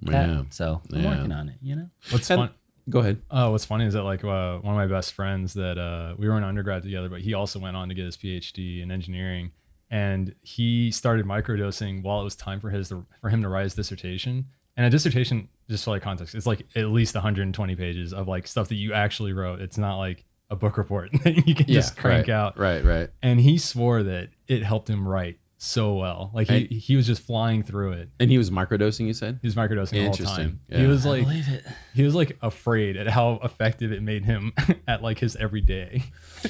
[0.03, 0.27] that.
[0.29, 0.43] yeah.
[0.49, 1.09] So I'm Yeah.
[1.17, 1.55] working on it.
[1.61, 1.89] You know.
[2.09, 2.49] What's And- fun?
[2.89, 3.21] Go ahead.
[3.29, 6.27] Oh, what's funny is that like uh, one of my best friends that uh, we
[6.27, 9.51] were in undergrad together, but he also went on to get his PhD in engineering,
[9.91, 12.91] and he started microdosing while it was time for his
[13.21, 14.45] for him to write his dissertation.
[14.75, 18.47] And a dissertation, just for like context, it's like at least 120 pages of like
[18.47, 19.61] stuff that you actually wrote.
[19.61, 22.57] It's not like a book report that you can just crank right, out.
[22.57, 23.09] Right, right.
[23.21, 26.31] And he swore that it helped him write so well.
[26.33, 28.09] Like he, he was just flying through it.
[28.19, 29.37] And he was microdosing, you said?
[29.43, 30.35] He was microdosing all the whole Interesting.
[30.45, 30.59] time.
[30.67, 30.77] Yeah.
[30.79, 31.65] He was I like believe it.
[31.93, 34.53] he was like afraid at how effective it made him
[34.87, 36.03] at like his everyday.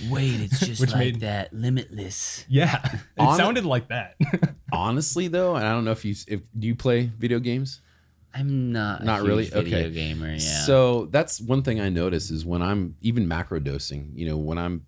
[0.10, 2.46] Wait, it's just Which like made- that limitless.
[2.48, 4.16] Yeah, it On- sounded like that.
[4.72, 7.82] Honestly, though, and I don't know if you if do you play video games?
[8.34, 9.04] I'm not.
[9.04, 9.44] Not a really?
[9.44, 9.92] huge Video Okay.
[9.92, 10.32] gamer.
[10.32, 10.38] Yeah.
[10.64, 14.58] So that's one thing I notice is when I'm even macro dosing, you know, when
[14.58, 14.86] I'm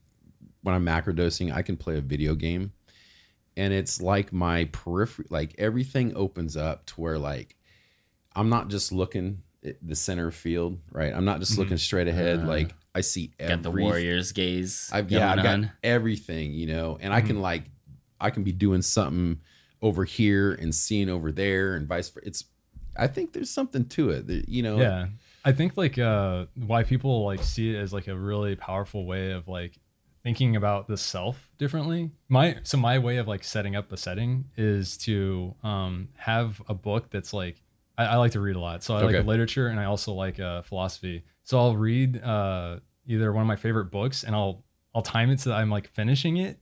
[0.61, 2.71] when I'm macro dosing, I can play a video game
[3.55, 7.55] and it's like my periphery like everything opens up to where like
[8.35, 11.13] I'm not just looking at the center field, right?
[11.13, 12.39] I'm not just looking straight ahead.
[12.39, 14.89] Uh, like I see every got the warriors gaze.
[14.91, 17.63] I've going yeah, I've got everything, you know, and I can like
[18.19, 19.39] I can be doing something
[19.81, 22.27] over here and seeing over there and vice versa.
[22.27, 22.43] It's
[22.95, 24.27] I think there's something to it.
[24.27, 25.07] that, You know, yeah,
[25.45, 29.31] I think like uh, why people like see it as like a really powerful way
[29.31, 29.77] of like
[30.23, 32.11] thinking about the self differently.
[32.29, 36.73] My so my way of like setting up a setting is to um, have a
[36.73, 37.61] book that's like
[37.97, 39.17] I, I like to read a lot, so I Okay.
[39.17, 41.23] like literature and I also like uh, philosophy.
[41.43, 44.63] So I'll read uh, either one of my favorite books and I'll
[44.95, 46.59] I'll time it so that I'm like finishing it.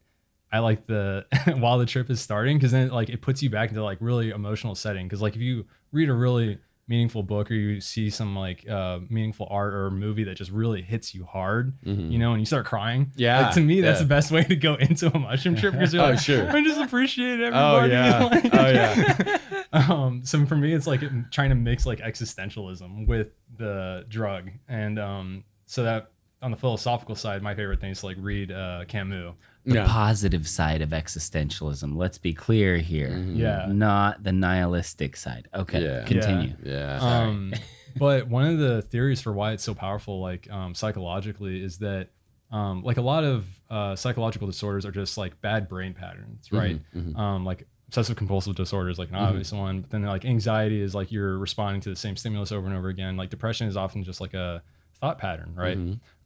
[0.52, 1.26] I like the
[1.60, 4.32] while the trip is starting because then like it puts you back into like really
[4.32, 5.08] emotional setting.
[5.08, 6.58] Because like if you read a really
[6.92, 10.82] meaningful book or you see some like uh, meaningful art or movie that just really
[10.82, 13.06] hits you hard, you know, and you start crying.
[13.06, 13.22] Mm-hmm.
[13.22, 14.04] Yeah, like, to me that's yeah.
[14.04, 16.50] the best way to go into a mushroom trip because you're Oh, like, sure.
[16.52, 17.56] I just appreciate everybody.
[17.56, 18.24] Oh yeah.
[18.32, 19.38] Like- oh yeah.
[19.74, 21.02] um so for me it's like
[21.32, 26.12] trying to mix like existentialism with the drug and um so that
[26.42, 29.86] on the philosophical side my favorite thing is to like read uh camus the Yeah.
[29.88, 31.96] positive side of existentialism.
[31.96, 33.16] Let's be clear here.
[33.16, 35.48] yeah Not the nihilistic side.
[35.54, 35.84] Okay.
[35.84, 36.04] Yeah.
[36.06, 36.56] Continue.
[36.64, 36.98] Yeah.
[37.00, 37.54] um
[37.98, 42.08] but one of the theories for why it's so powerful like um psychologically is that
[42.52, 46.80] um like a lot of uh psychological disorders are just like bad brain patterns right
[47.16, 51.12] um like obsessive compulsive disorders like an obvious one but then like anxiety is like
[51.12, 54.20] you're responding to the same stimulus over and over again like depression is often just
[54.22, 54.64] like a
[55.00, 55.78] thought pattern right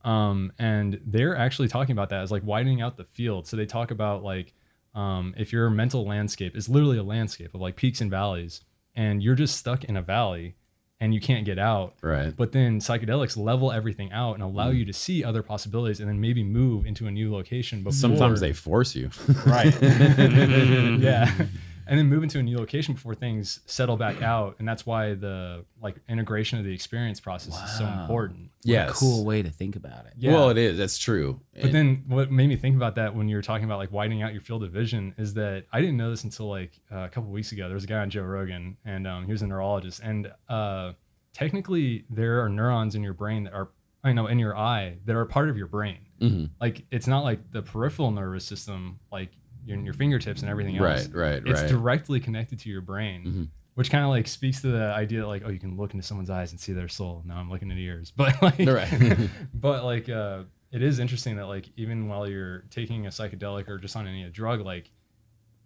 [0.06, 3.66] um and they're actually talking about that as like widening out the field so they
[3.66, 4.54] talk about like
[4.94, 8.62] um if your mental landscape is literally a landscape of like peaks and valleys
[8.96, 10.56] and you're just stuck in a valley
[11.02, 12.34] and you can't get out right.
[12.38, 14.78] but then psychedelics level everything out and allow Mm.
[14.78, 18.40] you to see other possibilities and then maybe move into a new location But Sometimes
[18.40, 19.10] they force you.
[19.46, 21.34] right yeah
[21.88, 25.14] and then move into a new location before things settle back out and that's why
[25.14, 29.76] the like integration of the experience process is so important Yeah, cool way to think
[29.76, 30.14] about it.
[30.18, 30.78] yeah Well, it is.
[30.78, 31.40] That's true.
[31.62, 34.22] but then what made me think about that when you were talking about like widening
[34.24, 37.10] out your field of vision is that I didn't know this until like uh, a
[37.10, 37.68] couple weeks ago.
[37.68, 40.94] There was a guy on Joe Rogan and um, he was a neurologist and uh,
[41.34, 43.70] technically there are neurons in your brain that are
[44.04, 45.98] I know in your eye that are part of your brain.
[46.22, 46.50] Mhm.
[46.62, 49.30] Like it's not like the peripheral nervous system like
[49.66, 51.08] your, your fingertips and everything else.
[51.08, 51.70] Right, right, It's right.
[51.70, 53.24] directly connected to your brain.
[53.26, 53.48] Mhm.
[53.76, 56.06] Which kind of like speaks to the idea that like oh you can look into
[56.06, 57.24] someone's eyes and see their soul.
[57.26, 59.18] Now I'm looking into yours, but like Right.
[59.54, 63.78] but like uh it is interesting that like even while you're taking a psychedelic or
[63.78, 64.92] just on any drug like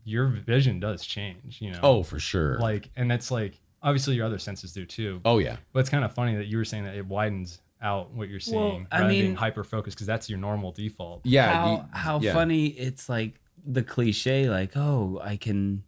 [0.04, 2.58] your vision does change you know oh, for sure.
[2.60, 5.58] like and that's like obviously your other senses do too oh yeah.
[5.74, 8.40] but it's kind of funny that you were saying that it widens out what you're
[8.40, 11.54] seeing I rather than mean- hyper focused because that's your normal default Yeah.
[11.54, 12.34] how you- how yeah.
[12.34, 15.84] funny it's like the cliche like oh i can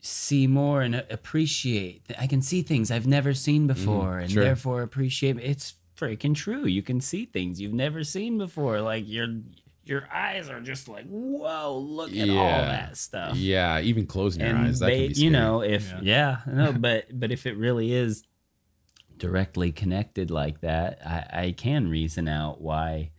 [0.00, 4.34] see more and appreciate i can see things i've never seen before and Mm-hmm.
[4.34, 4.44] sure.
[4.44, 9.26] therefore appreciate it's freaking true you can see things you've never seen before like your
[9.84, 13.80] your eyes are just like whoa look at all that stuff Yeah.
[13.80, 16.38] Even closing your and eyes, that ba- can be you know if Yeah.
[16.46, 18.22] yeah, no but but if it really is
[19.18, 23.10] directly connected like that i i can reason out why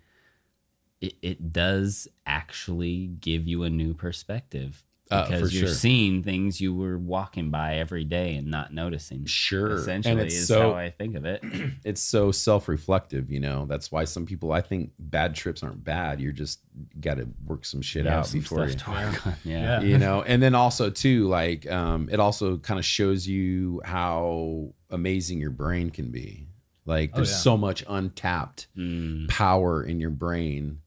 [1.02, 5.76] it, it does actually give you a new perspective Uh, because for you're sure.
[5.76, 9.26] seeing things you were walking by every day and not noticing.
[9.26, 9.72] Sure.
[9.76, 11.44] Essentially, and it's is so how I think of it.
[11.84, 13.66] it's so self-reflective, you know.
[13.66, 16.22] That's why some people I think bad trips aren't bad.
[16.22, 16.60] You're just
[17.02, 19.34] got to work some shit You out some before you stuff to work on.
[19.44, 19.82] Yeah.
[19.82, 19.82] Yeah.
[19.82, 24.74] you know and then also too like um it also kind of shows you how
[24.92, 26.48] amazing your brain can be
[26.86, 27.38] like Oh, there's yeah.
[27.38, 29.28] so much untapped Mm.
[29.30, 30.80] power in your brain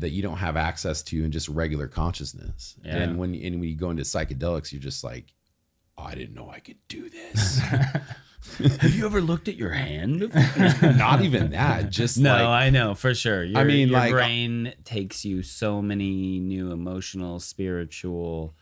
[0.00, 2.96] that you don't have access to in just regular consciousness Yeah.
[2.96, 5.32] and when and when you go into psychedelics you're just like
[5.98, 7.60] oh, i didn't know i could do this
[8.80, 10.20] Have you ever looked at your hand?
[10.82, 13.42] not even that just no, like I know for sure.
[13.42, 18.54] Your, mean, your like- brain takes you so many new emotional, spiritual,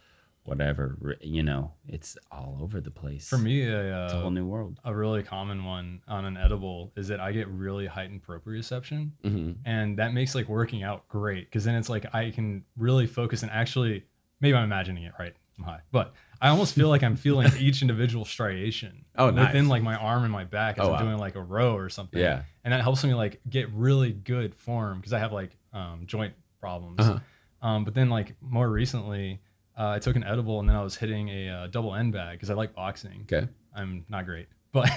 [0.44, 1.16] whatever.
[1.20, 3.28] You know, it's all over the place.
[3.28, 4.78] For me, a, it's a whole uh, new world.
[4.84, 9.10] a really common one on an edible is that I get really heightened proprioception.
[9.24, 9.56] mhm.
[9.64, 13.42] and that makes like working out great because then it's like I can really focus
[13.42, 14.04] and actually
[14.40, 15.34] maybe I'm imagining it right.
[15.58, 16.12] I'm high, but
[16.42, 19.04] I almost feel like I'm feeling each individual striation.
[19.16, 19.46] Oh, nice.
[19.48, 20.98] Within like my arm and my back as Oh, I'm wow.
[21.02, 22.20] doing like a row or something.
[22.20, 22.42] Yeah.
[22.64, 26.34] and that helps me like get really good form because I have like um, joint
[26.60, 26.98] problems.
[27.00, 27.18] Uh-huh.
[27.66, 29.40] Um, but then like more recently,
[29.78, 32.32] uh, I took an edible and then I was hitting a uh, double end bag
[32.38, 33.26] because I like boxing.
[33.30, 34.88] okay I'm not great, but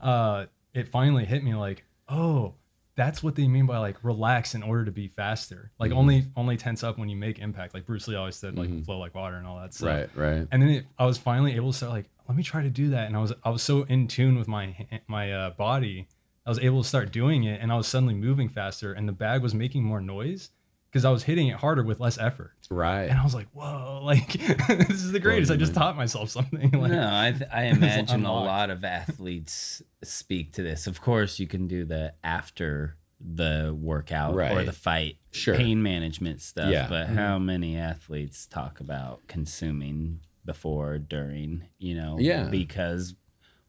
[0.00, 2.54] uh, it finally hit me like, oh,
[2.96, 5.72] that's what they mean by like relax in order to be faster.
[5.78, 5.96] Like Mhm.
[5.96, 7.74] only only tense up when you make impact.
[7.74, 8.84] Like Bruce Lee always said, like Mhm.
[8.84, 9.88] flow like water and all that stuff.
[9.88, 12.62] right right And then it, I was finally able to start like, let me try
[12.62, 13.06] to do that.
[13.08, 14.76] And I was I was so in tune with my
[15.08, 16.06] my uh, body,
[16.46, 19.12] I was able to start doing it, and I was suddenly moving faster, and the
[19.12, 20.50] bag was making more noise
[20.94, 22.52] because I was hitting it harder with less effort.
[22.70, 25.50] right And I was like, whoa, like this is the greatest.
[25.50, 25.82] I just man.
[25.82, 26.70] taught myself something.
[26.70, 30.86] like, no, I, th- I imagine a lot of athletes speak to this.
[30.86, 35.56] Of course, you can do the after the workout or the fight Sure.
[35.56, 36.70] pain management stuff.
[36.70, 36.86] Yeah.
[36.88, 37.16] But mm-hmm.
[37.16, 42.18] how many athletes talk about consuming before, during, you know?
[42.20, 42.44] Yeah.
[42.44, 43.16] Because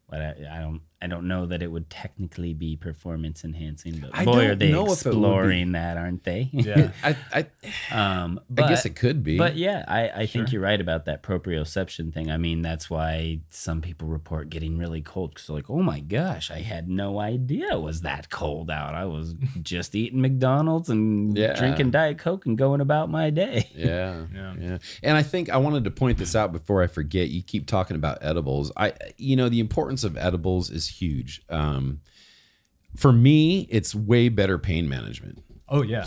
[0.05, 4.09] what I, I don't I don't know that it would technically be performance enhancing, but
[4.13, 5.17] I boy, are they know if it would be.
[5.17, 6.49] exploring that, aren't they?
[6.51, 6.89] Yeah.
[7.03, 7.45] I, I,
[7.95, 10.53] um, I guess it could be but yeah, I, I think Sure.
[10.53, 12.31] you're right about that proprioception thing.
[12.31, 15.99] I mean, that's why some people report getting really cold because they're like, oh my
[15.99, 18.95] gosh, I had no idea it was that cold out.
[18.95, 21.53] I was just eating McDonald's and Yeah.
[21.53, 23.69] drinking Diet Coke and going about my day.
[23.75, 24.53] Yeah, Yeah.
[24.59, 27.29] yeah, And I think I wanted to point this out before I forget.
[27.29, 28.71] You keep talking about edibles.
[28.75, 31.41] I, you know, the importance of edibles is huge.
[31.49, 32.01] Um,
[32.95, 35.41] for me, it's way better pain management.
[35.67, 36.05] Oh yeah.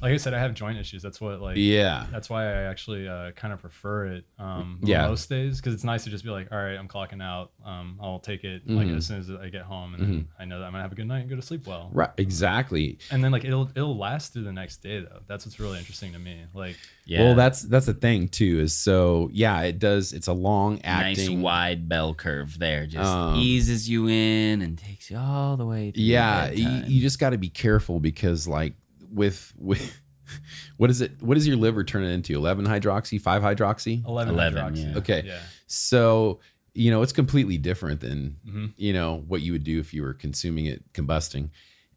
[0.00, 1.02] Like I said, I have joint issues.
[1.02, 5.06] That's what like Yeah, that's why I actually uh, kind of prefer it um, Yeah.
[5.06, 7.52] most days because it's nice to just be like, all right, I'm clocking out.
[7.62, 8.96] Um, I'll take it like Mhm.
[8.96, 10.94] as soon as I get home, and then I know that I'm gonna have a
[10.96, 11.90] good night and go to sleep well.
[11.92, 12.08] right.
[12.16, 12.98] Exactly.
[13.10, 15.20] And then like it'll it'll last through the next day though.
[15.26, 16.44] That's what's really interesting to me.
[16.54, 16.76] Like
[17.06, 17.22] Yeah.
[17.22, 18.58] Well, that's that's the thing too.
[18.60, 20.12] Is so yeah, it does.
[20.12, 22.86] It's a long acting, nice wide bell curve there.
[22.86, 25.92] Just Um, eases you in and takes you all the way.
[25.92, 28.74] through yeah, you, you just got to be careful because like
[29.12, 30.00] with with
[30.78, 31.12] what is it?
[31.22, 32.34] What does your liver turn it into?
[32.34, 34.04] Eleven hydroxy, five hydroxy.
[34.04, 34.90] 11, 11, hydroxy.
[34.92, 34.98] yeah.
[34.98, 35.22] Okay.
[35.26, 35.38] Yeah.
[35.68, 36.40] So,
[36.74, 38.72] you know, it's completely different than, Mhm.
[38.76, 41.50] you know, what you would do if you were consuming it combusting.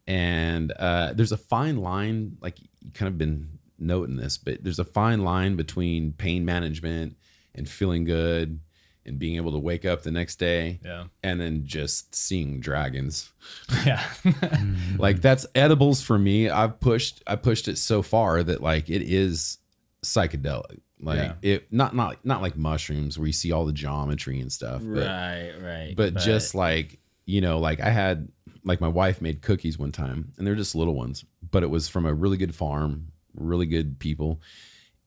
[0.07, 4.79] And uh, there's a fine line, like you kind of been noting this, but there's
[4.79, 7.15] a fine line between pain management
[7.55, 8.59] and feeling good
[9.05, 11.05] and being able to wake up the next day Yeah.
[11.23, 13.31] and then just seeing dragons.
[13.85, 14.03] Yeah.
[14.23, 14.97] Mm-hmm.
[14.99, 16.49] Like that's edibles for me.
[16.49, 19.57] I've pushed I pushed it so far that like it is
[20.03, 20.79] psychedelic.
[21.01, 21.53] Like Yeah.
[21.53, 24.81] it not not not like mushrooms where you see all the geometry and stuff.
[24.83, 25.93] But right, right.
[25.95, 28.27] but, just like you know like i had
[28.63, 31.87] like my wife made cookies one time and they're just little ones but it was
[31.87, 34.39] from a really good farm really good people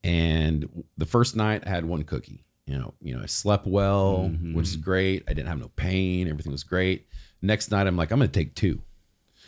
[0.04, 4.30] and the first night i had one cookie you know you know i slept well
[4.32, 4.54] Mhm.
[4.54, 7.06] which is great i didn't have no pain everything was great
[7.40, 8.80] next night i'm like i'm gonna take 2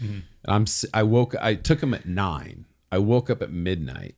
[0.03, 0.23] Mhm.
[0.47, 4.17] i'm i woke i took them at nine i woke up at midnight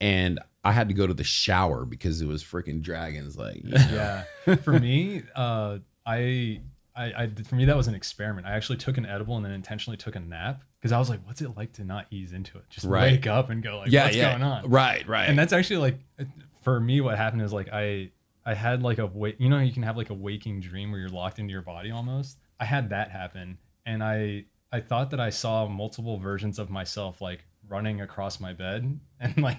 [0.00, 3.70] and i had to go to the shower because it was freaking dragons like you
[3.70, 4.24] know.
[4.46, 4.56] yeah.
[4.56, 6.60] For me, uh, I,
[6.94, 8.46] I, I, for me, that was an experiment.
[8.46, 11.26] I actually took an edible and then intentionally took a nap because I was like,
[11.26, 12.64] what's it like to not ease into it?
[12.70, 13.12] Just Right.
[13.12, 14.70] wake up and go like, what's going on?
[14.70, 15.98] right right And that's actually like,
[16.62, 18.10] for me, what happened is like, I,
[18.44, 21.00] I had like a wait, you know, you can have like a waking dream where
[21.00, 22.38] you're locked into your body almost.
[22.60, 23.58] I had that happen.
[23.84, 28.52] And I, I thought that I saw multiple versions of myself like running across my
[28.52, 29.58] bed and like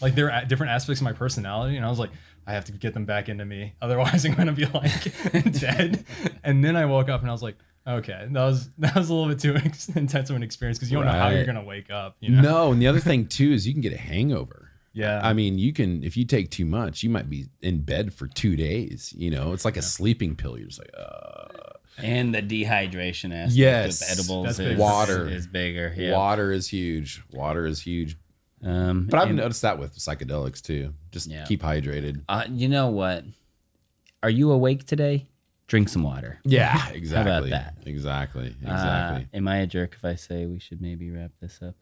[0.00, 2.10] like there are different aspects of my personality and I was like
[2.48, 6.04] I have to get them back into me otherwise I'm going to be like dead
[6.42, 9.14] and then I woke up and I was like Okay, that was that was a
[9.14, 9.54] little bit too
[9.98, 12.16] intense of an experience because you don't know how you're gonna wake up.
[12.20, 12.40] You know?
[12.42, 14.70] No, and the other thing too is you can get a hangover.
[14.92, 15.20] Yeah.
[15.22, 18.26] I mean, you can if you take too much, you might be in bed for
[18.28, 19.12] two days.
[19.16, 20.56] You know, it's like a sleeping pill.
[20.56, 21.48] You're just like, uh,
[21.98, 24.00] And the dehydration aspect Yes.
[24.00, 24.78] with edibles is.
[24.78, 25.28] Water.
[25.28, 25.92] is bigger.
[25.96, 26.12] Yeah.
[26.12, 27.22] water is huge.
[27.32, 28.16] Water is huge.
[28.62, 30.94] Um, But I've and, noticed that with psychedelics too.
[31.10, 31.44] Just Yeah.
[31.44, 32.22] keep hydrated.
[32.28, 33.24] uh, you know what?
[34.22, 35.26] Are you awake today?
[35.66, 36.38] Drink some water.
[36.44, 37.30] Yeah, exactly.
[37.32, 37.74] How about that?
[37.86, 38.54] Exactly.
[38.66, 39.28] Uh, Exactly.
[39.32, 41.74] am I a jerk if I say we should maybe wrap this up?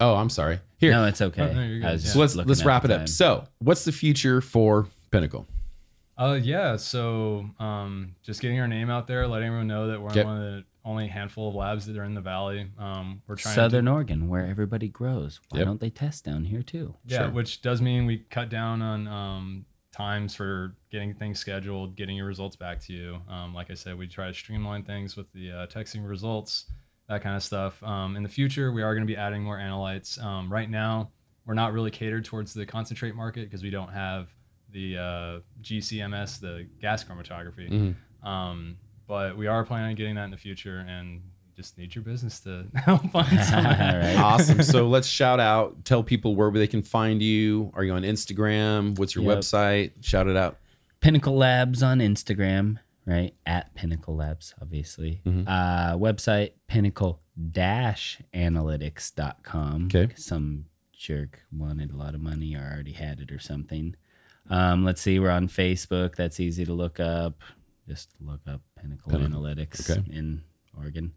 [0.00, 0.60] oh, I'm sorry.
[0.78, 1.42] Here, No, it's okay.
[1.42, 1.90] Oh, no, you're good.
[1.90, 1.96] Yeah.
[1.98, 3.08] so let's let's wrap the it up.
[3.08, 5.46] So, what's the future for Pinnacle?
[6.16, 6.76] Uh, yeah.
[6.76, 10.24] So, um, just getting our name out there, letting everyone know that we're Yep.
[10.26, 12.66] one of the only handful of labs that are in the valley.
[12.78, 15.40] Um, we're trying Southern to, Oregon, where everybody grows.
[15.50, 15.66] Why Yep.
[15.66, 16.94] don't they test down here too?
[17.04, 17.30] yeah, Sure.
[17.30, 19.66] which does mean we cut down on um,
[19.98, 23.18] times for getting things scheduled, getting your results back to you.
[23.28, 26.70] Um, like I said, we try to streamline things with the uh, texting results,
[27.08, 27.82] that kind of stuff.
[27.82, 30.22] Um, in the future, we are going to be adding more analytes.
[30.22, 31.10] Um, right now,
[31.44, 34.28] we're not really catered towards the concentrate market because we don't have
[34.70, 37.68] the uh, GCMS, the gas chromatography.
[38.22, 38.26] Mhm.
[38.26, 38.76] Um,
[39.08, 41.22] but we are planning on getting that in the future, and
[41.58, 43.58] just need your business to help find some.
[43.66, 44.14] All right.
[44.16, 44.62] awesome.
[44.62, 47.72] So let's shout out, tell people where they can find you.
[47.74, 48.96] Are you on Instagram?
[48.96, 49.38] What's your Yep.
[49.38, 49.90] website?
[50.00, 50.58] Shout it out.
[51.00, 53.34] Pinnacle Labs on Instagram, right?
[53.44, 55.20] At Pinnacle Labs, obviously.
[55.26, 55.44] Mhm.
[55.48, 57.20] Uh, website pinnacle
[58.34, 59.86] analytics.com.
[59.86, 60.12] Okay.
[60.16, 63.94] Some jerk wanted a lot of money or already had it or something.
[64.50, 66.14] Um, let's see, we're on Facebook.
[66.16, 67.40] That's easy to look up.
[67.88, 69.40] Just look up Pinnacle Pinnacle.
[69.42, 70.02] Analytics Okay.
[70.10, 70.42] in
[70.76, 71.12] Oregon.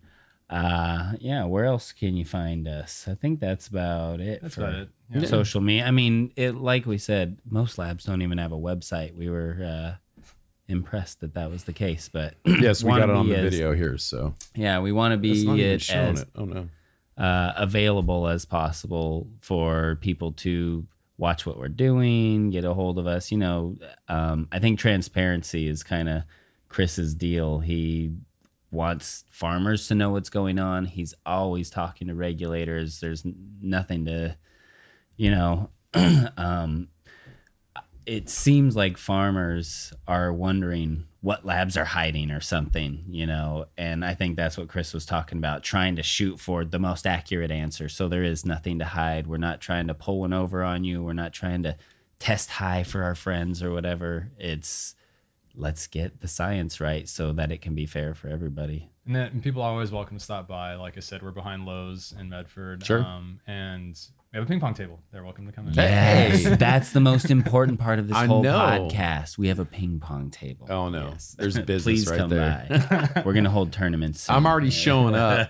[0.52, 3.08] Uh, yeah, where else can you find us?
[3.10, 4.42] I think that's about it.
[4.42, 4.90] That's for- about it.
[5.14, 5.26] Yeah.
[5.26, 5.86] social media.
[5.86, 9.14] I mean, it like we said, most labs don't even have a website.
[9.16, 10.22] We were uh,
[10.70, 13.74] impressed that that was the case, but Yes, we got it on the as- video
[13.74, 13.98] here.
[13.98, 16.30] So Yeah, we want to be it as it.
[16.36, 16.70] Oh no.
[17.18, 20.86] uh, available as possible for people to
[21.18, 23.32] watch what we're doing, get a hold of us.
[23.32, 26.24] You know, um, I think transparency is kind of
[26.70, 27.60] Chris's deal.
[27.60, 28.14] He
[28.72, 30.86] wants farmers to know what's going on.
[30.86, 33.00] He's always talking to regulators.
[33.00, 33.24] There's
[33.62, 34.38] nothing to,
[35.18, 35.70] you know,
[36.38, 36.88] um,
[38.06, 44.04] it seems like farmers are wondering what labs are hiding or something, you know, and
[44.04, 47.52] I think that's what Chris was talking about, trying to shoot for the most accurate
[47.52, 47.88] answer.
[47.88, 49.28] So there is nothing to hide.
[49.28, 51.04] We're not trying to pull one over on you.
[51.04, 51.78] We're not trying to
[52.18, 54.32] test high for our friends or whatever.
[54.40, 54.96] It's
[55.56, 58.90] let's get the science right so that it can be fair for everybody.
[59.06, 60.76] And then and people are always welcome to stop by.
[60.76, 62.86] Like I said, we're behind Lowe's in Medford.
[62.86, 63.04] Sure.
[63.04, 64.00] Um, and
[64.32, 65.00] we have a ping pong table.
[65.12, 65.74] They're welcome to come in.
[65.74, 68.52] Yes, that's the most important part of this I whole know.
[68.92, 69.38] podcast.
[69.40, 70.68] We have a ping pong table.
[70.70, 71.10] Oh no.
[71.10, 71.36] Yes.
[71.38, 72.66] There's business Please right come there.
[73.14, 73.24] by.
[73.26, 74.22] We're gonna hold tournaments.
[74.22, 74.36] soon.
[74.36, 75.50] I'm already showing up.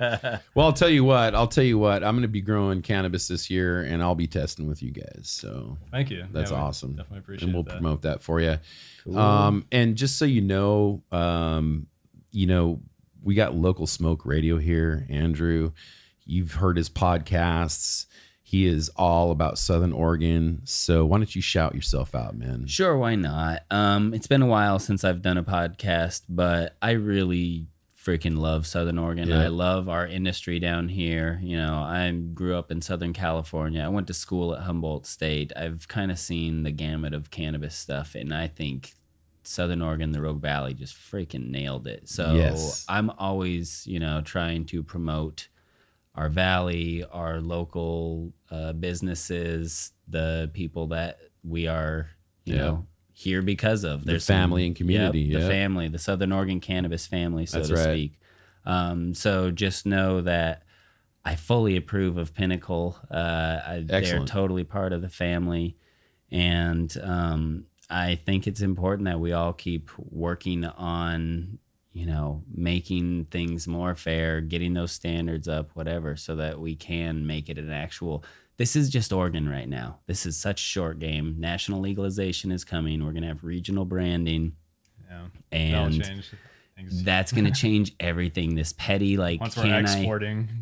[0.55, 1.35] Well, I'll tell you what.
[1.35, 2.03] I'll tell you what.
[2.05, 5.23] I'm going to be growing cannabis this year, and I'll be testing with you guys.
[5.25, 6.25] So Thank you.
[6.31, 6.91] that's Yeah, awesome.
[6.95, 7.73] Definitely appreciate and we'll that.
[7.73, 8.57] promote that for you.
[9.15, 11.87] Um, and just so you know, um,
[12.31, 12.81] you know,
[13.23, 15.05] we got local smoke radio here.
[15.09, 15.71] Andrew,
[16.25, 18.05] you've heard his podcasts.
[18.43, 20.61] He is all about Southern Oregon.
[20.65, 22.67] So why don't you shout yourself out, man?
[22.67, 23.63] Sure, why not?
[23.71, 27.67] Um, it's been a while since I've done a podcast, but I really
[28.03, 29.29] freaking love Southern Oregon.
[29.29, 29.41] Yeah.
[29.43, 31.39] I love our industry down here.
[31.43, 33.81] You know, I grew up in Southern California.
[33.83, 35.51] I went to school at Humboldt State.
[35.55, 38.93] I've kind of seen the gamut of cannabis stuff, and I think
[39.43, 42.07] Southern Oregon, the Rogue Valley, just freaking nailed it.
[42.09, 42.85] So Yes.
[42.89, 45.47] I'm always, you know, trying to promote
[46.15, 52.09] our valley, our local uh, businesses, the people that we are,
[52.45, 52.61] you Yeah.
[52.61, 52.87] know,
[53.21, 54.05] here because of.
[54.05, 57.75] The family and community, Yep, the family, the Southern Oregon cannabis family, so That's to
[57.75, 57.83] right.
[57.83, 58.19] speak.
[58.65, 60.63] Um, so just know that
[61.23, 62.97] I fully approve of Pinnacle.
[63.09, 65.77] Uh, I, they're totally part of the family,
[66.31, 71.59] and um, I think it's important that we all keep working on,
[71.93, 77.27] you know, making things more fair, getting those standards up, whatever, so that we can
[77.27, 78.23] make it an actual.
[78.57, 79.99] This is just Oregon right now.
[80.07, 81.35] This is such short game.
[81.39, 83.03] National legalization is coming.
[83.03, 84.53] We're gonna have regional branding,
[85.09, 85.25] Yeah.
[85.51, 86.23] And
[87.03, 88.55] that's gonna change everything.
[88.55, 90.03] This petty like Once we're can I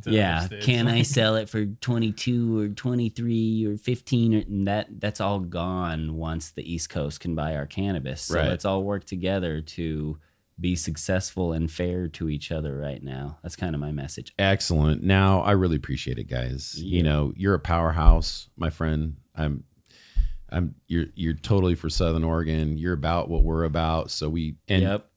[0.03, 4.87] to yeah can i sell it for 22 or 23 or 15 or, and that
[4.99, 8.49] that's all gone once the east coast can buy our cannabis so Right.
[8.49, 10.17] let's all work together to
[10.59, 15.03] be successful and fair to each other right now that's kind of my message Excellent.
[15.03, 16.75] Now, I really appreciate it, guys.
[16.81, 19.17] You know, you're a powerhouse, my friend.
[19.35, 19.63] I'm,
[20.49, 20.75] I'm.
[20.87, 22.77] You're you're totally for Southern Oregon.
[22.77, 24.11] You're about what we're about.
[24.11, 25.09] So we and yep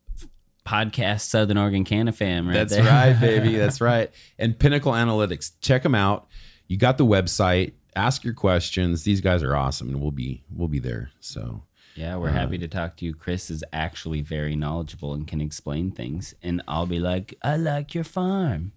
[0.66, 2.85] podcast Southern Oregon Canafam right That's there.
[2.85, 3.56] right, baby.
[3.56, 4.10] That's right.
[4.39, 6.28] And Pinnacle Analytics, check them out.
[6.69, 7.73] You got the website.
[7.94, 9.02] Ask your questions.
[9.02, 11.10] These guys are awesome, and we'll be we'll be there.
[11.20, 11.62] So
[11.94, 12.62] yeah, we're uh, happy uh-huh.
[12.62, 13.14] to talk to you.
[13.14, 16.35] Chris is actually very knowledgeable and can explain things.
[16.43, 18.73] And I'll be like, I like your farm.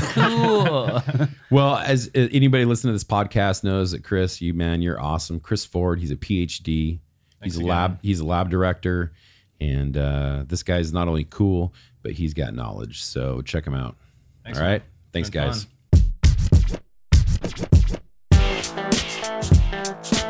[0.00, 1.02] Cool.
[1.50, 5.38] well, as uh, anybody listening to this podcast knows that Chris, you man, you're awesome.
[5.40, 6.98] Chris Ford, he's a PhD.
[7.40, 7.66] Thanks he's again.
[7.66, 7.98] a lab.
[8.02, 9.12] He's a lab director,
[9.60, 13.04] and uh, this guy's not only cool, but he's got knowledge.
[13.04, 13.96] So check him out.
[14.42, 14.82] Thanks, All right.
[14.82, 14.90] Man.
[15.12, 15.66] Thanks, guys.
[20.04, 20.23] Fun.